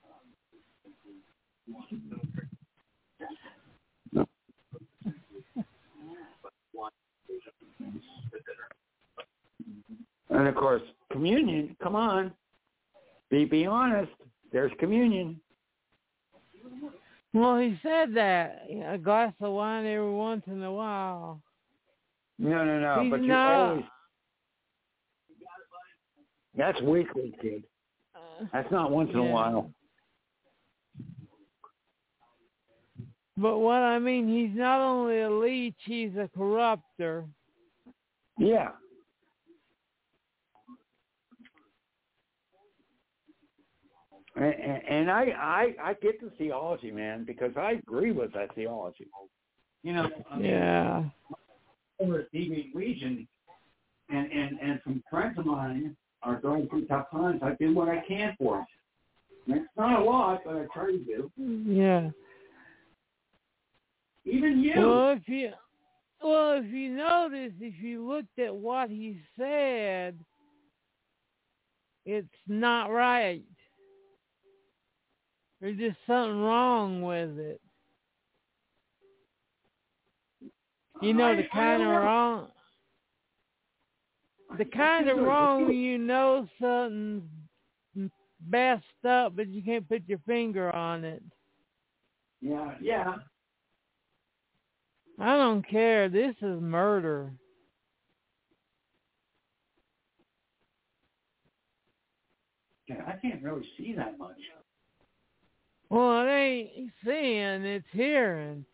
And 10.31 10.47
of 10.47 10.55
course, 10.55 10.83
communion. 11.11 11.77
Come 11.83 11.97
on, 11.97 12.33
be 13.31 13.45
be 13.45 13.67
honest. 13.67 14.13
There's 14.53 14.73
communion. 14.79 15.41
Well, 17.35 17.59
he 17.59 17.79
said 17.83 18.15
that 18.15 18.67
a 18.87 18.99
glass 18.99 19.33
of 19.41 19.53
wine 19.53 19.87
every 19.87 20.11
once 20.11 20.43
in 20.47 20.63
a 20.63 20.73
while. 20.73 21.41
No, 22.39 22.65
no, 22.65 22.81
no. 22.81 23.03
He's 23.03 23.11
but 23.11 23.23
you 23.23 23.35
always. 23.35 23.85
That's 26.59 26.81
weekly, 26.83 27.33
kid. 27.41 27.63
Uh, 28.17 28.45
That's 28.53 28.71
not 28.73 28.91
once 28.91 29.11
in 29.15 29.21
a 29.21 29.25
while. 29.25 29.71
But 33.37 33.59
what 33.59 33.77
I 33.77 34.01
mean, 34.01 34.27
he's 34.27 34.59
not 34.59 34.81
only 34.81 35.21
a 35.21 35.31
leech, 35.31 35.77
he's 35.85 36.11
a 36.17 36.29
corrupter. 36.37 37.25
Yeah. 38.37 38.71
And, 44.35 44.45
and, 44.55 44.83
and 44.89 45.11
I, 45.11 45.23
I 45.37 45.75
I 45.91 45.95
get 45.95 46.21
the 46.21 46.31
theology, 46.39 46.91
man, 46.91 47.25
because 47.25 47.53
I 47.57 47.73
agree 47.73 48.11
with 48.11 48.33
that 48.35 48.55
theology. 48.57 49.07
You 49.85 49.93
know, 49.93 50.09
I 50.31 50.37
mean, 50.37 50.45
Yeah. 50.47 51.05
over 52.01 52.27
the 52.33 52.39
TV 52.39 52.75
region, 52.75 53.27
and 54.11 54.31
and 54.33 54.59
and 54.61 54.81
some 54.85 55.03
friends 55.09 55.39
of 55.39 55.47
mine 55.47 55.97
are 56.23 56.41
going 56.41 56.69
through 56.69 56.87
tough 56.87 57.11
times. 57.11 57.41
I 57.43 57.55
do 57.61 57.75
what 57.75 57.89
I 57.89 58.03
can 58.07 58.35
for 58.39 58.57
them. 58.57 58.67
And 59.47 59.57
It's 59.59 59.69
not 59.77 60.01
a 60.01 60.05
lot, 60.05 60.41
but 60.45 60.57
I 60.57 60.67
try 60.73 60.87
to 60.87 60.99
do. 60.99 61.31
Yeah. 61.37 62.11
Even 64.25 64.61
you. 64.61 64.75
Well, 64.77 65.11
if 65.13 65.29
you 65.29 65.53
well, 66.23 66.61
if 66.61 66.67
you 66.67 66.91
notice, 66.97 67.53
if 67.61 67.81
you 67.81 68.07
looked 68.07 68.39
at 68.39 68.55
what 68.55 68.91
he 68.91 69.21
said, 69.39 70.19
it's 72.05 72.27
not 72.49 72.87
right. 72.87 73.45
There's 75.61 75.79
just 75.79 75.97
something 76.07 76.41
wrong 76.41 77.03
with 77.03 77.39
it. 77.39 77.61
You 81.01 81.15
know 81.15 81.37
the 81.37 81.45
kind 81.53 81.83
of 81.83 81.89
wrong, 81.89 82.49
the 84.57 84.65
kind 84.77 85.09
of 85.09 85.19
wrong 85.19 85.73
you 85.73 85.99
know 85.99 86.49
something's 86.61 87.23
messed 88.47 88.85
up, 89.07 89.37
but 89.37 89.49
you 89.49 89.63
can't 89.63 89.89
put 89.89 90.03
your 90.09 90.21
finger 90.27 90.75
on 90.75 91.05
it. 91.05 91.23
Yeah, 92.41 92.75
yeah. 92.81 93.15
I 95.19 95.37
don't 95.37 95.69
care. 95.69 96.09
This 96.09 96.37
is 96.41 96.61
murder. 96.61 97.33
Yeah, 102.89 103.03
I 103.07 103.17
can't 103.21 103.43
really 103.43 103.67
see 103.77 103.93
that 103.95 104.19
much. 104.19 104.37
Well, 105.91 106.27
it 106.27 106.31
ain't 106.31 106.91
seeing, 107.05 107.65
it's 107.65 107.87
hearing 107.93 108.65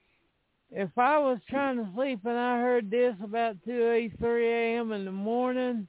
if 0.77 0.91
I 0.99 1.19
was 1.19 1.39
trying 1.49 1.77
to 1.77 1.89
sleep 1.95 2.21
and 2.25 2.37
I 2.37 2.61
heard 2.61 2.91
this 2.91 3.15
about 3.23 3.57
2 3.65 3.71
a 3.71 4.13
3 4.19 4.49
a.m. 4.49 4.93
in 4.93 5.05
the 5.05 5.13
morning, 5.13 5.87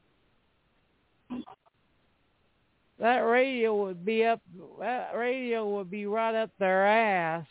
that 2.99 3.19
radio 3.19 3.75
would 3.75 4.05
be 4.05 4.23
up. 4.25 4.41
That 4.79 5.11
radio 5.15 5.67
would 5.75 5.89
be 5.89 6.05
right 6.05 6.35
up 6.35 6.51
their 6.59 6.85
ass. 6.87 7.45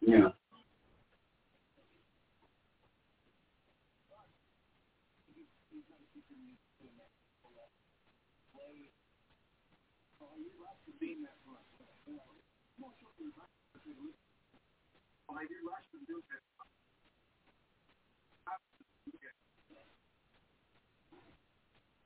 Yeah. 0.00 0.28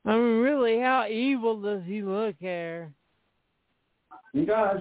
I 0.05 0.17
mean, 0.17 0.41
really, 0.41 0.81
how 0.81 1.07
evil 1.09 1.61
does 1.61 1.83
he 1.87 2.03
look 2.03 2.35
here? 2.41 2.93
He 4.33 4.45
does. 4.45 4.81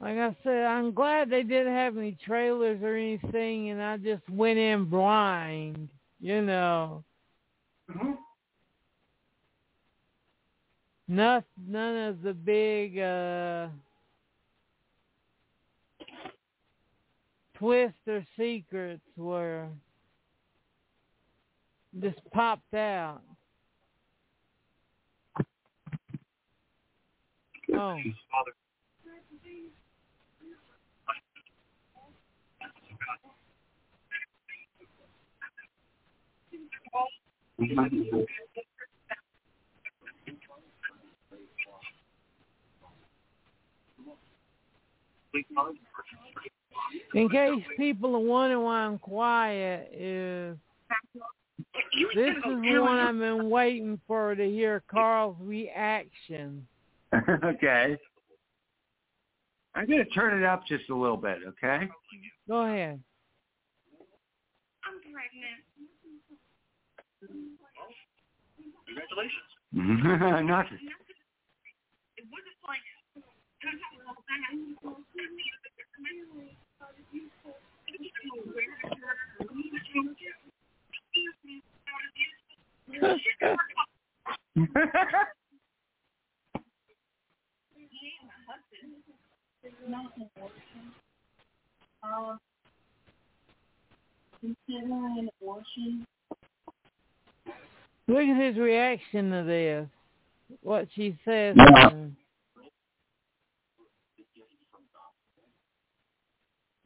Like 0.00 0.16
I 0.16 0.36
said, 0.44 0.64
I'm 0.64 0.92
glad 0.92 1.28
they 1.28 1.42
didn't 1.42 1.74
have 1.74 1.96
any 1.96 2.16
trailers 2.24 2.80
or 2.82 2.94
anything, 2.94 3.70
and 3.70 3.82
I 3.82 3.96
just 3.96 4.22
went 4.30 4.58
in 4.58 4.84
blind. 4.88 5.88
You 6.20 6.42
know, 6.42 7.04
Mm-hmm. 7.90 8.12
not 11.08 11.44
none 11.66 11.96
of 12.08 12.22
the 12.22 12.34
big 12.34 12.98
uh 12.98 13.68
twists 17.58 17.98
or 18.06 18.24
secrets 18.36 19.02
were 19.16 19.68
just 22.00 22.18
popped 22.32 22.74
out. 22.74 23.22
Oh. 27.74 27.96
His 46.92 47.02
father. 47.12 47.20
In 47.20 47.28
case 47.28 47.64
people 47.76 48.16
are 48.16 48.20
wondering 48.20 48.62
why 48.62 48.80
I'm 48.80 48.98
quiet, 48.98 49.90
is 49.92 50.56
this 52.14 52.34
is 52.36 52.42
the 52.44 52.80
one 52.80 52.98
I've 52.98 53.18
been 53.18 53.50
waiting 53.50 54.00
for 54.06 54.34
to 54.34 54.44
hear 54.44 54.82
Carl's 54.90 55.36
reaction. 55.40 56.66
okay. 57.44 57.96
I'm 59.74 59.86
going 59.86 60.04
to 60.04 60.10
turn 60.10 60.42
it 60.42 60.46
up 60.46 60.66
just 60.66 60.88
a 60.90 60.94
little 60.94 61.16
bit, 61.16 61.38
okay? 61.46 61.88
Go 62.48 62.62
ahead. 62.62 63.00
I'm 64.84 64.98
pregnant. 65.12 65.62
Congratulations. 68.86 69.48
Nothing. 69.72 70.78
It 72.16 72.24
wasn't 72.32 72.58
like 72.66 72.80
Um, 92.02 92.38
considering 94.40 95.28
abortion, 95.42 96.06
Look 98.06 98.18
at 98.20 98.42
his 98.42 98.56
reaction 98.56 99.30
to 99.30 99.42
this. 99.44 99.86
What 100.62 100.88
she 100.94 101.16
says. 101.24 101.56
Yeah. 101.58 101.88
and- 101.88 102.16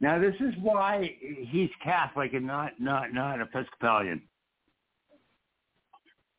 Now 0.03 0.19
this 0.19 0.35
is 0.41 0.53
why 0.61 1.15
he's 1.49 1.69
Catholic 1.81 2.33
and 2.33 2.45
not 2.45 2.73
not 2.77 3.13
not 3.13 3.39
Episcopalian. 3.39 4.21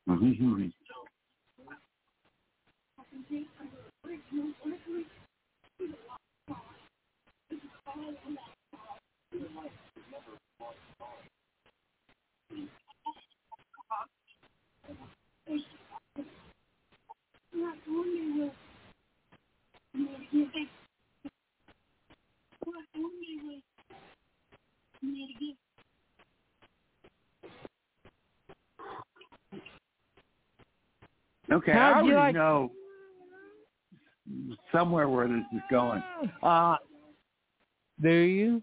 Mhm. 0.06 0.70
Okay, 31.52 31.72
I 31.72 31.74
How'd 31.92 32.06
you 32.06 32.12
already 32.14 32.14
like- 32.14 32.34
know 32.34 32.72
somewhere 34.72 35.08
where 35.08 35.28
this 35.28 35.44
is 35.52 35.60
going. 35.70 36.02
Uh, 36.42 36.76
Do 38.00 38.10
you? 38.10 38.62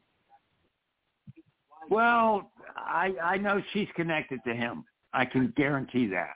well, 1.89 2.51
I 2.75 3.13
I 3.21 3.37
know 3.37 3.61
she's 3.71 3.87
connected 3.95 4.39
to 4.45 4.53
him. 4.55 4.83
I 5.13 5.25
can 5.25 5.53
guarantee 5.55 6.07
that. 6.07 6.33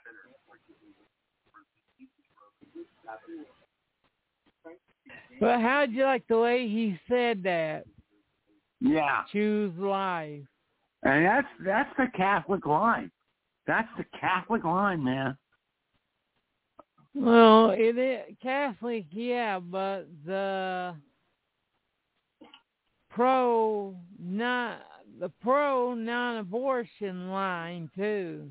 But 5.40 5.60
how'd 5.60 5.92
you 5.92 6.04
like 6.04 6.26
the 6.28 6.38
way 6.38 6.66
he 6.68 6.98
said 7.08 7.42
that? 7.42 7.84
Yeah, 8.80 9.22
Choose 9.32 9.72
life. 9.78 10.42
and 11.02 11.24
that's 11.24 11.48
that's 11.64 11.90
the 11.96 12.06
Catholic 12.16 12.66
line. 12.66 13.10
That's 13.66 13.88
the 13.96 14.04
Catholic 14.18 14.64
line, 14.64 15.02
man. 15.02 15.36
Well, 17.14 17.70
it 17.70 17.96
is 17.96 18.36
Catholic, 18.42 19.06
yeah, 19.10 19.58
but 19.58 20.06
the 20.26 20.94
pro 23.10 23.96
not 24.20 24.78
the 25.18 25.30
pro 25.42 25.94
non-abortion 25.94 27.30
line 27.30 27.90
too. 27.96 28.50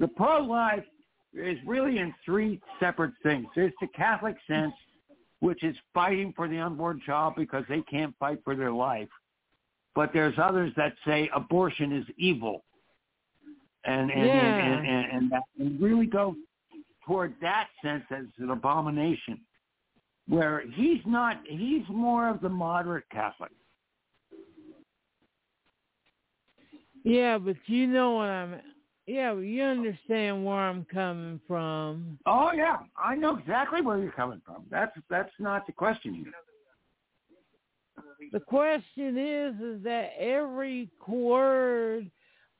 The 0.00 0.08
pro-life 0.08 0.84
is 1.34 1.58
really 1.66 1.98
in 1.98 2.14
three 2.24 2.60
separate 2.78 3.12
things. 3.22 3.46
There's 3.54 3.72
the 3.80 3.88
Catholic 3.88 4.36
sense, 4.46 4.74
which 5.40 5.62
is 5.64 5.76
fighting 5.94 6.32
for 6.36 6.48
the 6.48 6.58
unborn 6.58 7.00
child 7.04 7.34
because 7.36 7.64
they 7.68 7.80
can't 7.82 8.14
fight 8.18 8.38
for 8.44 8.54
their 8.54 8.72
life. 8.72 9.08
But 9.94 10.12
there's 10.12 10.34
others 10.38 10.72
that 10.76 10.94
say 11.06 11.28
abortion 11.34 11.92
is 11.92 12.06
evil, 12.16 12.64
and 13.84 14.10
and 14.10 14.26
Yeah. 14.26 14.56
and, 14.56 14.86
and, 14.86 15.12
and, 15.12 15.32
that, 15.32 15.42
and 15.58 15.80
really 15.80 16.06
go 16.06 16.36
toward 17.06 17.34
that 17.40 17.68
sense 17.82 18.04
as 18.10 18.26
an 18.38 18.50
abomination. 18.50 19.40
Where 20.28 20.62
he's 20.74 21.00
not, 21.04 21.40
he's 21.46 21.82
more 21.88 22.28
of 22.28 22.40
the 22.40 22.48
moderate 22.48 23.04
Catholic. 23.10 23.50
Yeah, 27.04 27.38
but 27.38 27.56
you 27.66 27.86
know 27.88 28.12
what 28.12 28.28
I'm. 28.28 28.60
Yeah, 29.06 29.34
but 29.34 29.40
you 29.40 29.62
understand 29.64 30.44
where 30.44 30.56
I'm 30.56 30.84
coming 30.84 31.40
from. 31.48 32.18
Oh 32.24 32.50
yeah, 32.54 32.78
I 32.96 33.16
know 33.16 33.36
exactly 33.36 33.80
where 33.80 33.98
you're 33.98 34.12
coming 34.12 34.40
from. 34.46 34.64
That's 34.70 34.92
that's 35.10 35.32
not 35.38 35.66
the 35.66 35.72
question 35.72 36.14
here. 36.14 36.32
The 38.32 38.40
question 38.40 39.18
is, 39.18 39.54
is 39.60 39.82
that 39.84 40.12
every 40.18 40.88
word 41.06 42.10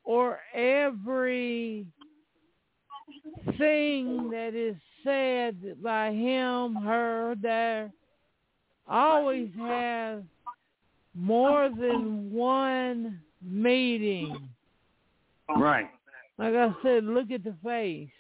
or 0.05 0.41
every 0.53 1.87
thing 3.57 4.29
that 4.31 4.55
is 4.55 4.77
said 5.05 5.81
by 5.83 6.13
him, 6.13 6.75
her, 6.75 7.37
there, 7.41 7.93
always 8.89 9.49
has 9.59 10.23
more 11.15 11.71
than 11.71 12.33
one 12.33 13.21
meaning. 13.41 14.49
Right. 15.57 15.89
Like 16.39 16.55
I 16.55 16.75
said, 16.83 17.05
look 17.05 17.31
at 17.31 17.45
the 17.45 17.55
face. 17.63 18.11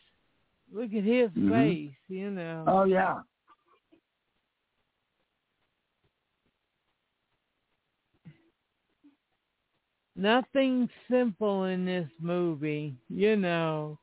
Look 0.72 0.92
at 0.94 1.04
his 1.04 1.30
Mhm. 1.30 1.50
face, 1.50 1.96
you 2.08 2.30
know. 2.30 2.64
Oh 2.66 2.84
yeah. 2.84 3.22
Nothing 10.14 10.88
simple 11.10 11.64
in 11.64 11.84
this 11.86 12.08
movie, 12.20 12.94
you 13.08 13.36
know. 13.36 13.98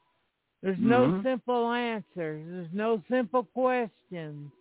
There's 0.62 0.80
no 0.80 1.08
Mhm. 1.12 1.24
simple 1.24 1.72
answers. 1.72 2.46
There's 2.50 2.74
no 2.74 3.02
simple 3.10 3.44
questions. 3.46 4.52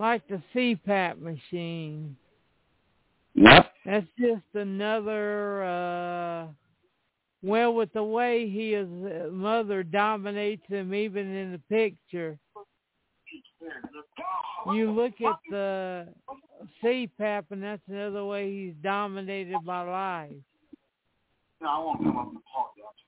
Like 0.00 0.26
the 0.28 0.42
CPAP 0.54 1.20
machine. 1.20 2.16
Yep. 3.34 3.72
That's 3.84 4.06
just 4.18 4.54
another. 4.54 5.62
uh 5.62 6.46
Well, 7.42 7.74
with 7.74 7.92
the 7.92 8.02
way 8.02 8.48
his 8.48 8.88
mother 9.30 9.82
dominates 9.82 10.66
him, 10.68 10.94
even 10.94 11.34
in 11.34 11.52
the 11.52 11.60
picture, 11.68 12.38
you 14.72 14.90
look 14.90 15.20
at 15.20 15.38
the 15.50 16.08
CPAP, 16.82 17.44
and 17.50 17.62
that's 17.62 17.82
another 17.86 18.24
way 18.24 18.50
he's 18.50 18.74
dominated 18.82 19.62
by 19.64 19.82
life. 19.82 20.32
No, 21.60 21.68
I 21.68 21.78
won't 21.78 21.98
come 22.02 22.16
up 22.16 22.28
and 22.28 22.38
apologize. 22.38 23.00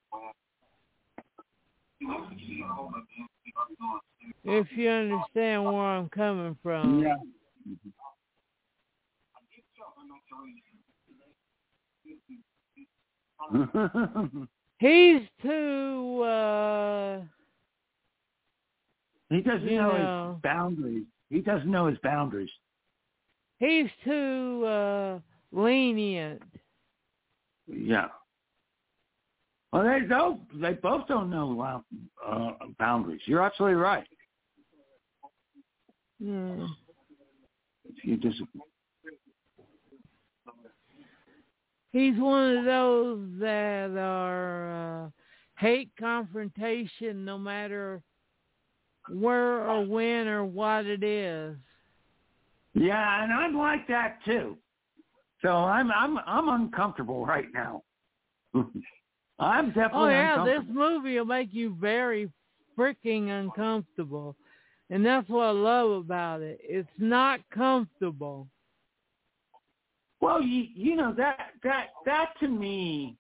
If 4.45 4.67
you 4.77 4.89
understand 4.89 5.65
where 5.65 5.83
I'm 5.83 6.09
coming 6.09 6.57
from. 6.63 7.03
Yeah. 7.03 7.17
He's 14.79 15.23
too. 15.43 16.23
uh 16.23 17.21
he 19.31 19.41
doesn't 19.41 19.67
know, 19.67 19.97
know. 19.97 20.33
his 20.35 20.43
boundaries. 20.43 21.05
He 21.31 21.41
doesn't 21.41 21.71
know 21.71 21.87
his 21.87 21.99
boundaries. 22.03 22.51
He's 23.59 23.89
too 24.05 24.65
uh 24.67 25.19
lenient. 25.53 26.43
Yeah. 27.67 28.09
Well, 29.73 29.85
they 29.85 30.07
don't. 30.07 30.61
They 30.61 30.75
both 30.75 31.07
don't 31.09 31.31
know 31.31 31.61
uh, 31.61 32.31
uh, 32.31 32.53
boundaries. 32.79 33.23
You're 33.25 33.43
absolutely 33.43 33.77
right. 33.77 34.07
Hmm. 36.23 36.67
You 38.05 38.17
just 38.17 38.41
He's 41.93 42.19
one 42.19 42.57
of 42.57 42.65
those 42.65 43.29
that 43.41 43.91
are 43.99 45.05
uh, 45.05 45.11
hate 45.59 45.91
confrontation 45.99 47.25
no 47.25 47.37
matter 47.37 48.03
where 49.11 49.69
or 49.69 49.85
when 49.85 50.27
or 50.27 50.45
what 50.45 50.87
it 50.87 51.03
is. 51.03 51.57
yeah, 52.75 53.23
and 53.23 53.33
I'm 53.33 53.57
like 53.57 53.87
that 53.89 54.19
too. 54.25 54.57
So 55.43 55.49
I'm 55.49 55.91
I'm 55.91 56.19
I'm 56.27 56.49
uncomfortable 56.49 57.27
right 57.27 57.49
now. 57.53 57.83
I'm 59.43 59.67
definitely 59.69 59.91
Oh 59.95 60.09
yeah, 60.09 60.45
this 60.45 60.65
movie 60.71 61.19
will 61.19 61.25
make 61.25 61.53
you 61.53 61.77
very 61.81 62.31
freaking 62.79 63.29
uncomfortable. 63.29 64.37
And 64.91 65.05
that's 65.05 65.29
what 65.29 65.45
I 65.45 65.51
love 65.51 65.91
about 65.93 66.43
it. 66.43 66.61
It's 66.63 66.89
not 66.99 67.41
comfortable. 67.55 68.47
Well, 70.21 70.41
you 70.43 70.67
you 70.75 70.97
know 70.97 71.13
that 71.17 71.51
that 71.65 71.89
that 72.07 72.35
to 72.41 72.49
me, 72.49 73.17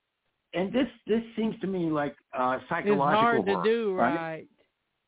and 0.54 0.72
this 0.72 0.86
this 1.06 1.22
seems 1.34 1.58
to 1.60 1.66
me 1.66 1.90
like 1.90 2.14
uh, 2.36 2.58
It's 2.60 2.68
psychological 2.68 3.08
hard 3.08 3.46
to 3.46 3.52
horror, 3.52 3.64
do 3.64 3.94
right? 3.94 4.14
right. 4.14 4.46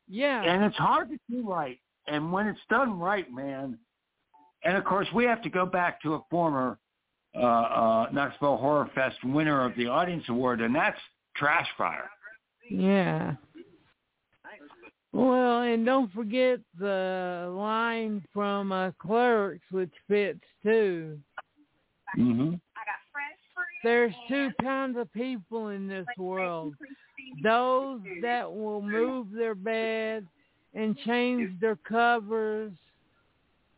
Yeah. 0.08 0.42
and 0.42 0.64
it's 0.64 0.76
hard 0.76 1.08
to 1.10 1.18
do 1.30 1.48
right. 1.48 1.78
And 2.08 2.32
when 2.32 2.46
it's 2.46 2.60
done 2.68 2.98
right, 2.98 3.32
man, 3.32 3.78
and 4.64 4.76
of 4.76 4.84
course 4.84 5.06
we 5.14 5.24
have 5.24 5.42
to 5.42 5.50
go 5.50 5.64
back 5.64 6.02
to 6.02 6.14
a 6.14 6.20
former 6.30 6.78
uh, 7.37 7.41
uh, 7.41 8.07
Knoxville 8.12 8.57
Horror 8.57 8.91
Fest 8.95 9.16
winner 9.24 9.64
of 9.64 9.74
the 9.76 9.87
Audience 9.87 10.24
Award, 10.28 10.61
and 10.61 10.74
that's 10.74 10.99
Trash 11.37 11.68
Fire. 11.76 12.11
Yeah. 12.70 13.35
Well, 15.12 15.61
and 15.62 15.87
don't 15.87 16.12
forget 16.12 16.59
the 16.78 17.53
line 17.57 18.24
from 18.32 18.72
uh, 18.72 18.91
Clerks, 18.99 19.64
which 19.70 19.93
fits 20.09 20.41
too. 20.62 21.18
Mm-hmm. 22.18 22.55
There's 23.85 24.14
two 24.28 24.51
kinds 24.62 24.97
of 24.97 25.12
people 25.12 25.68
in 25.68 25.87
this 25.87 26.07
world. 26.18 26.74
Those 27.43 28.01
that 28.22 28.51
will 28.51 28.80
move 28.80 29.28
their 29.30 29.55
bed 29.55 30.26
and 30.74 30.97
change 31.05 31.61
their 31.61 31.76
covers 31.76 32.72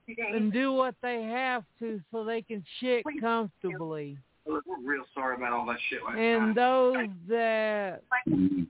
and 0.08 0.52
do 0.52 0.72
what 0.72 0.94
they 1.02 1.22
have 1.22 1.64
to 1.80 2.00
so 2.12 2.24
they 2.24 2.42
can 2.42 2.64
shit 2.80 3.04
comfortably. 3.20 4.16
We're 4.46 4.60
real 4.84 5.04
sorry 5.14 5.36
about 5.36 5.52
all 5.52 5.66
that 5.66 5.78
shit 5.90 6.00
last 6.04 6.16
And 6.16 6.54
night. 6.54 6.54
those 6.54 7.08
that 7.28 8.02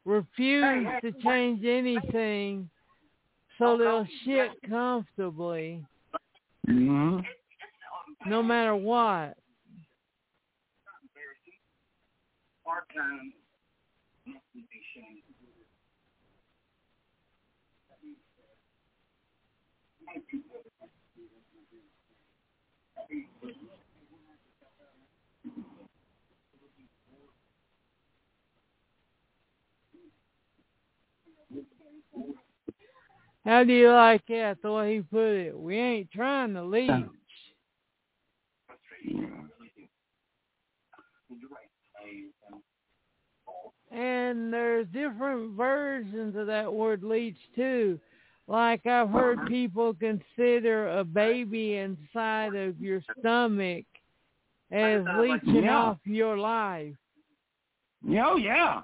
refuse 0.04 0.86
to 1.02 1.12
change 1.22 1.64
anything 1.64 2.70
so 3.58 3.76
they'll 3.76 4.06
shit 4.24 4.50
comfortably 4.68 5.84
Mm-hmm. 6.68 7.20
no 8.28 8.42
matter 8.42 8.74
what. 8.74 9.36
Our 12.66 12.82
time 12.92 13.32
must 14.26 14.42
be 14.52 14.64
shamed. 14.92 15.22
How 33.46 33.62
do 33.62 33.72
you 33.72 33.92
like 33.92 34.26
that, 34.26 34.60
the 34.60 34.72
way 34.72 34.96
he 34.96 35.00
put 35.02 35.20
it? 35.20 35.56
We 35.56 35.78
ain't 35.78 36.10
trying 36.10 36.52
to 36.54 36.64
leech. 36.64 36.90
And 43.92 44.52
there's 44.52 44.88
different 44.88 45.52
versions 45.56 46.34
of 46.36 46.48
that 46.48 46.70
word 46.72 47.04
leech 47.04 47.38
too. 47.54 48.00
Like 48.48 48.84
I've 48.84 49.10
heard 49.10 49.46
people 49.46 49.94
consider 49.94 50.98
a 50.98 51.04
baby 51.04 51.76
inside 51.76 52.56
of 52.56 52.80
your 52.80 53.00
stomach 53.18 53.84
as 54.72 55.02
leeching 55.18 55.64
Yeah. 55.64 55.76
off 55.76 55.98
your 56.04 56.36
life. 56.36 56.96
Oh 58.08 58.36
yeah. 58.36 58.82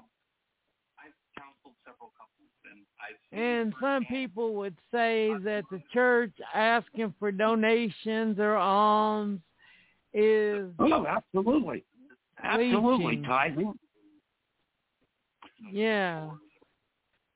And 3.33 3.41
I've 3.41 3.41
seen 3.41 3.41
And 3.41 3.73
some 3.81 4.05
people 4.05 4.53
would 4.55 4.75
say 4.91 5.31
that 5.43 5.63
the 5.71 5.81
church 5.93 6.31
asking 6.53 7.13
for 7.19 7.31
donations 7.31 8.39
or 8.39 8.55
alms 8.55 9.39
is 10.13 10.69
Oh, 10.79 11.05
absolutely. 11.07 11.83
Absolutely, 12.41 13.05
Leeching. 13.07 13.23
tithing. 13.23 13.73
yeah. 15.71 16.29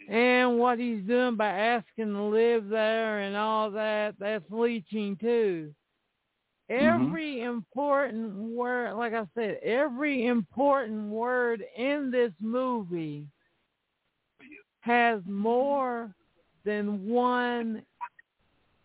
And 0.09 0.57
what 0.57 0.79
he's 0.79 1.03
doing 1.03 1.35
by 1.35 1.49
asking 1.49 2.13
to 2.13 2.23
live 2.23 2.69
there 2.69 3.19
and 3.19 3.35
all 3.35 3.69
that, 3.71 4.15
that's 4.19 4.45
leeching 4.49 5.17
too. 5.17 5.73
Mm-hmm. 6.71 7.05
Every 7.05 7.41
important 7.41 8.33
word, 8.33 8.95
like 8.95 9.13
I 9.13 9.25
said, 9.35 9.59
every 9.63 10.25
important 10.25 11.09
word 11.09 11.63
in 11.77 12.11
this 12.11 12.31
movie 12.41 13.25
has 14.87 15.21
more 15.27 16.13
than 16.63 17.07
one 17.07 17.83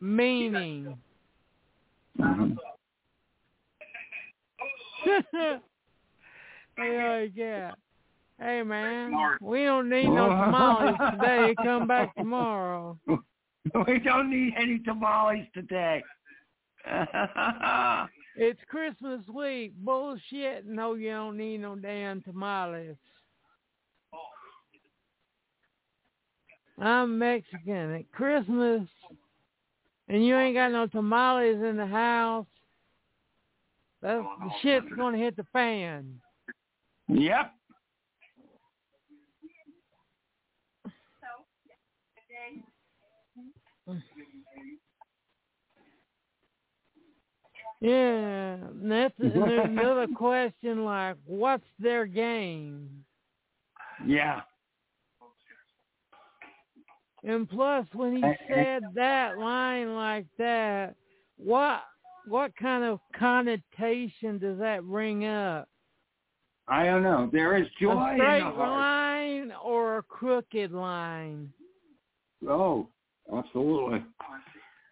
meaning. 0.01 0.99
Mhm. 2.19 2.59
yeah, 6.79 7.27
yeah. 7.35 7.73
Hey 8.39 8.63
man, 8.63 9.13
we 9.41 9.63
don't 9.65 9.89
need 9.89 10.09
no 10.09 10.29
tamales 10.29 10.97
today. 11.13 11.55
Come 11.63 11.87
back 11.87 12.15
tomorrow. 12.17 12.99
we 13.87 13.99
don't 14.01 14.29
need 14.29 14.55
any 14.59 14.81
tamales 14.81 15.47
today. 15.55 16.03
It's 18.35 18.61
Christmas 18.67 19.21
week. 19.29 19.75
Bullshit. 19.77 20.65
No, 20.65 20.95
you 20.95 21.11
don't 21.11 21.37
need 21.37 21.59
no 21.59 21.77
damn 21.77 22.23
tamales. 22.23 22.97
I'm 26.83 27.17
Mexican. 27.17 27.95
At 27.95 28.11
Christmas, 28.11 28.89
and 30.09 30.27
you 30.27 30.37
ain't 30.37 30.57
got 30.57 30.73
no 30.73 30.89
tamales 30.89 31.63
in 31.63 31.77
the 31.77 31.87
house, 31.87 32.47
that's, 34.01 34.25
the 34.41 34.51
shit's 34.63 34.87
gonna 34.97 35.17
hit 35.17 35.37
the 35.37 35.47
fan. 35.53 36.21
yep. 37.09 37.53
Yeah, 47.81 48.55
and 48.55 48.91
that's 48.91 49.15
and 49.19 49.33
there's 49.33 49.69
another 49.69 50.07
question 50.17 50.85
like, 50.85 51.17
what's 51.27 51.65
their 51.79 52.07
game? 52.07 53.05
Yeah. 54.05 54.41
And 57.25 57.49
plus, 57.49 57.87
when 57.93 58.17
he 58.17 58.23
said 58.49 58.83
that 58.95 59.39
line 59.39 59.95
like 59.95 60.27
that, 60.39 60.95
what 61.37 61.83
what 62.27 62.55
kind 62.57 62.85
of 62.85 62.99
connotation 63.19 64.39
does 64.39 64.59
that 64.59 64.83
bring 64.83 65.27
up? 65.27 65.69
I 66.69 66.85
don't 66.85 67.03
know. 67.03 67.29
There 67.33 67.57
is 67.57 67.67
joy 67.81 67.93
a 67.93 68.11
in 68.13 68.17
straight 68.17 68.39
the 68.41 68.45
heart. 68.45 68.71
line 68.71 69.53
or 69.63 69.99
a 69.99 70.03
crooked 70.03 70.73
line? 70.73 71.53
Oh, 72.49 72.89
absolutely. 73.33 74.05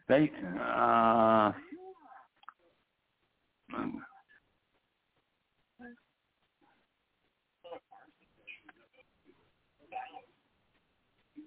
They 0.09 0.31
uh 0.61 1.53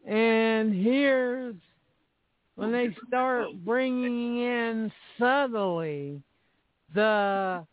And 0.07 0.73
here's 0.73 1.55
when 2.55 2.71
they 2.71 2.89
start 3.07 3.47
bringing 3.63 4.39
in 4.39 4.91
subtly 5.19 6.21
the 6.93 7.65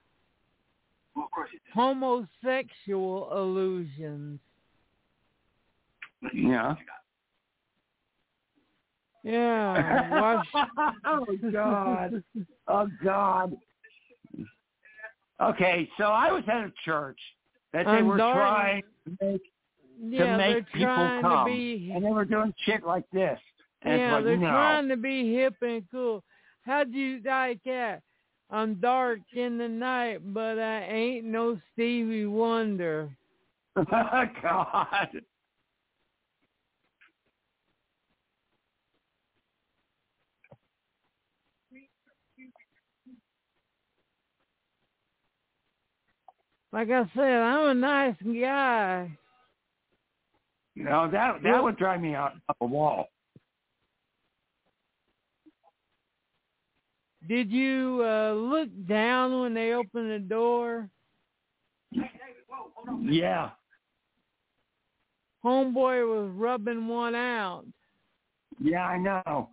homosexual 1.75 3.29
illusions. 3.37 4.41
yeah. 6.33 6.75
Yeah. 9.23 10.21
watch- 10.21 10.47
oh 11.05 11.27
God. 11.53 12.23
Oh 12.69 12.89
God. 13.05 13.57
Okay, 15.41 15.89
so 15.99 16.05
I 16.05 16.31
was 16.33 16.43
at 16.49 16.65
a 16.65 16.73
church 16.85 17.19
that 17.73 17.85
they 17.85 17.91
I'm 17.93 18.07
were 18.07 18.17
trying 18.17 18.83
to 19.07 19.17
make 19.25 19.43
yeah, 20.03 20.37
to 20.37 20.39
make 20.39 20.67
people 20.73 20.87
trying 20.87 21.23
come, 21.23 21.47
to 21.47 21.53
be 21.53 21.93
and 21.95 22.05
they 22.05 22.11
were 22.11 22.25
doing 22.25 22.55
shit 22.65 22.85
like 22.85 23.05
this. 23.13 23.39
And 23.83 23.99
yeah, 23.99 24.17
it's 24.19 24.25
they're 24.25 24.37
no. 24.37 24.49
trying 24.49 24.89
to 24.89 24.97
be 24.97 25.35
hip 25.35 25.55
and 25.63 25.83
cool. 25.91 26.23
How 26.63 26.85
do 26.85 26.99
you 26.99 27.21
like 27.25 27.61
that? 27.65 28.03
I'm 28.51 28.75
dark 28.75 29.21
in 29.33 29.59
the 29.59 29.69
night, 29.69 30.21
but 30.35 30.59
I 30.59 30.83
ain't 30.85 31.25
no 31.25 31.59
Stevie 31.73 32.27
Wonder. 32.27 33.11
God. 33.77 35.09
Like 46.73 46.91
I 46.91 47.05
said, 47.17 47.25
I'm 47.25 47.71
a 47.71 47.75
nice 47.75 48.15
guy. 48.23 49.11
You 50.75 50.85
know, 50.85 51.11
that 51.11 51.43
that 51.43 51.63
would 51.63 51.77
drive 51.77 52.01
me 52.01 52.15
out 52.15 52.33
up 52.49 52.57
a 52.61 52.67
wall. 52.67 53.09
Did 57.29 57.51
you 57.51 58.03
uh 58.05 58.33
look 58.33 58.69
down 58.87 59.41
when 59.41 59.55
they 59.55 59.73
opened 59.73 60.11
the 60.11 60.19
door? 60.19 60.89
Yeah. 63.03 63.51
Homeboy 65.45 66.07
was 66.09 66.31
rubbing 66.35 66.87
one 66.87 67.15
out. 67.15 67.65
Yeah, 68.59 68.87
I 68.87 68.99
know. 68.99 69.51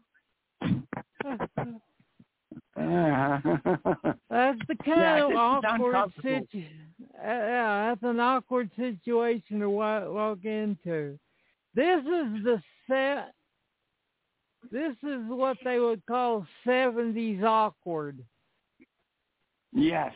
That's 2.77 4.59
the 4.67 4.75
kind 4.83 4.99
Yeah, 4.99 5.25
of 5.25 5.35
awkward 5.35 6.11
situation. 6.15 6.86
Yeah, 7.27 7.89
that's 7.89 8.03
an 8.09 8.21
awkward 8.21 8.71
situation 8.77 9.59
to 9.59 9.69
wa- 9.69 10.09
walk 10.09 10.45
into. 10.45 11.19
This 11.75 11.99
is 11.99 12.43
the 12.45 12.61
set. 12.87 13.33
This 14.71 14.95
is 15.03 15.19
what 15.27 15.57
they 15.63 15.79
would 15.79 16.05
call 16.05 16.47
seventies 16.65 17.43
awkward. 17.43 18.23
yes. 19.73 20.13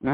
okay, 0.06 0.12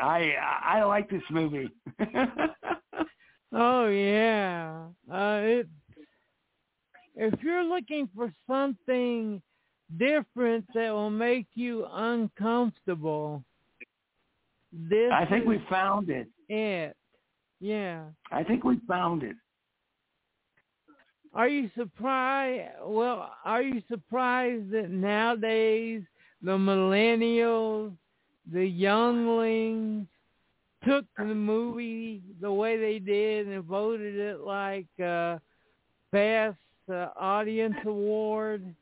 I 0.00 0.34
I 0.64 0.84
like 0.84 1.10
this 1.10 1.22
movie. 1.30 1.68
Oh 3.54 3.88
yeah. 3.88 4.86
Uh, 5.10 5.40
it, 5.42 5.68
if 7.16 7.42
you're 7.42 7.64
looking 7.64 8.08
for 8.14 8.32
something 8.46 9.42
different 9.98 10.66
that 10.74 10.90
will 10.90 11.10
make 11.10 11.46
you 11.54 11.86
uncomfortable, 11.90 13.44
this 14.72 15.12
I 15.12 15.26
think 15.26 15.46
we 15.46 15.62
found 15.68 16.08
it. 16.10 16.28
it. 16.48 16.96
Yeah. 17.60 18.04
I 18.30 18.42
think 18.42 18.64
we 18.64 18.80
found 18.88 19.22
it. 19.22 19.36
Are 21.34 21.48
you 21.48 21.70
surprised? 21.76 22.72
Well, 22.84 23.30
are 23.44 23.62
you 23.62 23.82
surprised 23.88 24.70
that 24.72 24.90
nowadays 24.90 26.02
the 26.42 26.52
millennials, 26.52 27.92
the 28.50 28.66
younglings, 28.66 30.06
took 30.86 31.06
the 31.16 31.24
movie 31.24 32.22
the 32.40 32.52
way 32.52 32.76
they 32.76 32.98
did 32.98 33.46
and 33.46 33.64
voted 33.64 34.16
it 34.16 34.40
like 34.40 34.88
uh, 35.02 35.38
best 36.10 36.58
uh, 36.92 37.08
audience 37.18 37.74
award? 37.86 38.74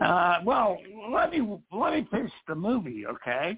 Uh, 0.00 0.38
well, 0.44 0.78
let 1.10 1.30
me 1.30 1.40
let 1.72 1.92
me 1.92 2.06
finish 2.10 2.32
the 2.48 2.54
movie, 2.54 3.06
okay? 3.06 3.56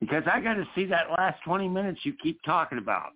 Because 0.00 0.22
I 0.30 0.40
got 0.40 0.54
to 0.54 0.66
see 0.74 0.84
that 0.86 1.10
last 1.16 1.42
twenty 1.44 1.68
minutes 1.68 2.00
you 2.04 2.12
keep 2.22 2.38
talking 2.44 2.78
about. 2.78 3.12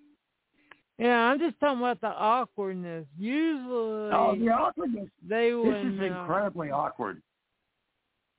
Yeah, 0.98 1.16
I'm 1.18 1.38
just 1.38 1.60
talking 1.60 1.78
about 1.78 2.00
the 2.00 2.08
awkwardness. 2.08 3.06
Usually, 3.18 4.10
Oh, 4.12 4.34
the 4.38 4.48
awkwardness. 4.48 5.08
they 5.28 5.52
This 5.52 5.58
would. 5.58 5.76
is 5.94 6.00
incredibly 6.00 6.70
awkward. 6.70 7.22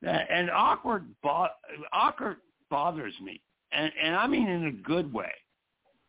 Uh, 0.06 0.10
And 0.10 0.50
awkward, 0.50 1.06
bo- 1.22 1.48
awkward 1.94 2.38
bothers 2.70 3.14
me, 3.22 3.42
and 3.72 3.92
and 4.02 4.16
I 4.16 4.28
mean 4.28 4.48
in 4.48 4.66
a 4.68 4.72
good 4.72 5.14
way, 5.14 5.32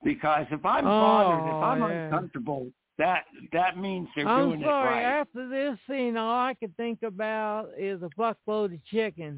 because 0.02 0.46
if 0.50 0.64
I'm 0.64 0.84
bothered, 0.84 1.46
if 1.46 1.56
Oh, 1.60 1.66
I'm 1.66 1.82
yeah. 1.82 2.06
uncomfortable, 2.06 2.70
that 3.00 3.24
that 3.52 3.78
means 3.78 4.08
they're 4.14 4.28
I'm 4.28 4.50
doing 4.50 4.60
sorry. 4.62 5.02
it 5.02 5.06
right. 5.06 5.20
After 5.20 5.48
this 5.48 5.78
scene, 5.88 6.16
all 6.16 6.30
I 6.30 6.54
can 6.54 6.72
think 6.76 7.02
about 7.02 7.70
is 7.76 8.02
a 8.02 8.10
fuckload 8.20 8.74
of 8.74 8.84
chicken. 8.84 9.36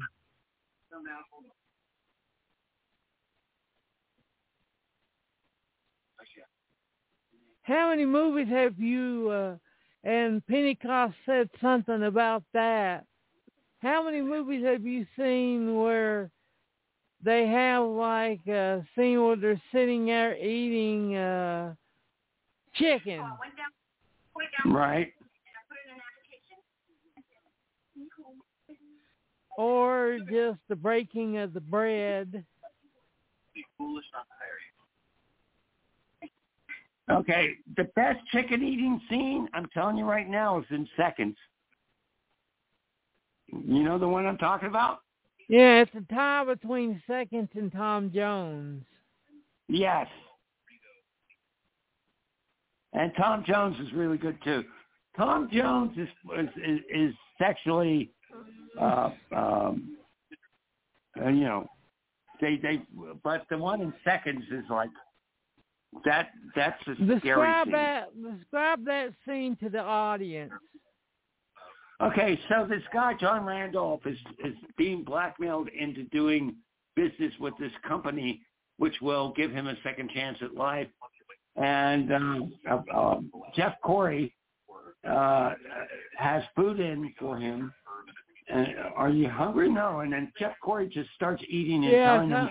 How 7.61 7.89
many 7.89 8.05
movies 8.05 8.49
have 8.49 8.77
you? 8.77 9.29
Uh, 9.29 9.55
and 10.03 10.45
Pennycoff 10.51 11.13
said 11.25 11.49
something 11.61 12.03
about 12.03 12.43
that. 12.53 13.05
How 13.79 14.03
many 14.03 14.21
movies 14.21 14.65
have 14.65 14.85
you 14.85 15.05
seen 15.17 15.77
where 15.77 16.29
they 17.23 17.47
have 17.47 17.85
like 17.85 18.45
a 18.47 18.85
scene 18.95 19.23
where 19.23 19.37
they're 19.37 19.61
sitting 19.71 20.07
there 20.07 20.35
eating 20.35 21.15
uh, 21.15 21.73
chicken? 22.75 23.21
Right. 24.65 25.13
or 29.57 30.19
just 30.31 30.59
the 30.69 30.75
breaking 30.75 31.37
of 31.37 31.53
the 31.53 31.61
bread. 31.61 32.43
Okay, 37.11 37.49
the 37.75 37.83
best 37.95 38.19
chicken 38.31 38.63
eating 38.63 38.99
scene, 39.09 39.47
I'm 39.53 39.67
telling 39.73 39.97
you 39.97 40.05
right 40.05 40.29
now, 40.29 40.59
is 40.59 40.65
in 40.69 40.87
seconds. 40.95 41.35
You 43.47 43.83
know 43.83 43.99
the 43.99 44.07
one 44.07 44.25
I'm 44.25 44.37
talking 44.37 44.69
about? 44.69 44.99
Yeah, 45.49 45.81
it's 45.81 45.91
a 45.95 46.13
tie 46.13 46.45
between 46.45 47.01
Seconds 47.05 47.49
and 47.55 47.71
Tom 47.71 48.09
Jones. 48.13 48.83
Yes. 49.67 50.07
And 52.93 53.11
Tom 53.17 53.43
Jones 53.45 53.75
is 53.79 53.91
really 53.93 54.17
good 54.17 54.37
too. 54.43 54.63
Tom 55.17 55.49
Jones 55.51 55.97
is 55.97 56.07
is, 56.37 56.79
is, 56.93 57.13
sexually, 57.39 58.11
uh, 58.79 59.09
um, 59.35 59.97
you 61.17 61.31
know, 61.31 61.67
they 62.41 62.57
they. 62.57 62.81
But 63.23 63.45
the 63.49 63.57
one 63.57 63.81
in 63.81 63.93
seconds 64.03 64.43
is 64.51 64.63
like 64.69 64.89
that. 66.05 66.29
That's 66.55 66.81
a 66.87 66.95
scary 66.95 67.19
Describe 67.19 67.65
scene. 67.65 67.73
that. 67.73 68.09
Describe 68.37 68.85
that 68.85 69.13
scene 69.25 69.55
to 69.57 69.69
the 69.69 69.81
audience. 69.81 70.51
Okay, 72.01 72.39
so 72.49 72.65
this 72.67 72.81
guy 72.91 73.13
John 73.19 73.45
Randolph 73.45 74.01
is 74.05 74.17
is 74.43 74.53
being 74.77 75.03
blackmailed 75.03 75.69
into 75.69 76.03
doing 76.05 76.55
business 76.95 77.33
with 77.39 77.53
this 77.59 77.71
company, 77.87 78.41
which 78.77 78.95
will 79.01 79.31
give 79.35 79.51
him 79.51 79.67
a 79.67 79.75
second 79.83 80.09
chance 80.11 80.37
at 80.41 80.55
life. 80.55 80.87
And 81.55 82.11
um, 82.13 82.53
uh, 82.69 82.81
um, 82.95 83.31
Jeff 83.55 83.75
Corey 83.83 84.33
uh, 85.07 85.53
has 86.17 86.43
food 86.55 86.79
in 86.79 87.13
for 87.19 87.37
him. 87.37 87.71
And 88.49 88.67
are 88.95 89.09
you 89.09 89.29
hungry? 89.29 89.71
No. 89.71 89.99
And 89.99 90.11
then 90.11 90.31
Jeff 90.39 90.53
Corey 90.63 90.87
just 90.87 91.09
starts 91.15 91.43
eating 91.47 91.83
and 91.83 91.93
Yeah, 91.93 92.13
telling 92.13 92.29
him 92.29 92.49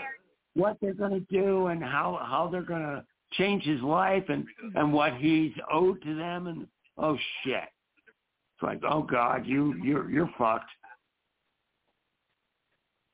what 0.55 0.77
they're 0.81 0.95
going 0.95 1.12
to 1.12 1.27
do 1.31 1.66
and 1.69 1.83
how 1.83 2.20
how 2.23 2.49
they're 2.51 2.62
going 2.62 2.83
to 2.83 3.05
change 3.33 3.65
his 3.65 3.81
life 3.81 4.24
and 4.29 4.45
and 4.74 4.93
what 4.93 5.15
he's 5.16 5.53
owed 5.70 6.03
to 6.03 6.15
them 6.15 6.47
and 6.47 6.66
oh 6.99 7.16
shit. 7.43 7.65
It's 8.55 8.62
like 8.62 8.81
oh 8.89 9.03
god, 9.03 9.47
you 9.47 9.74
you're 9.83 10.11
you're 10.11 10.31
fucked. 10.39 10.70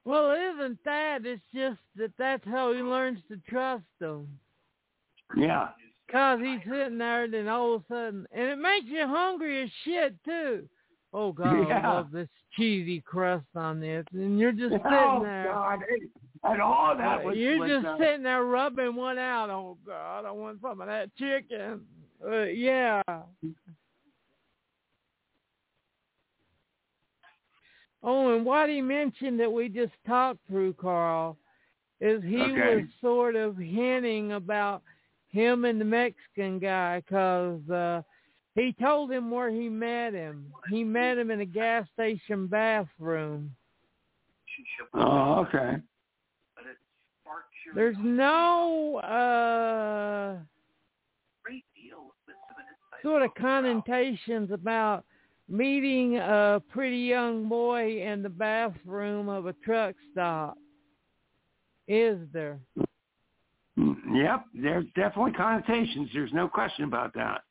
Well, 0.04 0.32
isn't 0.32 0.78
that. 0.84 1.26
It's 1.26 1.42
just 1.54 1.80
that 1.96 2.12
that's 2.18 2.44
how 2.46 2.72
he 2.72 2.80
learns 2.80 3.18
to 3.28 3.36
trust 3.48 3.84
them. 4.00 4.28
Yeah. 5.36 5.68
Cause 6.10 6.40
he's 6.42 6.60
sitting 6.70 6.96
there, 6.96 7.24
and 7.24 7.34
then 7.34 7.48
all 7.48 7.74
of 7.74 7.82
a 7.82 7.84
sudden, 7.94 8.26
and 8.32 8.48
it 8.48 8.56
makes 8.56 8.86
you 8.86 9.06
hungry 9.06 9.62
as 9.62 9.70
shit 9.84 10.14
too. 10.24 10.66
Oh 11.12 11.32
God, 11.32 11.68
Yeah. 11.68 11.80
I 11.86 11.96
love 11.96 12.10
this 12.10 12.28
cheesy 12.56 13.00
crust 13.00 13.46
on 13.54 13.78
this, 13.80 14.06
and 14.12 14.38
you're 14.38 14.52
just 14.52 14.72
sitting 14.72 14.82
oh 14.86 15.20
there. 15.22 15.52
god. 15.52 15.80
And 16.44 16.62
all 16.62 16.96
that 16.96 17.24
was 17.24 17.36
You're 17.36 17.58
was, 17.58 17.68
just 17.68 17.98
sitting 17.98 18.22
there 18.22 18.44
rubbing 18.44 18.94
one 18.94 19.18
out. 19.18 19.50
Oh 19.50 19.76
God, 19.86 20.24
I 20.24 20.30
want 20.30 20.60
some 20.62 20.80
of 20.80 20.86
that 20.86 21.14
chicken. 21.16 21.80
Uh, 22.24 22.42
yeah. 22.44 23.02
Oh, 28.02 28.34
and 28.34 28.46
what 28.46 28.68
he 28.68 28.80
mentioned 28.80 29.40
that 29.40 29.52
we 29.52 29.68
just 29.68 29.92
talked 30.06 30.38
through, 30.48 30.74
Carl, 30.74 31.36
is 32.00 32.22
he 32.22 32.40
Okay. 32.40 32.76
was 32.76 32.84
sort 33.00 33.34
of 33.34 33.56
hinting 33.56 34.32
about 34.32 34.82
him 35.38 35.64
and 35.64 35.80
the 35.80 35.84
Mexican 35.84 36.58
guy 36.58 37.00
because 37.00 37.68
uh, 37.70 38.02
he 38.54 38.74
told 38.80 39.12
him 39.12 39.30
where 39.30 39.50
he 39.50 39.68
met 39.68 40.12
him. 40.12 40.52
He 40.70 40.82
met 40.82 41.16
him 41.16 41.30
in 41.30 41.40
a 41.40 41.46
gas 41.46 41.86
station 41.94 42.46
bathroom. 42.48 43.54
Oh, 44.94 45.46
okay. 45.46 45.76
But 46.56 46.64
it 46.66 46.76
There's 47.74 47.96
no 48.00 48.96
uh 48.98 50.42
great 51.44 51.64
deal 51.76 52.12
with 52.26 52.36
some 52.48 52.56
insight. 52.58 53.02
sort 53.02 53.22
of 53.22 53.34
connotations 53.34 54.50
about 54.50 55.04
meeting 55.48 56.16
a 56.16 56.60
pretty 56.68 56.98
young 56.98 57.48
boy 57.48 58.02
in 58.02 58.22
the 58.22 58.28
bathroom 58.28 59.28
of 59.28 59.46
a 59.46 59.52
truck 59.64 59.94
stop. 60.10 60.58
Is 61.86 62.18
there? 62.32 62.58
Yep, 63.78 64.44
there's 64.54 64.86
definitely 64.96 65.32
connotations. 65.32 66.10
There's 66.12 66.32
no 66.32 66.48
question 66.48 66.84
about 66.84 67.14
that. 67.14 67.42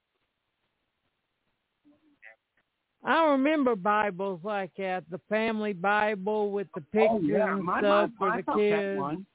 I 3.05 3.23
remember 3.27 3.75
Bibles 3.75 4.41
like 4.43 4.71
that, 4.77 5.05
the 5.09 5.21
family 5.29 5.71
Bible 5.71 6.51
with 6.51 6.67
the 6.75 6.81
pictures 6.81 7.09
oh, 7.11 7.19
yeah. 7.21 7.53
and 7.53 7.63
my, 7.63 7.79
stuff 7.79 8.09
my, 8.19 8.25
for 8.25 8.29
my 8.29 8.37
the 8.37 8.43
folks 8.43 8.59
had 8.59 8.79
kids. 8.79 8.99
one. 8.99 9.25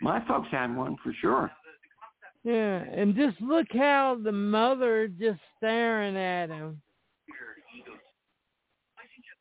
My 0.00 0.26
folks 0.26 0.48
had 0.50 0.74
one 0.74 0.96
for 1.04 1.14
sure. 1.20 1.50
Yeah, 2.42 2.82
and 2.92 3.14
just 3.14 3.40
look 3.40 3.66
how 3.72 4.18
the 4.24 4.32
mother 4.32 5.06
just 5.06 5.38
staring 5.58 6.16
at 6.16 6.48
him. 6.48 6.80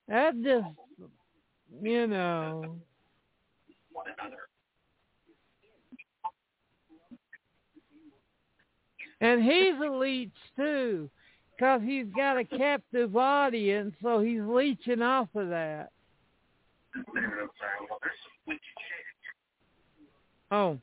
That 0.08 0.34
just, 0.44 0.68
you 1.82 2.08
know. 2.08 2.78
one 3.91 4.06
another. 4.20 4.50
And 9.22 9.44
he's 9.44 9.76
a 9.86 9.90
leech 9.91 10.32
too, 10.56 11.10
because 11.56 11.82
he's 11.84 12.06
got 12.16 12.38
a 12.38 12.46
captive 12.46 13.16
audience, 13.18 13.94
so 14.02 14.20
he's 14.20 14.41
leeching 14.41 15.02
off 15.02 15.28
of 15.36 15.50
that. 15.50 15.90
Oh, 20.52 20.80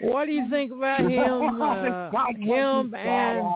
what 0.00 0.26
do 0.26 0.32
you 0.32 0.48
think 0.50 0.72
about 0.72 1.00
him? 1.10 1.62
Uh, 1.62 2.10
him 2.36 2.94
and 2.94 3.54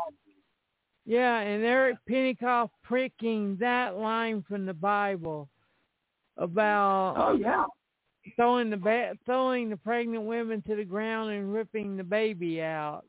yeah, 1.04 1.38
and 1.40 1.64
Eric 1.64 1.96
Pennycoff 2.08 2.68
pricking 2.82 3.56
that 3.60 3.96
line 3.96 4.44
from 4.46 4.66
the 4.66 4.74
Bible 4.74 5.48
about 6.36 7.14
Oh 7.16 7.32
yeah. 7.32 7.64
throwing 8.36 8.68
the 8.68 8.76
ba- 8.76 9.14
throwing 9.24 9.70
the 9.70 9.76
pregnant 9.76 10.24
women 10.24 10.62
to 10.66 10.76
the 10.76 10.84
ground 10.84 11.30
and 11.30 11.52
ripping 11.52 11.96
the 11.96 12.04
baby 12.04 12.60
out. 12.60 13.04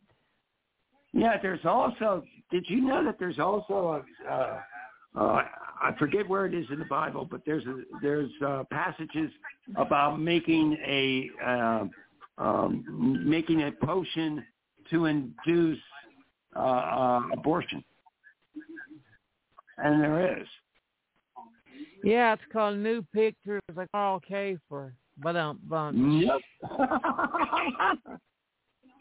Yeah, 1.12 1.38
there's 1.42 1.66
also. 1.66 2.24
Did 2.52 2.66
you 2.70 2.82
know 2.82 3.04
that 3.04 3.18
there's 3.20 3.40
also 3.40 4.04
a? 4.28 4.32
Uh, 4.32 4.62
uh, 5.18 5.44
I 5.82 5.94
forget 5.98 6.28
where 6.28 6.46
it 6.46 6.54
is 6.54 6.66
in 6.72 6.80
the 6.80 6.86
Bible, 6.86 7.28
but 7.30 7.42
there's 7.46 7.66
a, 7.66 7.82
there's 8.02 8.32
uh, 8.46 8.64
passages 8.72 9.32
about 9.76 10.20
making 10.20 10.78
a 10.86 11.30
uh, 11.46 11.86
um, 12.40 13.22
making 13.26 13.64
a 13.64 13.72
potion 13.72 14.44
to 14.90 15.06
induce 15.06 15.80
uh, 16.56 16.60
uh, 16.60 17.22
abortion, 17.34 17.84
and 19.78 20.02
there 20.02 20.40
is. 20.40 20.48
Yeah, 22.04 22.34
it's 22.34 22.42
called 22.52 22.78
New 22.78 23.04
Pictures 23.14 23.62
of 23.70 23.92
Carl 23.92 24.22
Kafer. 24.30 24.94
But 25.22 25.36
um, 25.36 25.60
bunch. 25.68 25.98
Yep. 25.98 26.40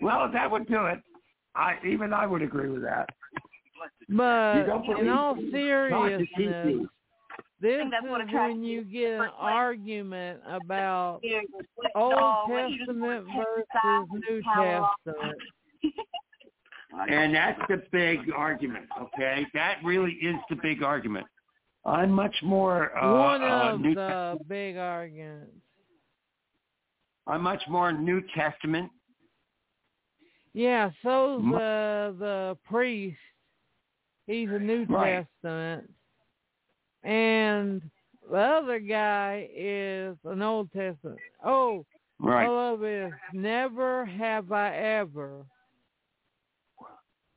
well, 0.02 0.28
that 0.32 0.50
would 0.50 0.66
do 0.66 0.86
it. 0.86 1.00
I 1.54 1.76
even 1.86 2.12
I 2.12 2.26
would 2.26 2.42
agree 2.42 2.68
with 2.68 2.82
that. 2.82 3.08
But 4.08 4.66
in 5.00 5.08
all 5.08 5.34
me? 5.36 5.48
Talk 5.90 6.08
to 6.08 6.26
seriousness. 6.32 6.88
This 7.60 7.78
think 7.78 7.90
that's 7.90 8.06
what 8.06 8.20
is 8.20 8.28
attracts 8.28 8.54
when 8.54 8.64
you 8.64 8.84
get 8.84 9.20
an 9.20 9.30
argument 9.38 10.40
about 10.48 11.20
Old 11.94 12.12
no, 12.12 12.44
what 12.46 12.70
you 12.70 12.78
just 12.78 12.88
Testament 12.88 13.26
versus 13.26 14.08
New 14.28 14.42
Testament. 14.42 15.38
And 17.10 17.34
that's 17.34 17.60
the 17.68 17.82
big 17.92 18.18
argument, 18.34 18.86
okay? 19.00 19.46
That 19.52 19.76
really 19.84 20.12
is 20.12 20.36
the 20.48 20.56
big 20.56 20.82
argument. 20.82 21.26
I'm 21.84 22.10
much 22.10 22.34
more 22.42 22.96
uh, 22.96 23.14
One 23.14 23.42
uh, 23.42 23.72
of 23.74 23.80
New 23.80 23.94
the 23.94 24.38
big 24.48 24.78
arguments. 24.78 25.52
I'm 27.26 27.42
much 27.42 27.62
more 27.68 27.92
New 27.92 28.22
Testament. 28.34 28.90
Yeah, 30.54 30.90
so's 31.02 31.40
M- 31.42 31.54
uh, 31.54 31.58
the 31.58 32.56
priest. 32.68 33.18
He's 34.26 34.48
a 34.48 34.58
New 34.58 34.84
Right. 34.86 35.26
Testament. 35.42 35.90
And 37.04 37.82
the 38.30 38.36
other 38.38 38.78
guy 38.78 39.48
is 39.54 40.16
an 40.24 40.42
Old 40.42 40.72
Testament. 40.72 41.18
Oh, 41.44 41.84
Right. 42.20 42.46
I 42.46 42.48
love 42.48 42.80
this. 42.80 43.12
Never 43.32 44.04
have 44.04 44.50
I 44.50 44.74
ever. 44.74 45.46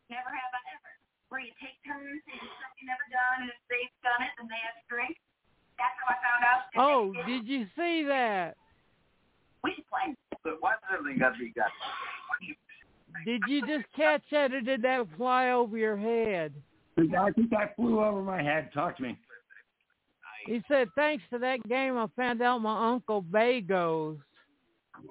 Never 0.10 0.32
have 0.34 0.52
I 0.58 0.64
ever. 0.74 0.90
Where 1.30 1.40
you 1.40 1.52
take 1.62 1.78
turns 1.86 2.02
and 2.26 2.42
something 2.42 2.86
never 2.90 3.06
done, 3.14 3.46
and 3.46 3.50
if 3.54 3.62
they've 3.70 3.94
done 4.02 4.26
it, 4.26 4.34
then 4.42 4.50
they 4.50 4.58
have 4.66 4.74
to 4.82 4.86
drink. 4.90 5.16
That's 5.78 5.94
how 6.02 6.10
I 6.10 6.18
found 6.26 6.42
out. 6.44 6.62
that 6.74 6.82
Oh, 6.82 7.14
they 7.14 7.32
did. 7.32 7.46
did 7.46 7.48
you 7.48 7.62
see 7.78 8.04
that? 8.10 8.58
we 9.64 9.76
should 9.76 9.86
play. 9.88 10.16
But 10.44 10.58
why 10.62 10.72
does 10.82 10.98
everything 10.98 11.20
got 11.20 11.34
to 11.34 11.40
be 11.40 11.54
got? 11.54 11.70
Did 13.26 13.42
you 13.48 13.62
just 13.68 13.86
catch 13.96 14.24
that 14.32 14.52
or 14.52 14.62
did 14.62 14.82
that 14.82 15.06
fly 15.16 15.52
over 15.52 15.78
your 15.78 15.96
head? 15.96 16.54
I 16.98 17.30
think 17.32 17.52
that 17.52 17.76
flew 17.76 18.04
over 18.04 18.24
my 18.24 18.42
head. 18.42 18.72
Talk 18.74 18.98
to 18.98 19.04
me. 19.04 19.18
He 20.46 20.62
said, 20.68 20.90
thanks 20.96 21.24
to 21.32 21.40
that 21.40 21.68
game, 21.68 21.98
I 21.98 22.06
found 22.16 22.42
out 22.42 22.60
my 22.60 22.92
uncle 22.92 23.24
Begos 23.24 24.20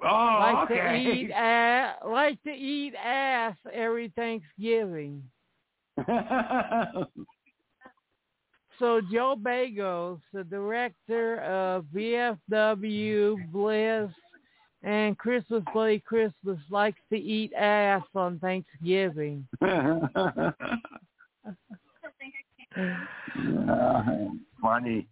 Oh, 0.03 0.37
like 0.39 0.67
to 0.69 0.73
okay. 0.73 0.99
eat 0.99 1.29
ass, 1.35 1.97
like 2.05 2.41
to 2.43 2.51
eat 2.51 2.95
ass 2.95 3.55
every 3.71 4.11
Thanksgiving. 4.15 5.23
So 8.79 8.99
Joe 9.11 9.35
Begos, 9.39 10.19
the 10.33 10.43
director 10.43 11.41
of 11.41 11.85
VFW, 11.93 13.51
Bliss, 13.51 14.09
and 14.81 15.15
Christmas 15.19 15.63
Bloody 15.71 15.99
Christmas, 15.99 16.57
likes 16.71 16.97
to 17.11 17.17
eat 17.17 17.53
ass 17.53 18.01
on 18.15 18.39
Thanksgiving. 18.39 19.47
Funny. 24.61 25.07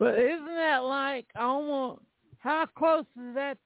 But 0.00 0.18
isn't 0.18 0.46
that 0.46 0.78
like 0.78 1.26
almost 1.36 2.00
how 2.38 2.66
close 2.74 3.04
is 3.18 3.34
that 3.34 3.58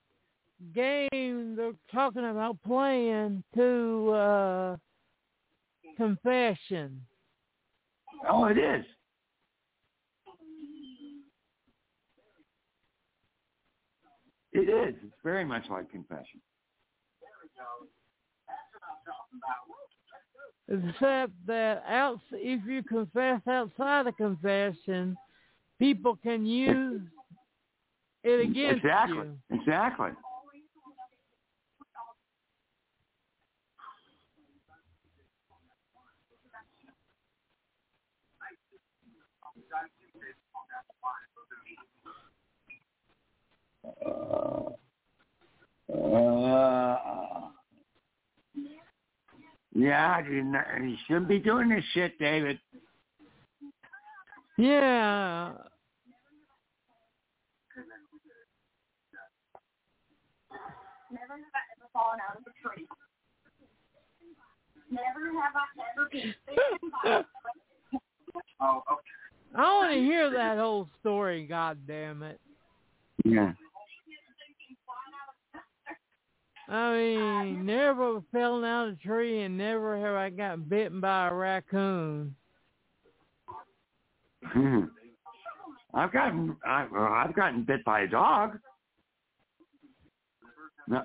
game 0.73 1.55
they're 1.55 1.71
talking 1.93 2.29
about 2.29 2.57
playing 2.61 3.41
to 3.55 4.09
uh 4.11 4.77
confession? 5.95 7.01
Oh, 8.29 8.45
it 8.45 8.57
is. 8.57 8.85
It 14.51 14.69
is. 14.69 14.95
It's 15.05 15.15
very 15.23 15.45
much 15.45 15.63
like 15.69 15.89
confession. 15.89 16.41
Except 20.67 21.31
that 21.47 21.83
out, 21.87 22.19
if 22.33 22.65
you 22.67 22.83
confess 22.83 23.39
outside 23.47 24.07
of 24.07 24.17
confession, 24.17 25.15
people 25.79 26.17
can 26.21 26.45
use 26.45 27.01
it 28.23 28.39
against 28.39 28.83
exactly. 28.83 29.17
you. 29.17 29.59
Exactly. 29.59 30.09
Uh, 44.07 44.69
uh, 45.93 46.97
yeah, 49.73 50.19
you 50.27 50.95
shouldn't 51.07 51.27
be 51.27 51.39
doing 51.39 51.69
this 51.69 51.83
shit, 51.93 52.17
David. 52.17 52.59
Yeah. 54.57 55.51
Never 61.11 61.33
have 61.37 61.53
I 61.53 61.63
ever 61.75 61.89
fallen 61.91 62.19
out 62.27 62.37
of 62.37 62.43
a 62.43 62.67
tree. 62.67 62.85
Never 64.89 65.41
have 65.41 65.55
I 65.55 65.65
ever 65.91 66.09
been 66.11 66.33
bitten 66.47 66.91
by 67.03 67.09
a 67.09 67.23
Oh, 68.61 68.81
okay. 68.91 69.01
I 69.55 69.61
want 69.61 69.93
to 69.93 69.99
hear 69.99 70.29
that 70.31 70.57
whole 70.57 70.87
story, 70.99 71.45
God 71.45 71.77
damn 71.87 72.23
it. 72.23 72.39
Yeah. 73.23 73.53
I 76.67 76.93
mean, 76.93 77.65
never 77.65 78.21
fell 78.31 78.63
out 78.65 78.87
of 78.87 78.93
a 78.95 78.97
tree 78.97 79.43
and 79.43 79.57
never 79.57 79.97
have 79.99 80.15
I 80.15 80.29
gotten 80.29 80.63
bitten 80.63 80.99
by 80.99 81.27
a 81.27 81.33
raccoon. 81.33 82.35
Hmm. 84.53 84.81
I've 85.93 86.11
gotten 86.11 86.55
I, 86.65 86.87
I've 87.25 87.35
gotten 87.35 87.63
bit 87.63 87.83
by 87.85 88.01
a 88.01 88.07
dog. 88.07 88.57
No. 90.87 91.03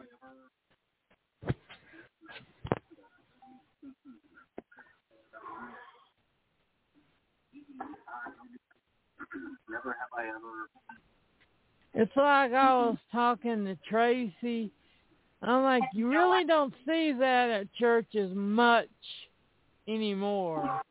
It's 11.95 12.13
like 12.17 12.53
I 12.53 12.75
was 12.75 12.97
talking 13.11 13.65
to 13.65 13.77
Tracy. 13.89 14.73
I'm 15.43 15.63
like, 15.63 15.83
you 15.95 16.09
really 16.09 16.45
don't 16.45 16.75
see 16.87 17.13
that 17.19 17.51
at 17.51 17.73
churches 17.75 18.31
much 18.35 18.89
anymore. 19.89 20.83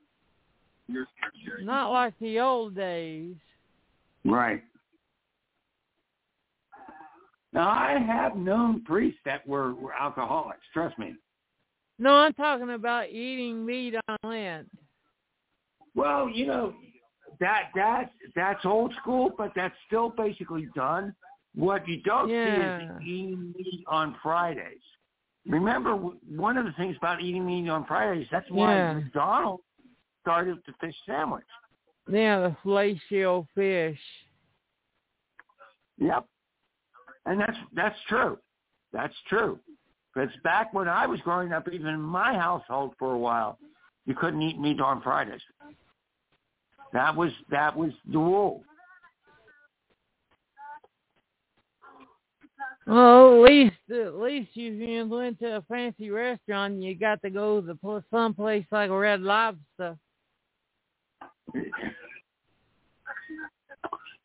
Not 1.61 1.91
like 1.91 2.13
the 2.19 2.39
old 2.39 2.75
days. 2.75 3.35
Right. 4.25 4.63
Now 7.53 7.69
I 7.69 7.97
have 7.97 8.35
known 8.35 8.83
priests 8.83 9.19
that 9.25 9.45
were, 9.47 9.73
were 9.73 9.93
alcoholics. 9.93 10.61
Trust 10.73 10.97
me. 10.99 11.15
No, 11.97 12.13
I'm 12.13 12.33
talking 12.33 12.71
about 12.71 13.09
eating 13.09 13.65
meat 13.65 13.95
on 14.07 14.17
Lent. 14.23 14.69
Well, 15.95 16.29
you 16.29 16.45
know 16.45 16.73
that 17.39 17.69
that 17.75 18.11
that's 18.35 18.65
old 18.65 18.93
school, 19.01 19.31
but 19.37 19.51
that's 19.55 19.75
still 19.87 20.09
basically 20.09 20.67
done. 20.75 21.13
What 21.55 21.87
you 21.87 22.01
don't 22.03 22.29
Yeah. 22.29 22.77
see 22.77 22.83
is 22.85 23.01
eating 23.01 23.53
meat 23.57 23.83
on 23.87 24.15
Fridays. 24.21 24.81
Remember, 25.47 25.95
one 25.95 26.57
of 26.57 26.65
the 26.65 26.73
things 26.73 26.95
about 26.97 27.21
eating 27.21 27.45
meat 27.45 27.67
on 27.69 27.85
Fridays, 27.85 28.27
that's 28.31 28.49
why 28.51 28.77
Yeah. 28.77 28.93
McDonald's 28.93 29.63
started 30.21 30.57
the 30.65 30.73
fish 30.79 30.95
sandwich. 31.05 31.45
Yeah, 32.09 32.39
the 32.39 32.55
fellatio 32.63 33.45
fish. 33.55 33.99
Yep. 35.97 36.25
And 37.25 37.39
that's 37.39 37.57
that's 37.75 37.97
true. 38.07 38.37
That's 38.93 39.13
true. 39.27 39.59
Because 40.13 40.29
back 40.43 40.73
when 40.73 40.87
I 40.87 41.05
was 41.05 41.19
growing 41.21 41.53
up, 41.53 41.67
even 41.71 41.87
in 41.87 42.01
my 42.01 42.33
household 42.33 42.93
for 42.97 43.13
a 43.13 43.17
while, 43.17 43.59
you 44.05 44.15
couldn't 44.15 44.41
eat 44.41 44.59
meat 44.59 44.81
on 44.81 45.01
Fridays. 45.01 45.41
That 46.93 47.15
was 47.15 47.31
that 47.51 47.75
was 47.75 47.91
the 48.11 48.17
rule. 48.17 48.63
Well, 52.87 53.35
at 53.35 53.49
least 53.51 53.75
at 53.91 54.15
least 54.15 54.49
if 54.55 54.89
you 54.89 55.07
went 55.07 55.39
to 55.41 55.57
a 55.57 55.61
fancy 55.69 56.09
restaurant, 56.09 56.81
you 56.81 56.95
got 56.95 57.21
to 57.21 57.29
go 57.29 57.61
to 57.61 58.03
some 58.09 58.33
place 58.33 58.65
like 58.71 58.89
Red 58.89 59.21
Lobster. 59.21 59.95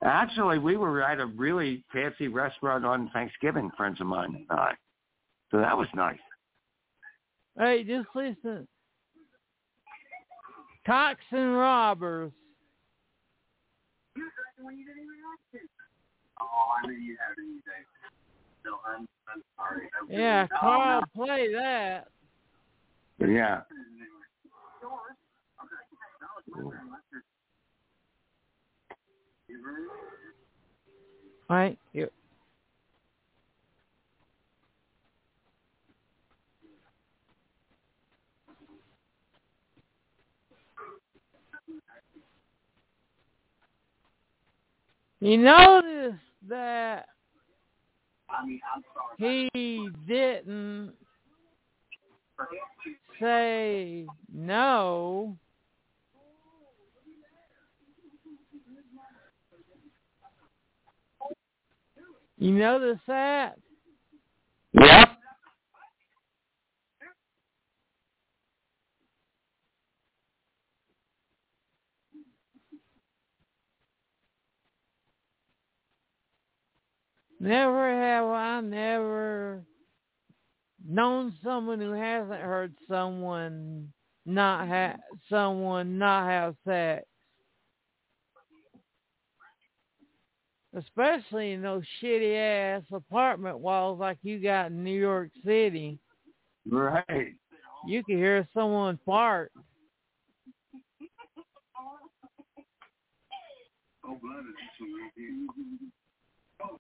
Actually, 0.03 0.59
we 0.59 0.77
were 0.77 1.03
at 1.03 1.19
a 1.21 1.27
really 1.27 1.83
fancy 1.93 2.29
restaurant 2.29 2.85
on 2.85 3.11
Thanksgiving, 3.15 3.71
friends 3.77 4.01
of 4.01 4.07
mine 4.07 4.47
and 4.51 4.59
I. 4.61 4.73
So 5.51 5.59
that 5.59 5.77
was 5.77 5.89
nice. 5.95 6.19
Hey, 7.59 7.85
just 7.85 8.09
listen. 8.15 8.67
Cox 10.87 11.21
and 11.31 11.57
robbers. 11.57 12.33
Oh, 16.41 16.47
I 16.83 16.87
knew 16.87 16.93
you 16.95 17.17
had 17.19 17.33
it 17.33 17.41
any 17.43 17.55
day. 17.61 17.85
No, 18.65 18.73
I'm, 18.87 19.09
I'm 19.33 19.43
sorry. 19.57 19.89
I 19.99 20.05
really- 20.07 20.23
Yeah, 20.23 20.47
Carl, 20.59 21.05
play 21.15 21.53
that. 21.55 22.09
But 23.19 23.29
yeah. 26.49 26.65
Right. 31.49 31.79
You. 31.93 32.09
You 45.21 45.39
notice 45.39 46.21
that 46.49 47.07
he 49.19 49.89
didn't 50.07 50.93
say 53.21 54.07
no. 54.33 55.39
You 62.39 62.53
notice 62.53 63.01
that? 63.07 63.55
Yep. 64.75 65.09
Never 77.41 77.91
have 77.91 78.27
I 78.27 78.61
never 78.63 79.65
known 80.87 81.35
someone 81.45 81.81
who 81.81 81.93
hasn't 81.93 82.41
heard 82.41 82.75
someone 82.89 83.93
not 84.27 84.69
have 84.69 85.01
someone 85.31 85.99
not 85.99 86.29
have 86.29 86.57
sex. 86.67 87.05
Especially 90.77 91.53
in 91.53 91.63
those 91.63 91.85
shitty 92.03 92.37
ass 92.37 92.83
apartment 92.93 93.59
walls 93.59 94.01
like 94.01 94.19
you 94.23 94.41
got 94.41 94.67
in 94.67 94.83
New 94.83 94.99
York 94.99 95.31
City. 95.45 95.99
Right. 96.69 97.35
You 97.87 98.03
can 98.03 98.17
hear 98.17 98.49
someone 98.53 98.99
fart. 99.07 99.53
Oh, 104.07 104.19
blood 104.21 104.41
is 104.41 104.55
just 104.79 104.91
right 105.01 105.13
here. 105.17 105.47
Oh, 106.63 106.79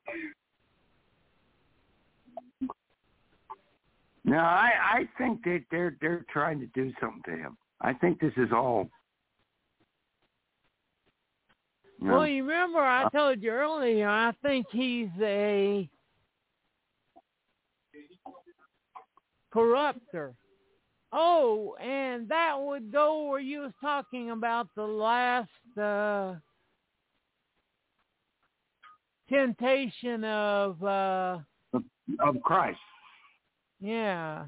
No, 4.24 4.38
I 4.38 4.70
I 4.92 5.08
think 5.18 5.44
that 5.44 5.64
they're 5.70 5.96
they're 6.00 6.24
trying 6.32 6.58
to 6.60 6.66
do 6.68 6.92
something 7.00 7.22
to 7.26 7.36
him. 7.36 7.56
I 7.80 7.92
think 7.92 8.20
this 8.20 8.32
is 8.36 8.48
all. 8.52 8.88
Know, 12.00 12.18
Well, 12.18 12.26
you 12.28 12.44
remember 12.44 12.80
I 12.80 13.08
told 13.10 13.42
you 13.42 13.50
earlier, 13.50 14.08
I 14.08 14.32
think 14.42 14.66
he's 14.70 15.08
a 15.20 15.88
corrupter. 19.52 20.34
Oh, 21.12 21.76
and 21.80 22.28
that 22.28 22.56
would 22.60 22.90
go 22.90 23.28
where 23.28 23.38
you 23.40 23.60
was 23.60 23.72
talking 23.80 24.30
about 24.32 24.68
the 24.74 24.82
last 24.82 25.48
uh 25.80 26.34
temptation 29.28 30.24
of 30.24 30.82
uh 30.82 31.38
Of 32.20 32.42
Christ. 32.42 32.78
yeah. 33.80 34.46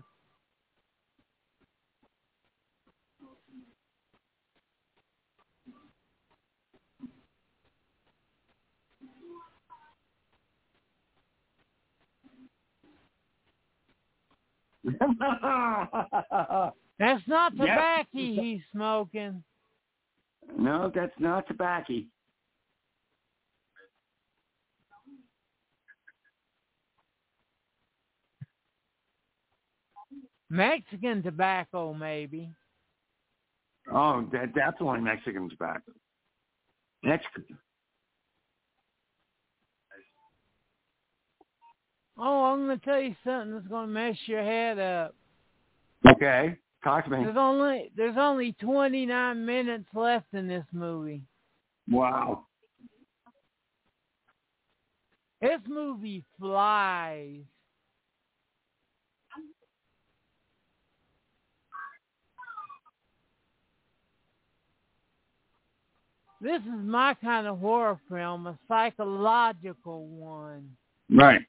That's 16.99 17.23
not 17.27 17.53
Yep. 17.57 17.67
tobacco 17.67 18.07
he's 18.13 18.61
smoking. 18.73 19.43
no, 20.57 20.91
that's 20.95 21.13
not 21.19 21.47
tobacco. 21.49 21.95
Mexican 30.49 31.23
tobacco 31.23 31.93
maybe. 31.93 32.51
Oh, 33.93 34.27
that, 34.33 34.53
that's 34.55 34.77
only 34.81 35.01
Mexican 35.01 35.49
tobacco. 35.51 35.93
That's 37.03 37.25
Oh, 42.19 42.45
I'm 42.45 42.67
gonna 42.67 42.79
tell 42.79 43.01
you 43.01 43.15
something 43.25 43.53
that's 43.53 43.67
gonna 43.67 43.87
mess 43.89 44.17
your 44.27 44.43
head 44.43 44.79
up. 44.79 45.15
okay. 46.09 46.57
Talk 46.83 47.05
to 47.05 47.11
me. 47.11 47.25
There's 47.25 47.37
only 47.37 47.91
there's 47.97 48.17
only 48.17 48.53
29 48.61 49.45
minutes 49.45 49.87
left 49.93 50.33
in 50.33 50.47
this 50.47 50.65
movie. 50.73 51.25
Wow. 51.91 52.47
This 55.41 55.61
movie 55.69 56.25
flies. 56.39 57.43
This 66.41 66.61
is 66.61 66.85
my 66.85 67.15
kind 67.15 67.47
of 67.47 67.59
horror 67.59 67.99
film, 68.09 68.47
a 68.47 68.59
psychological 68.69 70.07
one. 70.07 70.77
Right. 71.11 71.41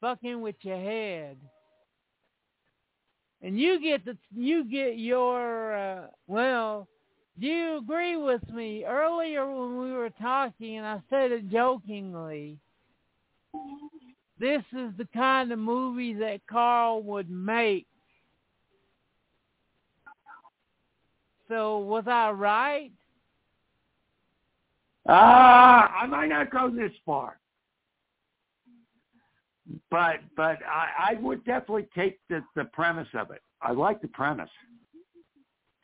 Fucking 0.00 0.40
with 0.40 0.56
your 0.62 0.76
head. 0.76 1.36
And 3.42 3.58
you 3.58 3.80
get 3.80 4.04
the 4.04 4.16
you 4.34 4.64
get 4.64 4.98
your 4.98 5.76
uh, 5.76 6.06
well, 6.26 6.88
do 7.38 7.46
you 7.46 7.78
agree 7.78 8.16
with 8.16 8.48
me? 8.50 8.84
Earlier 8.84 9.46
when 9.46 9.78
we 9.78 9.92
were 9.92 10.10
talking 10.20 10.78
and 10.78 10.86
I 10.86 11.00
said 11.08 11.30
it 11.30 11.48
jokingly, 11.50 12.58
this 14.40 14.62
is 14.72 14.90
the 14.96 15.08
kind 15.14 15.52
of 15.52 15.58
movie 15.58 16.14
that 16.14 16.40
Carl 16.48 17.02
would 17.02 17.30
make. 17.30 17.86
So 21.48 21.78
was 21.78 22.04
I 22.06 22.30
right? 22.30 22.92
Ah, 25.08 25.90
I 26.02 26.06
might 26.06 26.26
not 26.26 26.50
go 26.50 26.68
this 26.68 26.92
far, 27.06 27.38
but 29.90 30.16
but 30.36 30.58
I, 30.66 31.12
I 31.12 31.14
would 31.20 31.44
definitely 31.44 31.88
take 31.94 32.18
the 32.28 32.42
the 32.54 32.64
premise 32.64 33.08
of 33.14 33.30
it. 33.30 33.42
I 33.62 33.72
like 33.72 34.00
the 34.00 34.08
premise. 34.08 34.50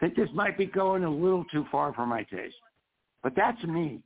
I 0.01 0.07
think 0.07 0.17
this 0.17 0.29
might 0.35 0.59
be 0.59 0.67
going 0.67 1.05
a 1.05 1.11
little 1.11 1.45
too 1.53 1.65
far 1.71 1.93
for 1.95 2.07
my 2.07 2.25
taste, 2.25 2.57
but 3.23 3.35
that's 3.37 3.63
me. 3.65 4.03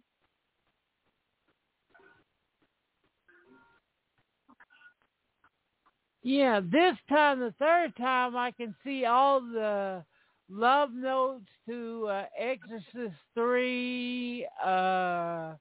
Yeah, 6.23 6.61
this 6.61 6.97
time, 7.09 7.41
the 7.41 7.55
third 7.59 7.97
time, 7.97 8.37
I 8.37 8.51
can 8.51 8.75
see 8.85 9.05
all 9.05 9.41
the 9.41 10.05
love 10.51 10.93
notes 10.93 11.47
to 11.69 12.07
uh, 12.09 12.25
Exorcist 12.39 13.17
3, 13.35 14.47
uh, 14.63 15.55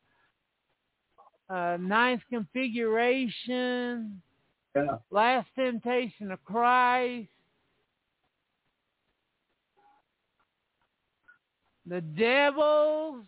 uh, 1.49 1.77
Ninth 1.79 2.21
Configuration, 2.29 4.21
Yeah. 4.85 4.97
Last 5.09 5.47
Temptation 5.55 6.31
of 6.31 6.43
Christ, 6.43 7.29
The 11.85 12.01
Devils, 12.01 13.25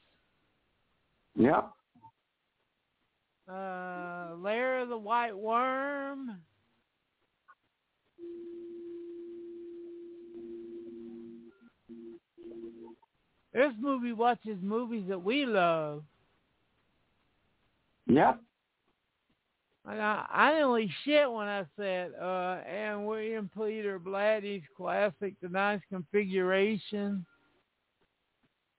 Yep. 1.36 1.72
uh, 3.48 4.36
Lair 4.38 4.82
of 4.82 4.90
the 4.90 4.98
White 4.98 5.38
Worm. 5.38 6.42
This 13.54 13.74
movie 13.80 14.14
watches 14.14 14.58
movies 14.62 15.06
that 15.08 15.24
we 15.24 15.46
love. 15.46 16.04
Yep. 18.08 18.42
I, 19.86 20.26
I 20.32 20.62
only 20.62 20.92
shit 21.04 21.32
when 21.32 21.48
I 21.48 21.66
said, 21.78 22.12
uh, 22.22 22.60
and 22.68 23.08
William 23.08 23.50
Peter 23.58 24.00
Blatty's 24.00 24.64
classic, 24.78 25.34
The 25.42 25.50
Ninth 25.50 25.82
Configuration. 25.90 27.26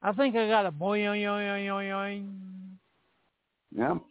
I 0.02 0.12
think 0.12 0.36
I 0.36 0.48
got 0.48 0.66
a 0.66 0.72
boing, 0.72 1.04
yoing, 1.04 1.22
yoing, 1.22 1.66
yoing, 1.66 1.90
yoing. 1.90 2.30
Yep. 3.72 4.02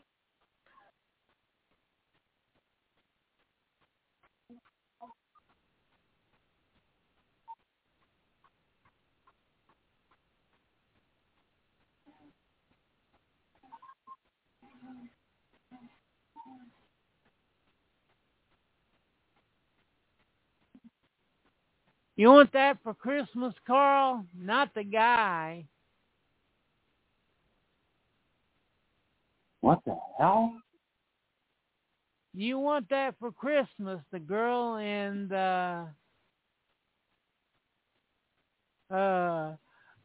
You 22.19 22.27
want 22.33 22.51
that 22.51 22.77
for 22.83 22.93
Christmas, 22.93 23.53
Carl? 23.65 24.25
Not 24.37 24.73
the 24.75 24.83
guy. 24.83 25.63
What 29.61 29.79
the 29.85 29.95
hell? 30.17 30.51
You 32.33 32.59
want 32.59 32.89
that 32.89 33.15
for 33.21 33.31
Christmas, 33.31 34.01
the 34.11 34.19
girl 34.19 34.75
in 34.75 35.29
the 35.29 35.87
uh, 38.93 39.55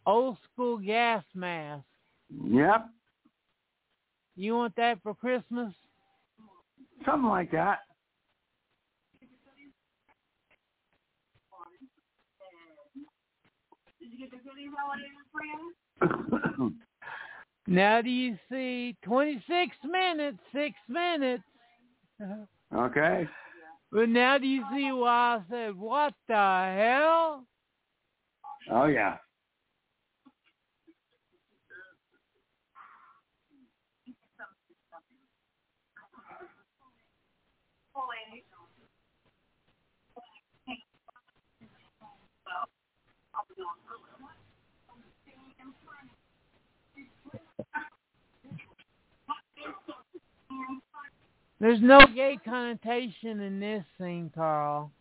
old 0.06 0.36
school 0.52 0.78
gas 0.78 1.24
mask. 1.34 1.82
Yep. 2.48 2.90
You 4.36 4.54
want 4.54 4.76
that 4.76 5.02
for 5.02 5.16
Christmas? 5.16 5.74
Something 7.04 7.28
like 7.28 7.50
that. 7.50 7.80
You 14.16 14.28
get 14.28 14.30
the 14.30 14.36
goodies 14.48 14.70
I 14.78 14.84
wanted 14.88 15.06
for 15.32 15.44
you? 15.44 16.74
Now 17.66 18.02
do 18.02 18.10
you 18.10 18.36
see 18.50 18.94
26 19.04 19.76
minutes, 19.90 20.38
6 20.52 20.74
minutes. 20.88 21.42
okay. 22.76 23.26
But 23.90 24.08
now 24.08 24.38
do 24.38 24.46
you 24.46 24.62
see 24.72 24.92
why 24.92 25.38
I 25.38 25.42
said, 25.50 25.78
what 25.78 26.12
the 26.28 26.34
hell? 26.34 27.44
Oh 28.70 28.86
yeah. 28.86 29.16
There's 51.64 51.80
no 51.80 51.98
gay 52.14 52.36
connotation 52.44 53.40
in 53.40 53.58
this 53.58 53.86
thing, 53.96 54.30
Carl. 54.34 54.92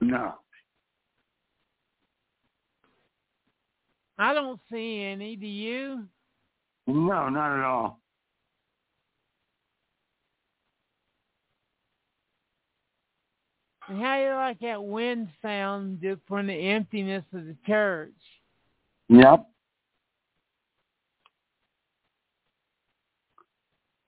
No. 0.00 0.34
I 4.16 4.32
don't 4.32 4.60
see 4.70 5.02
any. 5.02 5.34
Do 5.34 5.48
you? 5.48 6.04
No, 6.86 7.28
not 7.28 7.58
at 7.58 7.64
all. 7.64 7.98
And 13.88 14.00
how 14.00 14.22
you 14.22 14.30
like 14.36 14.60
that 14.60 14.84
wind 14.84 15.26
sound 15.42 16.06
from 16.28 16.46
the 16.46 16.54
emptiness 16.54 17.24
of 17.34 17.46
the 17.46 17.56
church? 17.66 18.14
Yep. 19.08 19.44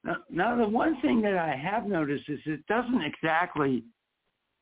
Now, 0.04 0.16
now, 0.30 0.56
the 0.56 0.68
one 0.68 1.00
thing 1.00 1.22
that 1.22 1.36
I 1.36 1.54
have 1.54 1.86
noticed 1.86 2.28
is 2.28 2.40
it 2.46 2.66
doesn't 2.66 3.02
exactly, 3.02 3.84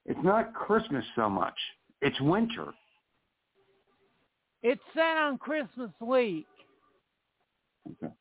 it's 0.05 0.21
not 0.23 0.53
Christmas 0.53 1.05
so 1.17 1.31
much. 1.31 1.55
It's 2.03 2.21
winter. 2.21 2.73
It's 4.63 4.83
set 4.95 5.17
on 5.17 5.39
Christmas 5.39 5.91
week. 6.01 6.47
Okay. 7.87 8.13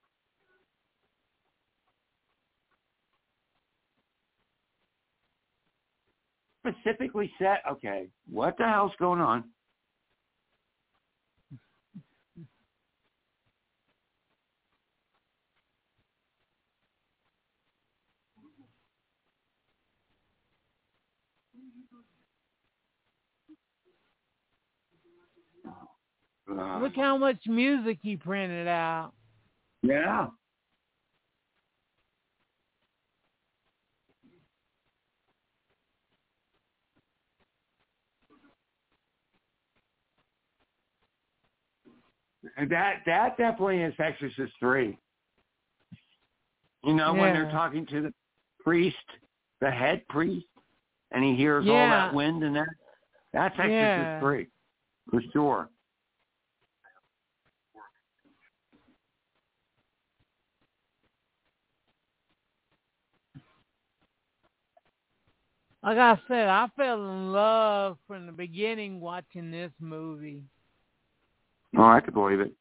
Specifically 6.65 7.31
set, 7.39 7.61
okay, 7.69 8.07
what 8.29 8.57
the 8.57 8.65
hell's 8.65 8.91
going 8.99 9.19
on? 9.19 9.43
Uh, 26.49 26.79
Look 26.79 26.95
how 26.95 27.17
much 27.17 27.37
music 27.47 27.99
he 28.01 28.15
printed 28.15 28.67
out. 28.67 29.11
yeah. 29.83 30.27
That 42.69 43.01
that 43.05 43.37
definitely 43.37 43.81
is 43.81 43.93
Exorcist 43.99 44.53
three. 44.59 44.97
You 46.83 46.93
know 46.93 47.13
when 47.13 47.33
they're 47.33 47.51
talking 47.51 47.85
to 47.87 48.01
the 48.01 48.13
priest, 48.63 48.95
the 49.59 49.69
head 49.69 50.07
priest, 50.07 50.45
and 51.11 51.23
he 51.23 51.35
hears 51.35 51.67
all 51.67 51.89
that 51.89 52.13
wind 52.13 52.43
and 52.43 52.55
that. 52.55 52.67
That's 53.33 53.53
Exorcist 53.55 53.71
Yeah. 53.71 54.19
three, 54.19 54.47
for 55.11 55.21
sure. 55.33 55.69
Like 65.81 65.97
I 65.97 66.19
said, 66.27 66.49
I 66.49 66.67
fell 66.75 66.97
in 66.97 67.31
love 67.31 67.97
from 68.05 68.25
the 68.25 68.33
beginning 68.33 68.99
watching 68.99 69.49
this 69.49 69.71
movie. 69.79 70.41
Oh, 71.77 71.83
I 71.83 72.01
could 72.01 72.13
believe 72.13 72.41
it. 72.41 72.51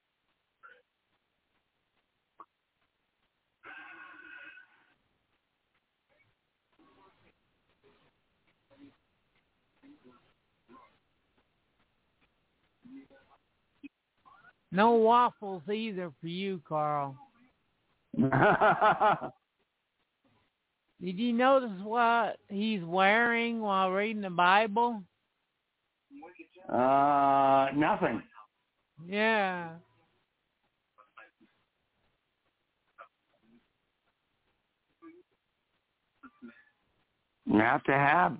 No 14.71 14.93
waffles 14.93 15.63
either 15.73 16.13
for 16.21 16.29
you, 16.29 16.61
Carl. 16.69 17.17
Did 21.01 21.19
you 21.19 21.33
notice 21.33 21.71
what 21.85 22.39
he's 22.49 22.83
wearing 22.83 23.61
while 23.61 23.91
reading 23.91 24.23
the 24.23 24.31
Bible? 24.31 25.03
uh, 26.73 27.69
nothing. 27.75 28.23
Yeah. 29.07 29.71
You 37.47 37.59
have 37.61 37.83
to 37.85 37.93
have. 37.93 38.37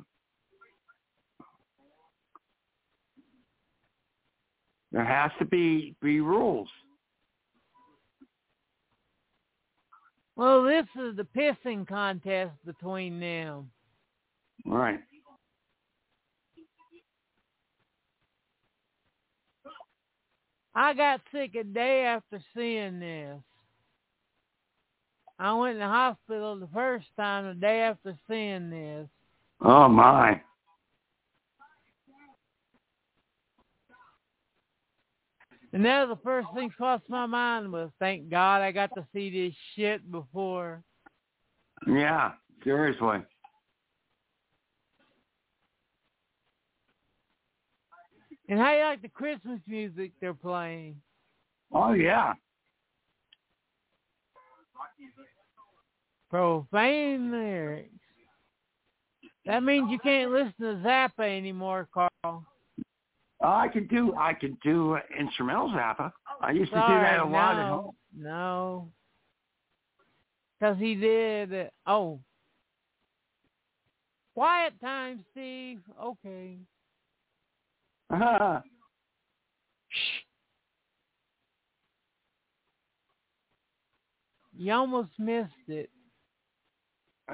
There 4.93 5.05
has 5.05 5.31
to 5.39 5.45
be 5.45 5.95
be 6.03 6.21
rules. 6.21 6.69
Well, 10.39 10.63
this 10.63 10.87
is 10.95 11.17
the 11.17 11.27
pissing 11.37 11.85
contest 11.85 12.53
between 12.65 13.19
them. 13.19 13.73
Right. 14.65 15.01
I 20.77 20.95
got 20.95 21.21
sick 21.33 21.57
a 21.57 21.65
day 21.65 22.05
after 22.05 22.41
seeing 22.55 23.01
this. 23.01 23.41
I 25.41 25.55
went 25.55 25.75
in 25.75 25.81
the 25.81 25.87
hospital 25.89 26.55
the 26.55 26.69
first 26.73 27.07
time 27.17 27.49
the 27.49 27.55
day 27.55 27.81
after 27.81 28.17
seeing 28.31 28.71
this. 28.71 29.09
Oh 29.61 29.89
my. 29.89 30.41
And 35.73 35.83
now 35.83 36.07
the 36.07 36.17
first 36.25 36.49
thing 36.55 36.71
crossed 36.71 37.09
my 37.09 37.27
mind 37.27 37.71
was, 37.71 37.91
thank 37.99 38.31
God 38.31 38.63
I 38.63 38.73
got 38.73 38.91
to 38.95 39.07
see 39.13 39.31
this 39.31 39.55
shit 39.77 40.11
before. 40.11 40.83
Yeah, 41.87 42.33
seriously. 42.65 43.19
And 48.49 48.59
how 48.59 48.73
you 48.75 48.83
like 48.85 49.03
the 49.03 49.09
Christmas 49.09 49.61
music 49.67 50.13
they're 50.21 50.33
playing? 50.33 50.97
Oh 51.71 51.93
yeah. 51.93 52.33
Profane 56.31 57.31
lyrics. 57.31 57.91
That 59.45 59.63
means 59.63 59.91
you 59.91 59.99
can't 59.99 60.31
listen 60.31 60.55
to 60.61 60.83
Zappa 60.87 61.21
anymore, 61.21 61.89
Carl. 61.93 62.45
Oh, 63.41 63.49
I 63.49 63.69
can 63.69 63.87
do 63.87 64.15
I 64.17 64.35
can 64.35 64.59
do 64.65 64.95
uh, 64.97 65.01
instrumental 65.19 65.69
Zappa. 65.71 66.13
I 66.41 66.51
used 66.51 66.73
to 66.73 66.79
do 66.79 66.95
that 66.95 67.21
a 67.21 67.25
lot 67.25 67.57
at 67.57 67.69
no, 67.69 67.77
home. 67.77 67.95
No. 68.17 68.89
Because 70.59 70.77
he 70.79 70.95
did, 70.97 71.71
oh. 71.87 72.19
Quiet 74.35 74.73
time, 74.81 75.25
Steve. 75.33 75.81
Okay. 76.03 76.59
Shh. 79.89 80.25
You 84.57 84.73
almost 84.73 85.11
missed 85.19 85.53
it. 85.69 85.91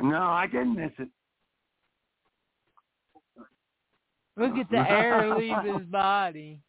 no, 0.02 0.16
I 0.16 0.46
didn't 0.46 0.76
miss 0.76 0.92
it. 0.98 1.08
Look 4.36 4.56
at 4.56 4.70
the 4.70 4.78
air 4.78 5.36
leave 5.36 5.62
his 5.64 5.86
body. 5.88 6.60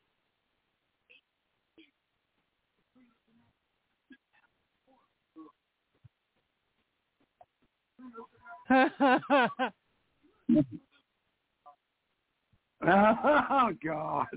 Oh 12.88 13.72
God. 13.84 14.28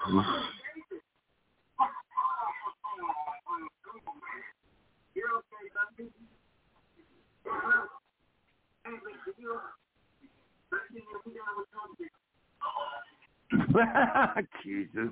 Jesus. 14.64 15.10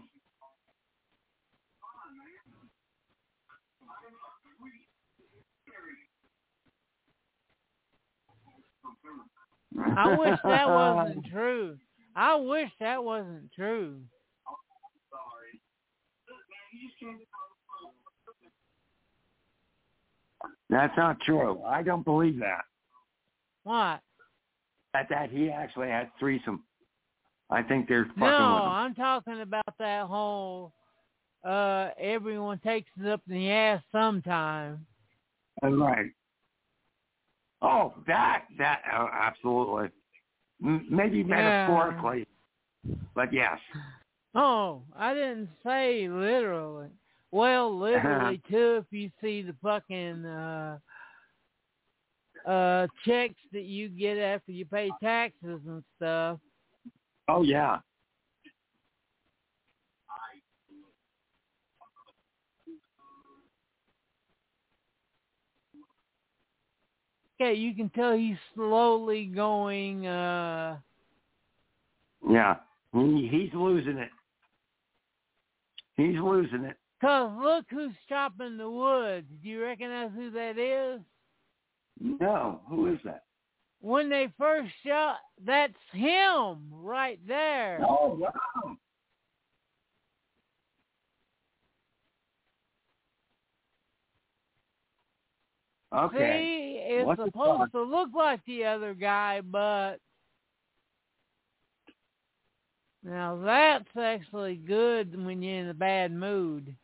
I 9.97 10.17
wish 10.17 10.39
that 10.45 10.69
wasn't 10.69 11.27
true. 11.33 11.77
I 12.17 12.37
wish 12.37 12.71
that 12.81 13.05
wasn't 13.05 13.53
true. 13.53 14.01
That's 20.69 20.97
not 20.97 21.21
true. 21.21 21.63
I 21.65 21.83
don't 21.83 22.05
believe 22.05 22.39
that. 22.39 22.63
What? 23.65 24.01
That 24.93 25.09
that 25.11 25.31
he 25.31 25.51
actually 25.51 25.89
had 25.89 26.11
threesome. 26.19 26.65
I 27.51 27.63
think 27.63 27.89
they're 27.89 28.07
fucking 28.07 28.21
No. 28.21 28.65
I'm 28.67 28.95
talking 28.95 29.41
about 29.41 29.75
that 29.79 30.07
whole 30.07 30.73
uh 31.45 31.91
everyone 31.99 32.59
takes 32.61 32.91
it 33.01 33.07
up 33.07 33.23
in 33.29 33.35
the 33.35 33.51
ass 33.51 33.83
sometime. 33.93 34.87
That's 35.61 35.75
right. 35.75 36.07
Oh, 37.63 37.95
that 38.07 38.45
that 38.59 38.83
oh, 38.95 39.09
absolutely. 39.13 39.89
M- 40.65 40.87
maybe 40.91 41.19
Yeah. 41.19 41.25
metaphorically, 41.67 42.27
but 43.15 43.33
yes. 43.33 43.59
Oh, 44.35 44.83
I 44.97 45.15
didn't 45.15 45.49
say 45.65 46.09
literally. 46.09 46.89
Well, 47.33 47.77
literally 47.79 48.41
too. 48.51 48.85
If 48.85 48.93
you 48.93 49.11
see 49.21 49.43
the 49.43 49.55
fucking 49.63 50.25
uh, 50.25 50.79
uh, 52.47 52.87
checks 53.05 53.41
that 53.53 53.65
you 53.65 53.89
get 53.89 54.19
after 54.19 54.53
you 54.53 54.65
pay 54.65 54.91
taxes 55.03 55.61
and 55.67 55.83
stuff. 55.97 56.39
Oh 57.29 57.43
yeah. 57.43 57.79
Okay, 67.41 67.55
you 67.55 67.75
can 67.75 67.89
tell 67.91 68.15
he's 68.15 68.37
slowly 68.55 69.25
going. 69.25 70.07
uh 70.07 70.77
Yeah. 72.29 72.57
He, 72.93 73.29
he's 73.31 73.55
losing 73.55 73.97
it. 73.97 74.11
He's 75.97 76.19
losing 76.19 76.65
it. 76.65 76.77
Cause 77.01 77.33
look 77.43 77.65
who's 77.71 77.95
chopping 78.09 78.59
the 78.59 78.71
wood. 78.71 79.25
Do 79.43 79.49
you 79.49 79.63
recognize 79.63 80.11
who 80.15 80.31
that 80.33 80.59
is? 80.59 81.01
No. 81.99 82.61
Who 82.69 82.93
is 82.93 82.99
that? 83.05 83.25
When 83.81 84.11
they 84.11 84.29
first 84.37 84.71
shot, 84.87 85.17
that's 85.45 85.73
him 85.93 86.59
right 86.71 87.19
there. 87.27 87.81
Oh 87.83 88.19
wow. 88.19 88.77
Okay. 95.93 96.19
See, 96.19 96.95
it's 96.95 97.07
What's 97.07 97.23
supposed 97.25 97.73
to 97.73 97.83
look 97.83 98.11
like 98.15 98.41
the 98.47 98.65
other 98.65 98.95
guy, 98.95 99.41
but 99.41 99.97
now 103.03 103.41
that's 103.43 103.89
actually 103.99 104.57
good 104.57 105.25
when 105.25 105.43
you're 105.43 105.59
in 105.59 105.69
a 105.69 105.75
bad 105.75 106.13
mood. 106.13 106.77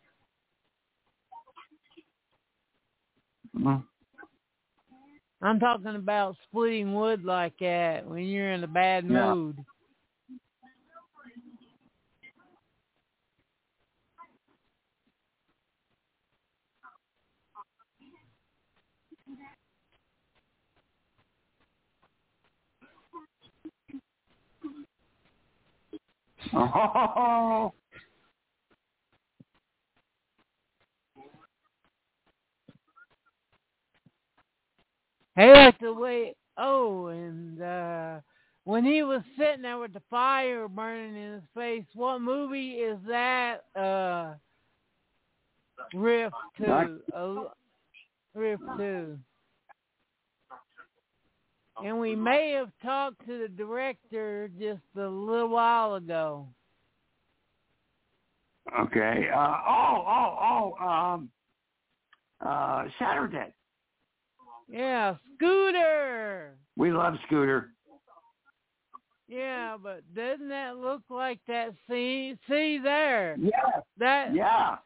I'm 5.43 5.61
talking 5.61 5.97
about 5.97 6.37
splitting 6.49 6.95
wood 6.95 7.25
like 7.25 7.55
that 7.61 8.07
when 8.07 8.25
you're 8.25 8.53
in 8.53 8.65
a 8.65 8.69
bad 8.69 9.05
Yeah. 9.05 9.35
mood. 9.35 9.65
Oh. 26.55 27.73
Hey, 35.37 35.53
like 35.53 35.79
the 35.79 35.93
way. 35.93 36.35
Oh, 36.59 37.07
and 37.09 37.63
uh 37.63 38.21
when 38.67 38.85
he 38.85 39.05
was 39.05 39.23
sitting 39.39 39.63
there 39.63 39.79
with 39.79 39.93
the 39.93 40.03
fire 40.11 40.67
burning 40.67 41.15
in 41.17 41.33
his 41.35 41.43
face, 41.55 41.85
what 41.95 42.21
movie 42.21 42.71
is 42.71 42.99
that? 43.07 43.59
Uh, 43.77 44.35
Riff 45.95 46.33
to 46.59 46.99
uh, 47.15 47.35
Riff 48.35 48.59
to. 48.77 49.17
And 51.85 52.01
we 52.01 52.17
may 52.17 52.53
have 52.59 52.73
talked 52.83 53.25
to 53.27 53.39
the 53.39 53.49
director 53.49 54.51
just 54.59 54.83
a 54.97 55.07
little 55.07 55.49
while 55.49 55.95
ago. 55.95 56.49
Okay. 58.81 59.29
Uh, 59.33 59.57
oh, 59.69 60.05
oh, 60.09 60.75
oh. 60.81 60.85
Um. 60.85 61.31
Uh, 62.45 62.85
Saturday. 62.99 63.55
Yeah, 64.69 65.15
Scooter. 65.37 66.57
We 66.77 66.91
love 66.93 67.15
Scooter. 67.27 67.71
Yeah, 69.29 69.77
but 69.83 70.03
doesn't 70.15 70.49
that 70.49 70.77
look 70.77 71.03
like 71.11 71.41
that 71.49 71.73
sea? 71.89 72.37
See 72.49 72.79
there, 72.79 73.37
Yeah. 73.39 73.81
that 73.99 74.35
Yeah. 74.35 74.79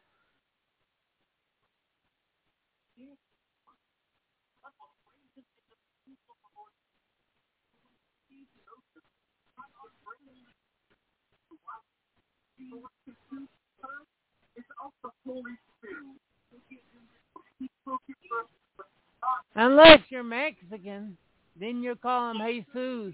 Unless 19.55 19.99
you're 20.09 20.23
Mexican, 20.23 21.17
then 21.59 21.81
you 21.83 21.95
call 21.95 22.31
him 22.31 22.37
Jesus. 22.45 23.13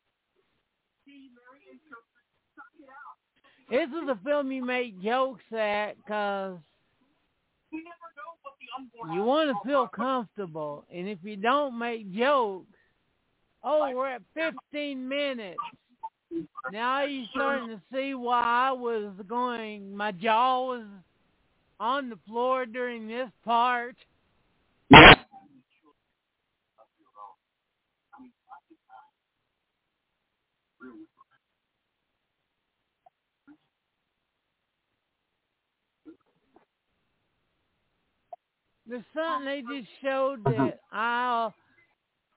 This 3.70 3.89
is 3.89 4.09
a 4.09 4.18
film 4.24 4.51
you 4.51 4.64
make 4.64 5.01
jokes 5.01 5.44
at 5.56 5.97
because 5.97 6.59
you 9.12 9.22
want 9.22 9.48
to 9.48 9.68
feel 9.68 9.86
comfortable, 9.86 10.85
and 10.93 11.09
if 11.09 11.18
you 11.22 11.36
don't 11.36 11.78
make 11.78 12.12
jokes, 12.12 12.66
oh, 13.62 13.89
we're 13.94 14.09
at 14.09 14.22
15 14.35 15.09
minutes. 15.09 15.56
Now 16.72 17.05
you're 17.05 17.27
starting 17.31 17.68
to 17.68 17.81
see 17.94 18.14
why 18.14 18.43
I 18.43 18.72
was 18.72 19.12
going. 19.28 19.97
My 19.97 20.10
jaw 20.10 20.66
was 20.66 20.85
on 21.81 22.11
the 22.11 22.19
floor 22.28 22.66
during 22.66 23.09
this 23.09 23.31
part. 23.44 23.97
There's 38.90 39.05
something 39.15 39.47
they 39.47 39.62
just 39.78 39.89
showed 40.02 40.44
that 40.44 40.52
mm-hmm. 40.52 40.69
I'll 40.93 41.55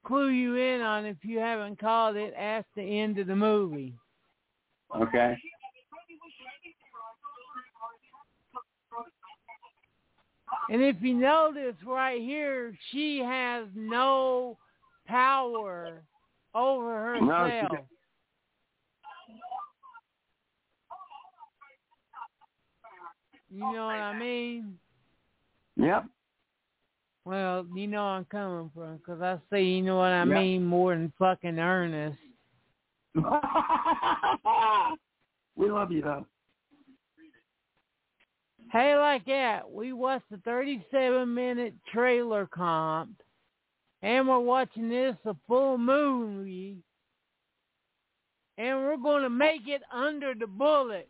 clue 0.06 0.30
you 0.30 0.56
in 0.56 0.82
on 0.82 1.06
if 1.06 1.18
you 1.24 1.40
haven't 1.40 1.80
called 1.80 2.16
it 2.16 2.34
at 2.36 2.66
the 2.76 2.84
end 2.84 3.18
of 3.18 3.26
the 3.26 3.36
movie. 3.36 3.96
Okay. 4.96 5.36
And 10.70 10.82
if 10.82 10.96
you 11.02 11.14
notice 11.14 11.76
right 11.86 12.22
here, 12.22 12.74
she 12.92 13.20
has 13.20 13.66
no 13.76 14.58
power 15.08 16.04
over 16.56 17.20
No, 17.22 17.32
herself. 17.32 17.70
doesn't. 17.72 17.86
you 23.50 23.60
know 23.74 23.86
what 23.86 24.00
I 24.00 24.14
mean? 24.14 24.78
Yep. 25.78 26.06
Well, 27.26 27.66
you 27.74 27.88
know 27.88 28.04
I'm 28.04 28.26
coming 28.26 28.70
from 28.74 28.98
because 28.98 29.22
I 29.22 29.38
say 29.50 29.64
you 29.64 29.82
know 29.82 29.98
what 29.98 30.12
I 30.12 30.24
Yeah. 30.26 30.36
mean 30.36 30.66
more 30.66 30.94
than 30.96 31.12
fucking 31.18 31.58
earnest. 31.60 32.18
we 35.56 35.70
love 35.70 35.92
you 35.92 36.02
though. 36.02 36.26
Hey, 38.74 38.98
like 38.98 39.24
that, 39.26 39.72
we 39.72 39.94
watched 39.94 40.32
the 40.32 40.38
37 40.38 41.32
minute 41.32 41.76
trailer 41.94 42.48
comp, 42.48 43.12
and 44.02 44.28
we're 44.28 44.40
watching 44.40 44.90
this 44.90 45.16
a 45.26 45.36
full 45.48 45.78
movie, 45.78 46.78
and 48.58 48.80
we're 48.80 48.98
going 48.98 49.22
to 49.22 49.30
make 49.30 49.68
it 49.68 49.84
under 49.94 50.34
the 50.34 50.48
bullet. 50.48 51.08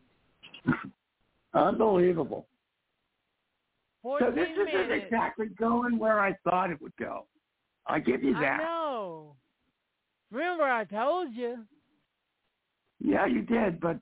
Unbelievable. 1.54 2.48
So 4.04 4.30
this 4.36 4.50
isn't 4.52 4.66
minutes. 4.66 5.06
exactly 5.06 5.46
going 5.58 5.98
where 5.98 6.20
I 6.20 6.36
thought 6.44 6.70
it 6.70 6.82
would 6.82 6.98
go. 7.00 7.28
I 7.88 8.00
give 8.00 8.24
you 8.24 8.34
that. 8.34 8.60
I 8.60 8.64
know. 8.64 9.36
Remember, 10.34 10.66
I 10.66 10.84
told 10.84 11.34
you. 11.34 11.60
Yeah, 13.00 13.26
you 13.26 13.42
did, 13.44 13.80
but 13.80 14.00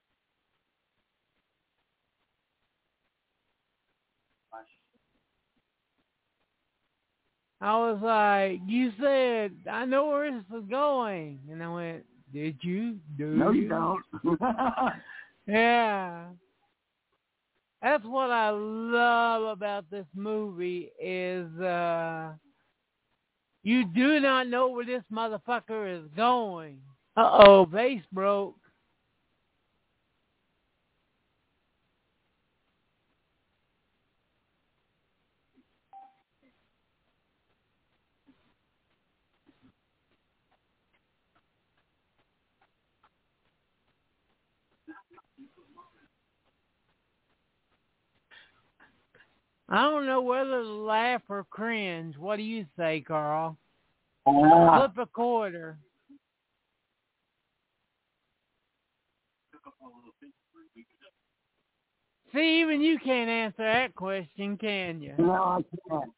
I 7.62 7.78
was 7.78 8.00
like, 8.02 8.60
you 8.66 8.92
said, 9.00 9.52
I 9.72 9.86
know 9.86 10.08
where 10.08 10.32
this 10.32 10.44
is 10.58 10.68
going. 10.68 11.40
And 11.52 11.64
I 11.64 11.72
went, 11.72 12.04
did 12.34 12.58
you? 12.62 12.98
Do 13.18 13.28
no, 13.28 13.52
you? 13.52 13.62
you 13.64 13.70
don't. 13.70 14.04
Yeah. 15.48 16.26
That's 17.82 18.06
what 18.06 18.30
I 18.30 18.52
love 18.52 19.44
about 19.58 19.90
this 19.90 20.06
movie 20.16 20.92
is 21.02 21.48
uh 21.60 22.34
You 23.64 23.86
do 23.86 24.20
not 24.20 24.48
know 24.48 24.70
where 24.70 24.86
this 24.86 25.04
motherfucker 25.12 26.00
is 26.00 26.08
going. 26.16 26.80
Uh-oh, 27.18 27.66
base 27.66 28.04
broke. 28.14 28.56
I 49.74 49.84
don't 49.84 50.06
know 50.06 50.22
whether 50.22 50.64
to 50.64 50.70
laugh 50.70 51.22
or 51.30 51.46
cringe. 51.50 52.18
What 52.18 52.36
do 52.36 52.44
you 52.44 52.66
say, 52.78 53.00
Carl? 53.08 53.58
Uh, 54.28 54.78
Flip 54.78 54.98
a 54.98 55.06
quarter. 55.06 55.78
See, 62.34 62.60
even 62.60 62.82
you 62.82 63.00
can't 63.00 63.30
answer 63.30 63.64
that 63.64 63.96
question, 63.96 64.58
can 64.58 65.02
you? 65.02 65.14
no, 65.18 65.32
I 65.32 65.62
can't. 65.90 66.12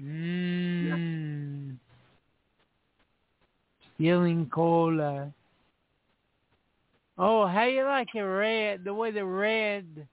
Mmm. 0.00 1.76
Stealing 3.94 4.50
cola. 4.52 5.32
Oh, 7.18 7.46
how 7.46 7.64
you 7.64 7.84
like 7.84 8.08
the 8.14 8.22
red? 8.22 8.84
The 8.84 8.94
way 8.94 9.10
the 9.10 9.24
red. 9.24 10.06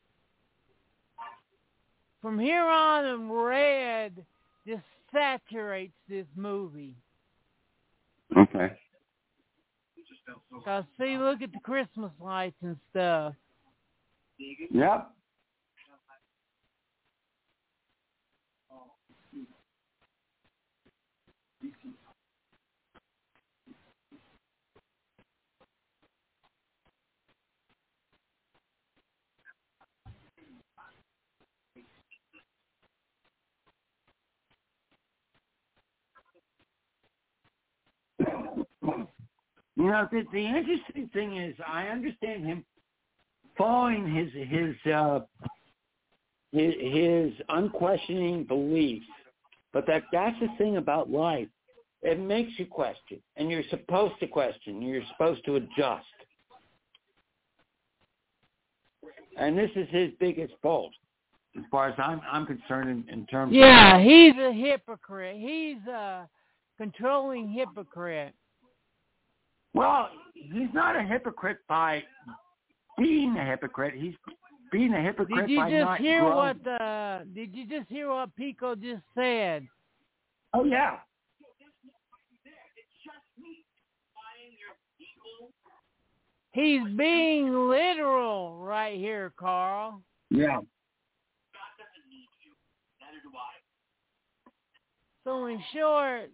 From 2.21 2.37
here 2.37 2.65
on, 2.65 3.31
red 3.31 4.25
just 4.67 4.83
saturates 5.11 5.93
this 6.09 6.25
movie. 6.35 6.95
Okay. 8.37 8.73
Cause 10.65 10.83
see, 10.99 11.17
look 11.17 11.41
at 11.41 11.51
the 11.51 11.59
Christmas 11.63 12.11
lights 12.21 12.57
and 12.61 12.77
stuff. 12.91 13.33
Yep. 14.71 15.11
You 39.79 39.85
know, 39.85 40.09
the, 40.11 40.23
the 40.33 40.45
interesting 40.45 41.09
thing 41.13 41.37
is, 41.37 41.55
I 41.65 41.87
understand 41.87 42.45
him 42.45 42.65
following 43.57 44.13
his 44.13 44.29
his 44.49 44.93
uh, 44.93 45.19
his, 46.51 46.73
his 46.81 47.31
unquestioning 47.47 48.43
beliefs, 48.43 49.05
but 49.73 49.85
that 49.87 50.03
that's 50.11 50.39
the 50.39 50.47
thing 50.57 50.77
about 50.77 51.09
life. 51.09 51.47
It 52.01 52.19
makes 52.19 52.51
you 52.57 52.65
question, 52.65 53.19
and 53.35 53.51
you're 53.51 53.63
supposed 53.69 54.15
to 54.21 54.27
question. 54.27 54.81
You're 54.81 55.03
supposed 55.11 55.43
to 55.45 55.55
adjust, 55.57 56.05
and 59.37 59.57
this 59.57 59.69
is 59.75 59.87
his 59.89 60.11
biggest 60.19 60.53
fault, 60.61 60.93
as 61.57 61.63
far 61.69 61.89
as 61.89 61.95
I'm 61.97 62.21
I'm 62.29 62.45
concerned. 62.45 62.89
In, 62.89 63.13
in 63.13 63.25
terms, 63.27 63.53
Yeah, 63.53 63.99
he's 64.01 64.33
a 64.37 64.51
hypocrite. 64.53 65.37
He's 65.37 65.85
a 65.87 66.27
controlling 66.77 67.49
hypocrite. 67.49 68.33
well, 69.73 70.09
he's 70.33 70.73
not 70.73 70.95
a 70.95 71.03
hypocrite 71.03 71.57
by 71.67 72.03
being 72.97 73.35
a 73.37 73.45
hypocrite. 73.45 73.93
He's 73.95 74.15
being 74.71 74.93
a 74.93 75.01
hypocrite 75.01 75.47
Did 75.47 75.49
you 75.49 75.57
by 75.57 75.69
just 75.69 75.85
not 75.85 75.99
hear 75.99 76.19
growing. 76.21 76.35
what 76.35 76.63
the? 76.63 77.27
Did 77.33 77.55
you 77.55 77.65
just 77.65 77.89
hear 77.89 78.09
what 78.09 78.35
Pico 78.35 78.75
just 78.75 79.03
said? 79.15 79.67
Oh 80.53 80.63
yeah. 80.63 80.97
He's 86.51 86.81
being 86.97 87.53
literal 87.69 88.57
right 88.57 88.97
here, 88.97 89.31
Carl. 89.37 90.01
Yeah. 90.31 90.59
So 95.23 95.45
in 95.45 95.61
short, 95.73 96.31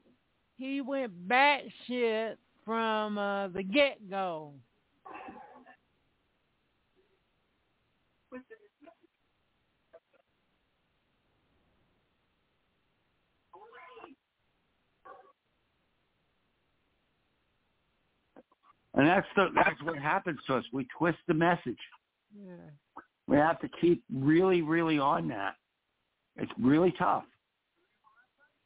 he 0.57 0.80
went 0.80 1.12
batshit 1.28 2.36
from 2.64 3.18
uh, 3.18 3.49
the 3.49 3.62
get 3.62 4.10
go. 4.10 4.53
And 18.96 19.08
that's 19.08 19.28
the 19.36 19.48
that's 19.54 19.82
what 19.84 19.98
happens 19.98 20.40
to 20.48 20.56
us. 20.56 20.64
We 20.72 20.88
twist 20.98 21.18
the 21.28 21.34
message. 21.34 21.78
Yeah. 22.38 22.54
We 23.28 23.38
have 23.38 23.60
to 23.60 23.70
keep 23.82 24.04
really, 24.14 24.62
really 24.62 25.00
on 25.00 25.28
that. 25.30 25.56
It's 26.38 26.52
really 26.60 26.94
tough. 26.98 27.24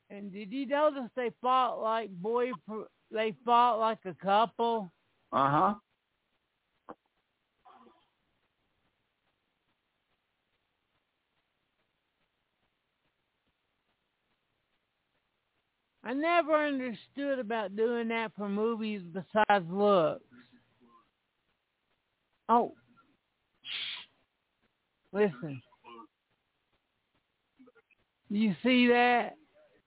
And 0.09 0.31
did 0.31 0.51
you 0.51 0.65
notice 0.65 1.09
they 1.15 1.31
fought 1.41 1.81
like 1.81 2.09
boy? 2.09 2.51
They 3.11 3.33
fought 3.43 3.79
like 3.79 3.99
a 4.05 4.13
couple. 4.23 4.91
Uh 5.31 5.49
huh. 5.49 5.73
I 16.03 16.13
never 16.13 16.53
understood 16.53 17.39
about 17.39 17.75
doing 17.75 18.07
that 18.07 18.31
for 18.37 18.47
movies 18.47 19.01
besides 19.13 19.65
looks. 19.69 20.23
Oh, 22.47 22.73
listen. 25.11 25.61
You 28.29 28.55
see 28.63 28.87
that? 28.87 29.35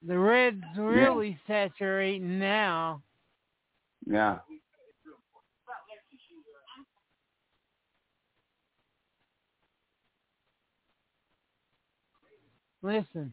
The 0.06 0.18
red's 0.18 0.62
really 0.76 1.38
saturating 1.46 2.38
now. 2.38 3.02
Yeah. 4.04 4.38
Listen. 12.82 13.32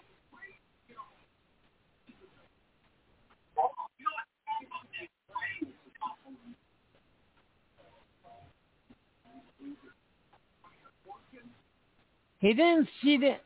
He 12.41 12.53
didn't 12.53 12.89
see 13.01 13.17
the. 13.17 13.37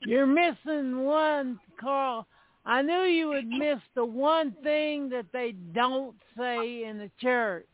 You're 0.00 0.26
missing 0.26 1.04
one, 1.04 1.60
Carl. 1.78 2.26
I 2.64 2.82
knew 2.82 3.02
you 3.02 3.28
would 3.28 3.46
miss 3.46 3.78
the 3.94 4.04
one 4.04 4.54
thing 4.62 5.10
that 5.10 5.26
they 5.32 5.52
don't 5.74 6.16
say 6.36 6.84
in 6.84 6.98
the 6.98 7.10
church. 7.20 7.66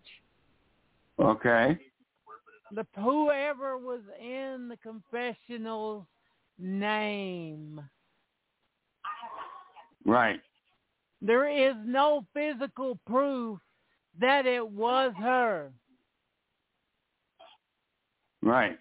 Okay. 1.21 1.79
the 2.73 2.85
whoever 3.01 3.79
was 3.79 4.01
in 4.21 4.69
the 4.69 4.77
confessional's 4.79 6.05
name. 6.59 7.81
Right. 10.05 10.41
There 11.23 11.49
is 11.49 11.75
no 11.85 12.25
physical 12.35 12.99
proof 13.07 13.59
that 14.21 14.45
it 14.47 14.67
was 14.67 15.13
her. 15.21 15.71
Right. 18.45 18.77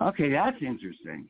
Okay, 0.00 0.30
that's 0.30 0.56
interesting. 0.62 1.28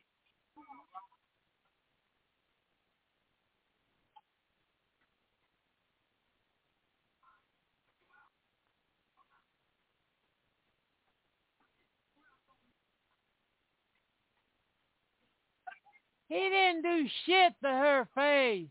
He 16.29 16.35
didn't 16.35 16.83
do 16.83 17.07
shit 17.25 17.53
to 17.63 17.69
her 17.69 18.07
face. 18.13 18.67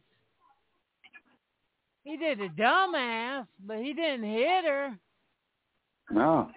He 2.05 2.17
did 2.17 2.41
a 2.41 2.49
dumbass, 2.51 3.47
but 3.67 3.79
he 3.79 3.95
didn't 3.95 4.25
hit 4.25 4.65
her. 4.65 4.99
No. 6.11 6.51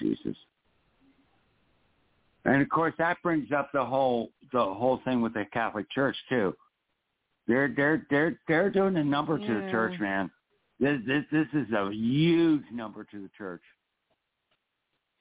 Jesus. 0.00 0.36
And 2.44 2.62
of 2.62 2.68
course, 2.68 2.94
that 2.98 3.18
brings 3.22 3.52
up 3.52 3.70
the 3.72 3.84
whole 3.84 4.30
the 4.52 4.62
whole 4.62 5.00
thing 5.04 5.20
with 5.20 5.34
the 5.34 5.44
Catholic 5.52 5.90
Church 5.90 6.16
too. 6.28 6.54
They're 7.46 7.72
they're 7.74 8.06
they're 8.10 8.38
they're 8.48 8.70
doing 8.70 8.96
a 8.96 9.04
number 9.04 9.38
to 9.38 9.46
the 9.46 9.70
church, 9.70 9.98
man. 10.00 10.30
This 10.80 11.00
this 11.06 11.24
this 11.30 11.46
is 11.52 11.72
a 11.72 11.90
huge 11.92 12.64
number 12.72 13.04
to 13.04 13.20
the 13.20 13.30
church. 13.36 13.62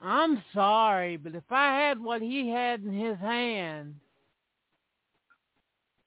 I'm 0.02 0.42
sorry, 0.54 1.18
but 1.18 1.34
if 1.34 1.44
I 1.50 1.80
had 1.80 2.00
what 2.00 2.22
he 2.22 2.50
had 2.50 2.84
in 2.84 2.94
his 2.94 3.18
hand, 3.18 3.96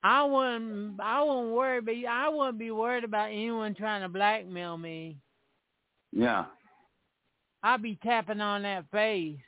I 0.02 0.22
wouldn't. 0.24 1.01
I 1.01 1.22
wouldn't 1.22 1.52
worry. 1.52 1.80
But 1.80 1.94
I 2.09 2.28
wouldn't 2.28 2.59
be 2.59 2.70
worried 2.70 3.05
about 3.05 3.30
anyone 3.30 3.74
trying 3.74 4.02
to 4.02 4.09
blackmail 4.09 4.78
me. 4.78 5.16
Yeah. 6.12 6.47
I'd 7.62 7.82
be 7.82 7.99
tapping 8.03 8.41
on 8.41 8.62
that 8.62 8.91
face. 8.91 9.39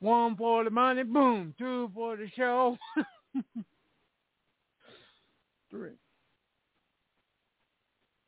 One 0.00 0.36
for 0.36 0.62
the 0.64 0.70
money, 0.70 1.02
boom. 1.02 1.54
Two 1.58 1.90
for 1.94 2.16
the 2.16 2.28
show. 2.36 2.76
Three. 5.70 5.90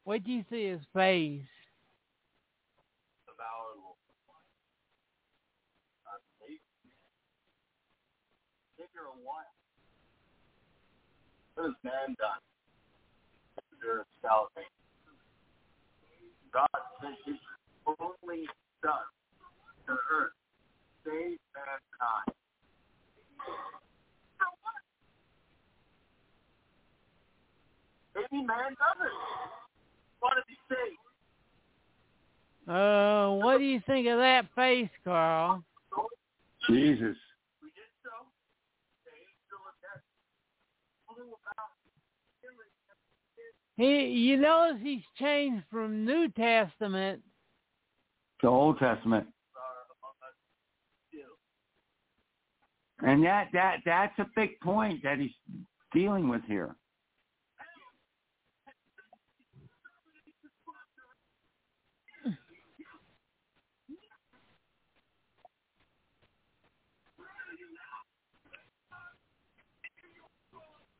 Wait 0.04 0.24
till 0.24 0.34
you 0.34 0.44
see 0.50 0.66
his 0.66 0.80
face. 0.94 1.42
What 11.54 11.66
has 11.66 11.74
man 11.82 12.16
done? 12.18 12.40
Is 13.58 14.75
his 17.24 17.36
only 17.86 18.46
son 18.82 19.06
to 19.86 19.92
earth, 19.92 20.32
to 21.04 21.10
save 21.10 21.38
mankind. 21.54 22.32
Maybe 28.14 28.46
man 28.46 28.72
doesn't 28.80 29.16
want 30.22 30.34
to 30.40 30.44
be 30.48 30.56
saved. 30.68 31.04
Uh, 32.66 33.36
what 33.44 33.58
do 33.58 33.64
you 33.64 33.80
think 33.86 34.08
of 34.08 34.18
that 34.18 34.46
face, 34.56 34.88
Carl? 35.04 35.62
Jesus. 36.66 37.14
We 37.62 37.70
did 37.76 37.92
so. 38.02 38.26
The 39.04 39.12
angel 39.14 39.62
of 39.68 39.76
death 39.84 40.02
flew 41.06 41.28
about 41.28 41.76
He, 43.76 44.06
you 44.06 44.38
notice 44.38 44.80
he's 44.82 45.02
changed 45.18 45.64
from 45.70 46.04
New 46.04 46.28
Testament. 46.30 47.22
to 48.40 48.46
Old 48.46 48.78
Testament. 48.78 49.26
And 53.00 53.22
that 53.24 53.48
that 53.52 53.76
that's 53.84 54.18
a 54.18 54.26
big 54.34 54.58
point 54.60 55.02
that 55.02 55.18
he's 55.18 55.30
dealing 55.92 56.28
with 56.30 56.40
here. 56.48 56.74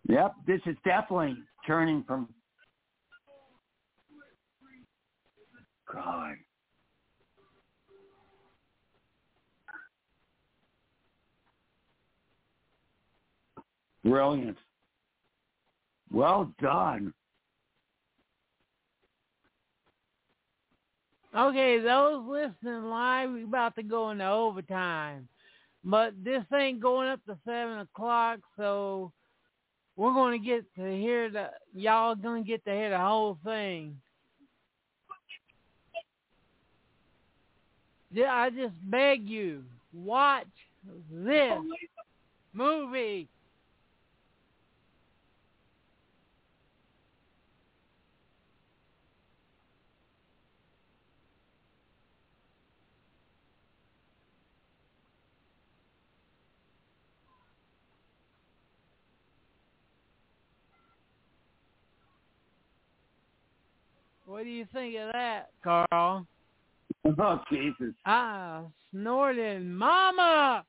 Yep, 0.09 0.35
this 0.47 0.61
is 0.67 0.77
definitely 0.85 1.37
turning 1.67 2.05
from 2.07 2.29
Brilliant. 14.05 14.57
Well 16.13 16.53
done. 16.63 17.13
Okay, 21.37 21.81
those 21.81 22.25
listening 22.27 22.85
live, 22.85 23.31
we're 23.31 23.45
about 23.45 23.75
to 23.77 23.83
go 23.83 24.11
into 24.11 24.27
overtime. 24.27 25.29
But 25.85 26.15
this 26.25 26.43
ain't 26.55 26.81
going 26.81 27.09
up 27.09 27.21
to 27.27 27.37
seven 27.45 27.81
o'clock, 27.81 28.39
so 28.57 29.13
we're 29.97 30.15
gonna 30.15 30.39
get 30.39 30.65
to 30.77 30.83
hear 30.83 31.31
the 31.31 31.51
y'all 31.75 32.15
gonna 32.15 32.43
get 32.43 32.65
to 32.65 32.71
hear 32.71 32.91
the 32.91 32.99
whole 32.99 33.39
thing. 33.45 34.01
Yeah, 38.06 38.06
I 38.25 38.51
just 38.51 38.75
beg 38.91 39.29
you, 39.29 39.65
watch 39.93 40.47
this 41.11 41.59
movie. 42.53 43.29
What 64.25 64.45
do 64.45 64.51
you 64.51 64.67
think 64.73 64.97
of 64.97 65.13
that, 65.13 65.51
Carl? 65.63 66.27
Oh 67.19 67.41
Jesus. 67.51 67.95
Ah, 68.05 68.63
snorting, 68.91 69.73
mama. 69.73 70.65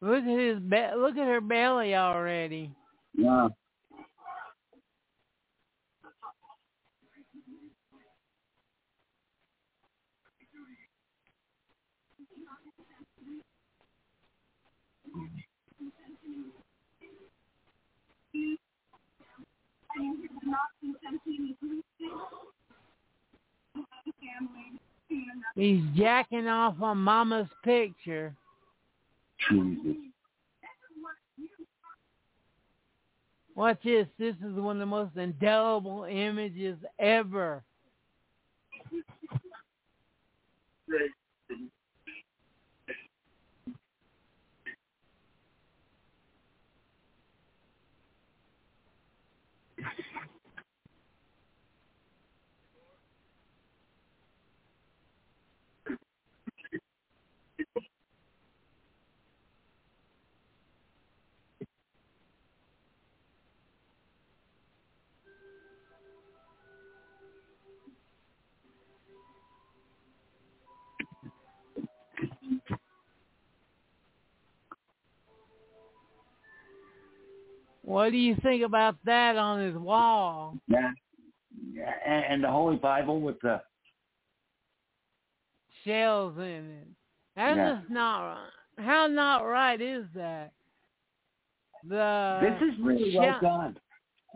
Look 0.00 0.24
at 0.24 0.38
his 0.38 0.60
be- 0.60 0.96
look 0.96 1.16
at 1.16 1.26
her 1.26 1.40
belly 1.40 1.94
already. 1.94 2.70
Yeah. 3.14 3.48
He's 25.56 25.82
jacking 25.96 26.46
off 26.46 26.80
on 26.82 26.98
Mama's 26.98 27.48
picture. 27.64 28.34
Jesus. 29.50 29.96
Watch 33.54 33.78
this. 33.82 34.06
This 34.18 34.34
is 34.44 34.54
one 34.54 34.76
of 34.76 34.80
the 34.80 34.86
most 34.86 35.16
indelible 35.16 36.04
images 36.04 36.76
ever. 36.98 37.64
What 78.06 78.12
do 78.12 78.18
you 78.18 78.36
think 78.40 78.62
about 78.62 78.94
that 79.04 79.36
on 79.36 79.60
his 79.60 79.74
wall? 79.74 80.56
Yeah. 80.68 80.92
yeah. 81.72 81.90
And, 82.06 82.24
and 82.34 82.44
the 82.44 82.48
Holy 82.48 82.76
Bible 82.76 83.20
with 83.20 83.34
the 83.42 83.60
Shells 85.84 86.36
in 86.38 86.42
it. 86.42 86.86
That's 87.34 87.56
Yeah. 87.56 87.78
just 87.80 87.90
not 87.90 88.28
right. 88.28 88.50
How 88.78 89.08
not 89.08 89.38
right 89.38 89.80
is 89.80 90.04
that? 90.14 90.52
The 91.82 92.38
This 92.60 92.68
is 92.68 92.78
really 92.80 93.16
well 93.18 93.40
done. 93.40 93.76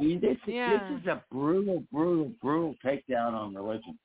I 0.00 0.02
mean, 0.02 0.20
this 0.20 0.36
is 0.48 0.52
Yeah. 0.54 0.88
this 0.90 1.00
is 1.02 1.06
a 1.06 1.22
brutal, 1.30 1.84
brutal, 1.92 2.32
brutal 2.42 2.74
takedown 2.84 3.34
on 3.34 3.54
religion. 3.54 3.96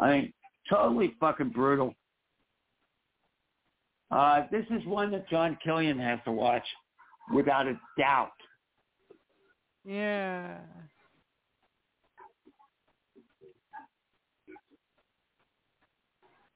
I 0.00 0.10
mean, 0.10 0.32
totally 0.68 1.14
fucking 1.18 1.48
brutal. 1.48 1.94
Uh, 4.10 4.42
this 4.50 4.66
is 4.68 4.84
one 4.84 5.10
that 5.12 5.26
John 5.30 5.56
Killian 5.64 5.98
has 5.98 6.18
to 6.26 6.30
watch, 6.30 6.66
without 7.32 7.66
a 7.66 7.80
doubt. 7.96 8.32
Yeah. 9.84 10.58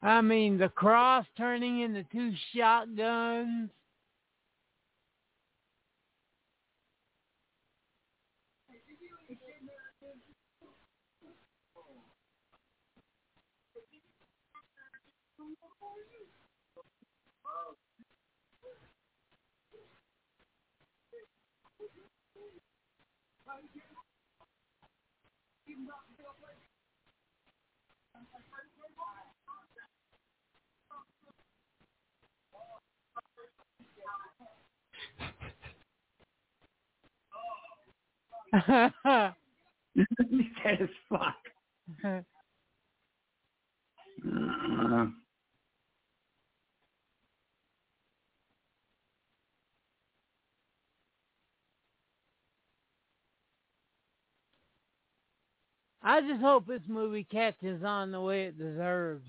I 0.03 0.21
mean, 0.21 0.59
the 0.59 0.69
cross 0.69 1.27
turning 1.37 1.81
into 1.81 2.05
two 2.13 2.33
shotguns. 2.55 3.71
He's 25.67 25.79
dead 40.65 40.83
as 40.83 40.89
fuck. 41.09 41.37
Uh, 42.05 42.21
I 56.03 56.21
just 56.21 56.41
hope 56.41 56.67
this 56.67 56.81
movie 56.89 57.25
catches 57.25 57.83
on 57.85 58.13
the 58.13 58.21
way 58.21 58.45
it 58.45 58.59
deserves. 58.59 59.27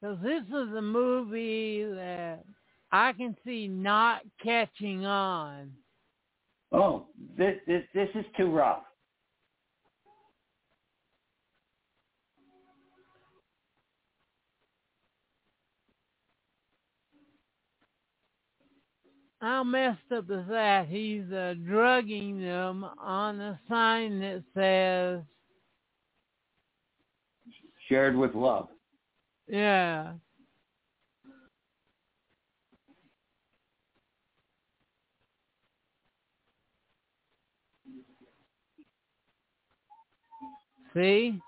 Because 0.00 0.18
this 0.22 0.42
is 0.48 0.74
a 0.76 0.82
movie 0.82 1.84
that 1.84 2.44
I 2.90 3.12
can 3.12 3.36
see 3.44 3.68
not 3.68 4.22
catching 4.42 5.04
on. 5.04 5.72
oh, 6.72 7.06
this 7.36 7.56
this 7.66 7.82
this 7.94 8.08
is 8.14 8.24
too 8.36 8.50
rough. 8.50 8.82
How 19.40 19.64
messed 19.64 20.12
up 20.14 20.30
is 20.30 20.44
that? 20.50 20.86
He's 20.88 21.30
uh, 21.32 21.54
drugging 21.66 22.42
them 22.42 22.84
on 22.98 23.40
a 23.40 23.58
sign 23.70 24.20
that 24.20 24.42
says, 24.54 25.24
Shared 27.88 28.16
with 28.16 28.34
love. 28.34 28.68
Yeah. 29.50 30.12
See? 40.94 41.40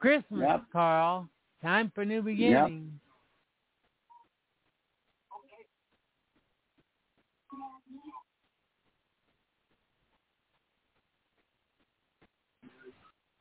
Christmas, 0.00 0.40
Yep. 0.40 0.62
Carl. 0.72 1.28
Time 1.62 1.92
for 1.94 2.04
new 2.04 2.22
beginnings. 2.22 2.90
Yep. 2.92 3.00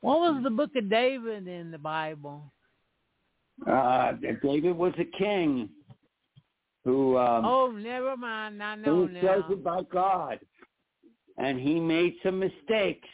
What 0.01 0.19
was 0.19 0.43
the 0.43 0.49
book 0.49 0.71
of 0.75 0.89
David 0.89 1.47
in 1.47 1.71
the 1.71 1.77
Bible? 1.77 2.51
Uh, 3.67 4.13
David 4.41 4.75
was 4.75 4.93
a 4.97 5.17
king 5.17 5.69
who 6.85 7.17
um, 7.17 7.45
oh, 7.45 7.71
never 7.71 8.15
mind. 8.15 8.61
I 8.63 8.75
know 8.75 8.95
was 8.95 9.09
now. 9.11 9.21
chosen 9.21 9.61
by 9.61 9.81
God, 9.91 10.39
and 11.37 11.59
he 11.59 11.79
made 11.79 12.15
some 12.23 12.39
mistakes, 12.39 13.07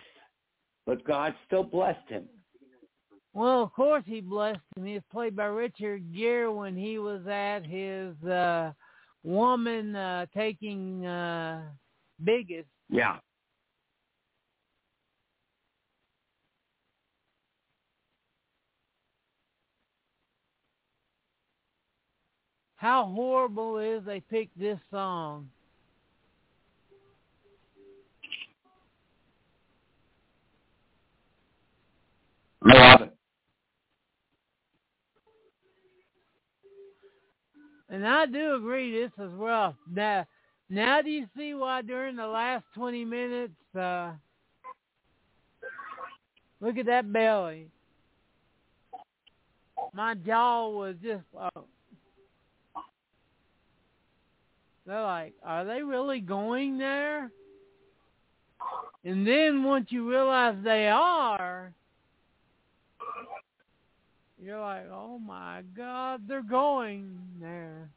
but 0.86 1.04
God 1.06 1.34
still 1.48 1.64
blessed 1.64 2.08
him. 2.10 2.26
Well, 3.34 3.64
of 3.64 3.74
course 3.74 4.04
he 4.06 4.22
blessed 4.22 4.62
him. 4.78 4.86
He 4.86 4.94
was 4.94 5.04
played 5.12 5.36
by 5.36 5.46
Richard 5.46 6.14
Gere 6.16 6.48
when 6.48 6.76
he 6.76 7.00
was 7.00 7.26
at 7.28 7.66
his 7.66 8.16
uh 8.24 8.72
woman 9.24 9.96
uh 9.96 10.28
taking 10.34 11.06
uh 11.06 11.64
biggest. 12.24 12.70
Yeah. 12.90 13.18
How 22.86 23.12
horrible 23.16 23.80
is 23.80 24.03
they 24.06 24.20
picked 24.20 24.60
this 24.60 24.78
song. 24.91 25.49
And 37.90 38.07
I 38.07 38.28
do 38.28 38.53
agree 38.53 38.91
this 39.02 39.10
is 39.18 39.32
rough. 39.34 39.74
Now 39.91 40.28
now 40.70 41.02
do 41.02 41.10
you 41.10 41.26
see 41.36 41.56
why 41.56 41.82
during 41.82 42.16
the 42.16 42.28
last 42.28 42.66
twenty 42.76 43.03
minutes 43.03 43.53
uh 43.76 44.12
look 46.62 46.78
at 46.78 46.86
that 46.86 47.12
belly. 47.12 47.66
My 49.91 50.14
jaw 50.14 50.70
was 50.70 50.94
just 51.02 51.24
uh, 51.36 51.49
They're 54.86 55.02
like, 55.02 55.34
are 55.44 55.66
they 55.66 55.82
really 55.82 56.20
going 56.20 56.78
there? 56.78 57.32
And 59.03 59.26
then 59.26 59.64
once 59.64 59.88
you 59.90 60.10
realize 60.10 60.56
they 60.64 60.88
are, 60.88 61.74
you're 64.41 64.60
like, 64.60 64.86
oh 64.91 65.18
my 65.20 65.64
God, 65.76 66.22
they're 66.28 66.44
going 66.44 67.18
there. 67.40 67.90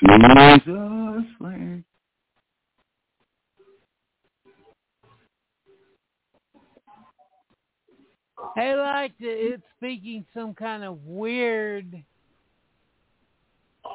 Jesus. 0.00 1.84
Hey, 8.56 8.74
like 8.74 9.12
it's 9.20 9.62
speaking 9.76 10.24
some 10.34 10.54
kind 10.54 10.84
of 10.84 11.04
weird 11.04 12.02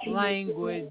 language. 0.08 0.90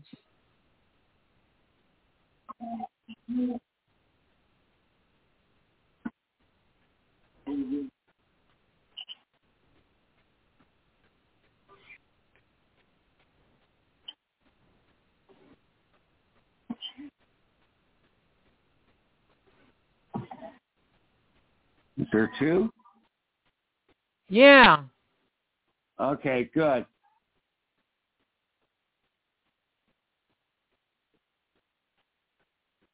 Is 21.99 22.07
there 22.13 22.31
two? 22.39 22.71
Yeah. 24.33 24.85
Okay, 26.01 26.49
good. 26.55 26.87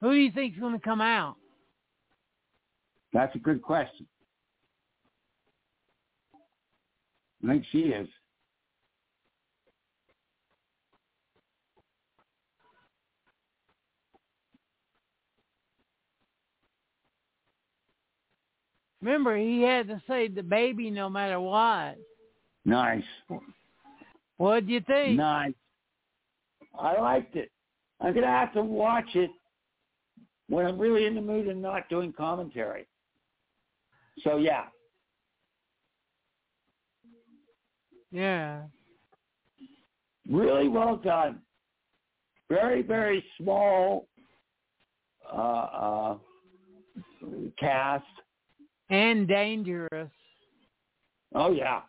Who 0.00 0.10
do 0.10 0.16
you 0.16 0.32
think 0.32 0.54
is 0.54 0.60
going 0.60 0.72
to 0.72 0.80
come 0.80 1.00
out? 1.00 1.36
That's 3.12 3.32
a 3.36 3.38
good 3.38 3.62
question. 3.62 4.08
I 7.44 7.52
think 7.52 7.64
she 7.70 7.82
is. 7.82 8.08
Remember, 19.00 19.36
he 19.36 19.62
had 19.62 19.86
to 19.88 20.02
save 20.08 20.34
the 20.34 20.42
baby 20.42 20.90
no 20.90 21.08
matter 21.08 21.40
what. 21.40 21.96
Nice. 22.64 23.04
What'd 24.36 24.68
you 24.68 24.80
think? 24.80 25.16
Nice. 25.16 25.54
I 26.78 26.98
liked 27.00 27.36
it. 27.36 27.50
I'm 28.00 28.14
gonna 28.14 28.26
have 28.26 28.52
to 28.54 28.62
watch 28.62 29.14
it 29.14 29.30
when 30.48 30.66
I'm 30.66 30.78
really 30.78 31.06
in 31.06 31.14
the 31.14 31.20
mood 31.20 31.48
and 31.48 31.60
not 31.60 31.88
doing 31.88 32.12
commentary. 32.12 32.86
So 34.22 34.36
yeah, 34.36 34.64
Yeah. 38.10 38.62
really 40.28 40.68
well 40.68 40.96
done. 40.96 41.40
Very 42.48 42.82
very 42.82 43.24
small 43.38 44.08
uh, 45.32 45.36
uh, 45.36 46.16
cast. 47.58 48.04
And 48.90 49.28
dangerous. 49.28 50.10
Oh 51.34 51.52
yeah, 51.52 51.82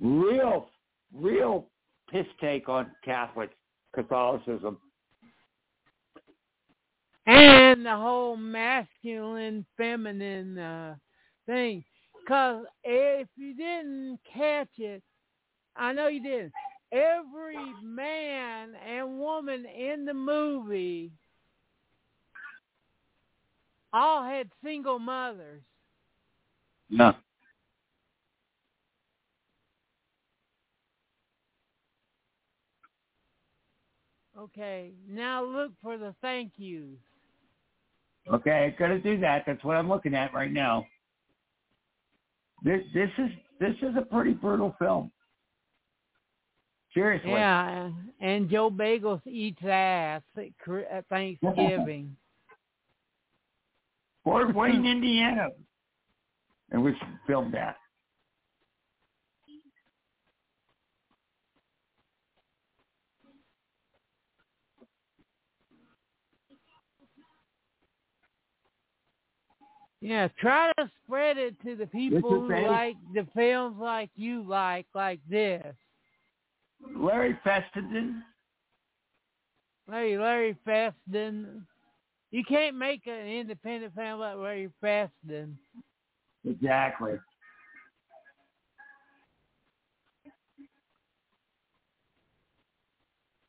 real 0.00 0.68
real 1.14 1.66
piss 2.10 2.26
take 2.40 2.68
on 2.68 2.90
Catholic 3.04 3.50
Catholicism. 3.94 4.78
And 7.26 7.84
the 7.84 7.96
whole 7.96 8.36
masculine, 8.36 9.66
feminine 9.76 10.58
uh, 10.58 10.94
thing. 11.46 11.82
Because 12.20 12.66
if 12.84 13.26
you 13.36 13.54
didn't 13.54 14.18
catch 14.32 14.68
it, 14.78 15.02
I 15.76 15.92
know 15.92 16.08
you 16.08 16.22
didn't. 16.22 16.52
Every 16.92 17.56
man 17.82 18.70
and 18.88 19.18
woman 19.18 19.64
in 19.66 20.04
the 20.04 20.14
movie 20.14 21.10
all 23.96 24.22
had 24.22 24.50
single 24.62 24.98
mothers. 24.98 25.62
Yeah. 26.88 27.12
Okay, 34.38 34.92
now 35.08 35.42
look 35.42 35.72
for 35.82 35.96
the 35.96 36.14
thank 36.20 36.52
yous. 36.56 36.98
Okay, 38.30 38.66
I 38.66 38.78
gotta 38.78 38.98
do 38.98 39.18
that. 39.20 39.44
That's 39.46 39.64
what 39.64 39.76
I'm 39.76 39.88
looking 39.88 40.14
at 40.14 40.34
right 40.34 40.52
now. 40.52 40.86
This 42.62 42.82
this 42.92 43.08
is 43.16 43.30
this 43.60 43.74
is 43.80 43.96
a 43.96 44.02
pretty 44.02 44.32
brutal 44.32 44.76
film. 44.78 45.10
Seriously. 46.92 47.30
Yeah, 47.30 47.90
and 48.20 48.50
Joe 48.50 48.70
Begos 48.70 49.26
eats 49.26 49.62
ass 49.64 50.22
at 50.36 50.48
at 50.90 51.06
Thanksgiving. 51.08 52.14
Fort 54.26 54.52
Wayne, 54.56 54.84
Indiana. 54.84 55.50
And 56.72 56.82
we 56.82 56.92
filmed 57.28 57.54
that. 57.54 57.76
Yeah, 70.00 70.26
try 70.40 70.72
to 70.76 70.90
spread 71.04 71.38
it 71.38 71.54
to 71.64 71.76
the 71.76 71.86
people 71.86 72.20
who 72.20 72.48
Bad. 72.48 72.66
like 72.66 72.96
the 73.14 73.28
films 73.32 73.76
like 73.78 74.10
you 74.16 74.42
like, 74.42 74.86
like 74.92 75.20
this. 75.30 75.72
Larry 76.96 77.38
Fessenden. 77.44 78.24
Larry 79.86 80.18
Larry 80.18 80.56
Fessenden. 80.64 81.64
You 82.30 82.44
can't 82.44 82.76
make 82.76 83.06
an 83.06 83.26
independent 83.26 83.94
film 83.94 84.20
like 84.20 84.36
Larry 84.36 84.70
Fessenden. 84.80 85.58
Exactly. 86.44 87.14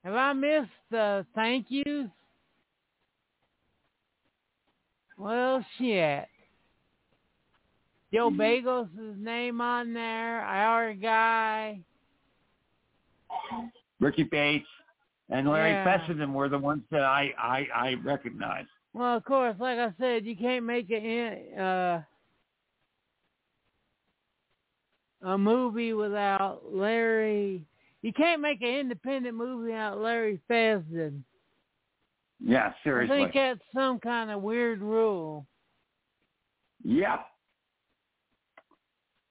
Have 0.03 0.15
I 0.15 0.33
missed 0.33 0.69
the 0.89 1.25
thank 1.35 1.65
yous? 1.69 2.07
Well, 5.17 5.65
shit. 5.77 6.27
Joe 8.13 8.29
mm-hmm. 8.29 8.39
Begos' 8.39 9.17
name 9.17 9.59
on 9.59 9.93
there. 9.93 10.41
Our 10.41 10.93
guy. 10.93 11.79
Ricky 13.99 14.23
Bates 14.23 14.65
and 15.29 15.49
Larry 15.49 15.71
Yeah. 15.71 15.83
Fessenden 15.83 16.33
were 16.33 16.49
the 16.49 16.57
ones 16.57 16.83
that 16.91 17.03
I 17.03 17.33
I, 17.37 17.67
I 17.73 17.93
recognize. 18.03 18.65
Well, 18.93 19.17
of 19.17 19.25
course, 19.25 19.55
like 19.59 19.77
I 19.77 19.93
said, 19.99 20.25
you 20.25 20.35
can't 20.35 20.65
make 20.65 20.89
a 20.91 22.03
uh, 25.23 25.29
a 25.29 25.37
movie 25.37 25.93
without 25.93 26.61
Larry. 26.71 27.65
You 28.01 28.13
can't 28.13 28.41
make 28.41 28.61
an 28.61 28.69
independent 28.69 29.35
movie 29.35 29.71
without 29.71 29.99
Larry 29.99 30.39
Fessenden. 30.47 31.23
Yeah, 32.39 32.73
seriously. 32.83 33.15
I 33.15 33.19
think 33.23 33.33
that's 33.33 33.59
some 33.73 33.99
kind 33.99 34.29
of 34.29 34.41
weird 34.41 34.81
rule. 34.81 35.47
Yep. 36.83 37.25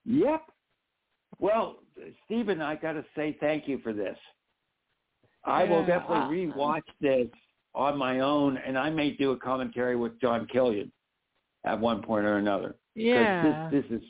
Yep. 0.05 0.41
Well, 1.39 1.77
Stephen, 2.25 2.61
I 2.61 2.75
got 2.75 2.93
to 2.93 3.05
say 3.15 3.37
thank 3.39 3.67
you 3.67 3.79
for 3.79 3.93
this. 3.93 4.17
I 5.47 5.63
will 5.63 5.85
definitely 5.85 6.17
I- 6.17 6.53
rewatch 6.53 6.81
this 7.01 7.27
on 7.73 7.97
my 7.97 8.19
own, 8.19 8.57
and 8.57 8.77
I 8.77 8.89
may 8.89 9.11
do 9.11 9.31
a 9.31 9.37
commentary 9.37 9.95
with 9.95 10.19
John 10.19 10.47
Killian 10.51 10.91
at 11.65 11.79
one 11.79 12.01
point 12.01 12.25
or 12.25 12.37
another. 12.37 12.75
Yeah. 12.95 13.69
This, 13.69 13.83
this 13.89 13.99
is 14.01 14.07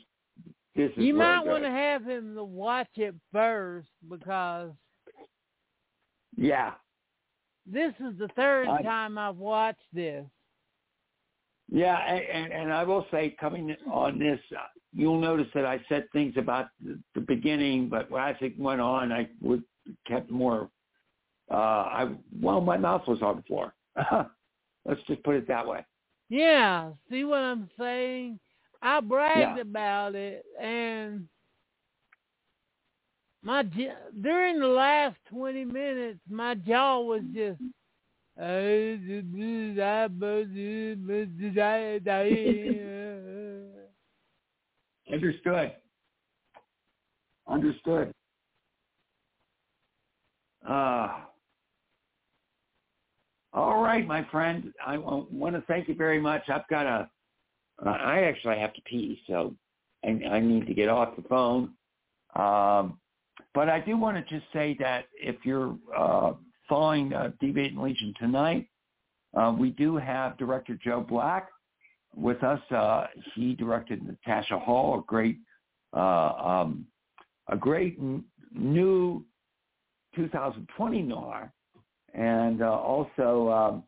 this 0.74 0.90
is 0.92 0.98
You 1.04 1.14
might 1.14 1.44
want 1.44 1.64
to 1.64 1.70
have 1.70 2.04
him 2.04 2.34
to 2.36 2.44
watch 2.44 2.88
it 2.96 3.14
first 3.32 3.88
because 4.08 4.70
Yeah. 6.36 6.74
this 7.66 7.92
is 8.00 8.16
the 8.18 8.28
third 8.36 8.68
I- 8.68 8.82
time 8.82 9.18
I've 9.18 9.36
watched 9.36 9.82
this. 9.92 10.24
Yeah, 11.70 11.98
and, 11.98 12.24
and, 12.24 12.52
and 12.62 12.72
I 12.72 12.82
will 12.84 13.04
say, 13.10 13.36
coming 13.38 13.76
on 13.92 14.18
this, 14.18 14.40
uh, 14.56 14.62
you'll 14.94 15.20
notice 15.20 15.48
that 15.52 15.66
I 15.66 15.78
said 15.90 16.06
things 16.14 16.32
about 16.38 16.68
the, 16.82 16.98
the 17.14 17.20
beginning, 17.20 17.90
but 17.90 18.08
as 18.18 18.36
it 18.40 18.58
went 18.58 18.80
on, 18.80 19.12
I 19.12 19.28
would 19.42 19.62
kept 20.06 20.30
more. 20.30 20.70
Uh, 21.50 21.54
I 21.54 22.08
well, 22.40 22.60
my 22.60 22.76
mouth 22.76 23.02
was 23.06 23.22
on 23.22 23.36
the 23.36 23.42
floor. 23.42 23.74
Let's 24.84 25.00
just 25.06 25.22
put 25.24 25.34
it 25.34 25.48
that 25.48 25.66
way. 25.66 25.84
Yeah, 26.28 26.90
see 27.10 27.24
what 27.24 27.38
I'm 27.40 27.70
saying? 27.78 28.38
I 28.82 29.00
bragged 29.00 29.56
Yeah. 29.56 29.62
about 29.62 30.14
it, 30.14 30.44
and 30.60 31.26
my 33.42 33.62
during 34.22 34.60
the 34.60 34.66
last 34.66 35.16
20 35.30 35.64
minutes, 35.64 36.20
my 36.28 36.54
jaw 36.54 37.00
was 37.00 37.22
just. 37.34 37.60
Understood. 45.12 45.72
Understood. 47.48 48.12
Uh, 50.68 51.20
right, 53.82 54.06
my 54.06 54.24
friend. 54.30 54.72
I 54.84 54.98
want 54.98 55.54
to 55.54 55.62
thank 55.62 55.88
you 55.88 55.94
very 55.94 56.20
much. 56.20 56.42
I've 56.48 56.68
got 56.68 56.86
a. 56.86 57.08
I 57.84 58.22
actually 58.22 58.58
have 58.58 58.74
to 58.74 58.80
pee, 58.82 59.20
so 59.26 59.54
I, 60.04 60.08
I 60.30 60.40
need 60.40 60.66
to 60.66 60.74
get 60.74 60.88
off 60.88 61.16
the 61.16 61.22
phone. 61.22 61.74
Um, 62.34 62.98
but 63.54 63.68
I 63.68 63.80
do 63.80 63.96
want 63.96 64.16
to 64.16 64.34
just 64.34 64.50
say 64.52 64.76
that 64.80 65.06
if 65.14 65.36
you're 65.44 65.76
uh, 65.96 66.32
following 66.68 67.12
uh, 67.12 67.30
Deviant 67.42 67.80
Legion 67.80 68.12
tonight, 68.18 68.68
uh, 69.36 69.54
we 69.56 69.70
do 69.70 69.96
have 69.96 70.36
director 70.38 70.78
Joe 70.82 71.00
Black 71.00 71.48
with 72.14 72.42
us. 72.42 72.60
Uh, 72.70 73.06
he 73.34 73.54
directed 73.54 74.02
Natasha 74.04 74.58
Hall, 74.58 74.98
a 74.98 75.02
great, 75.06 75.38
uh, 75.94 76.32
um, 76.32 76.86
a 77.48 77.56
great 77.56 77.96
n- 77.98 78.24
new 78.52 79.24
2020 80.16 81.02
noir, 81.02 81.52
and 82.18 82.62
uh, 82.62 82.70
also 82.70 83.48
um, 83.48 83.84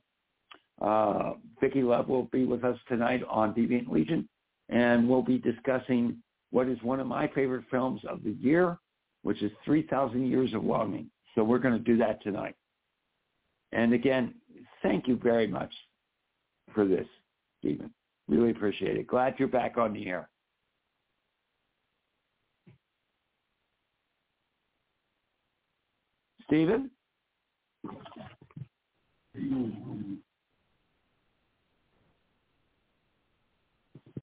uh, 0.80 1.32
Vicki 1.60 1.82
Love 1.82 2.08
will 2.08 2.28
be 2.32 2.44
with 2.44 2.64
us 2.64 2.78
tonight 2.88 3.22
on 3.28 3.52
Deviant 3.54 3.88
Legion, 3.88 4.28
and 4.68 5.08
we'll 5.08 5.22
be 5.22 5.38
discussing 5.38 6.16
what 6.52 6.68
is 6.68 6.80
one 6.82 7.00
of 7.00 7.08
my 7.08 7.26
favorite 7.34 7.64
films 7.70 8.00
of 8.08 8.22
the 8.22 8.36
year, 8.40 8.78
which 9.22 9.42
is 9.42 9.50
3,000 9.64 10.26
Years 10.26 10.54
of 10.54 10.62
Longing. 10.62 11.10
So 11.34 11.42
we're 11.42 11.58
going 11.58 11.74
to 11.74 11.80
do 11.80 11.96
that 11.98 12.22
tonight. 12.22 12.54
And 13.72 13.92
again, 13.92 14.34
thank 14.82 15.08
you 15.08 15.16
very 15.16 15.46
much 15.48 15.72
for 16.72 16.86
this, 16.86 17.06
Stephen. 17.58 17.92
Really 18.28 18.50
appreciate 18.50 18.96
it. 18.96 19.08
Glad 19.08 19.34
you're 19.38 19.48
back 19.48 19.76
on 19.76 19.92
the 19.92 20.06
air. 20.06 20.28
Stephen? 26.46 26.90
Mm-hmm. 29.36 30.29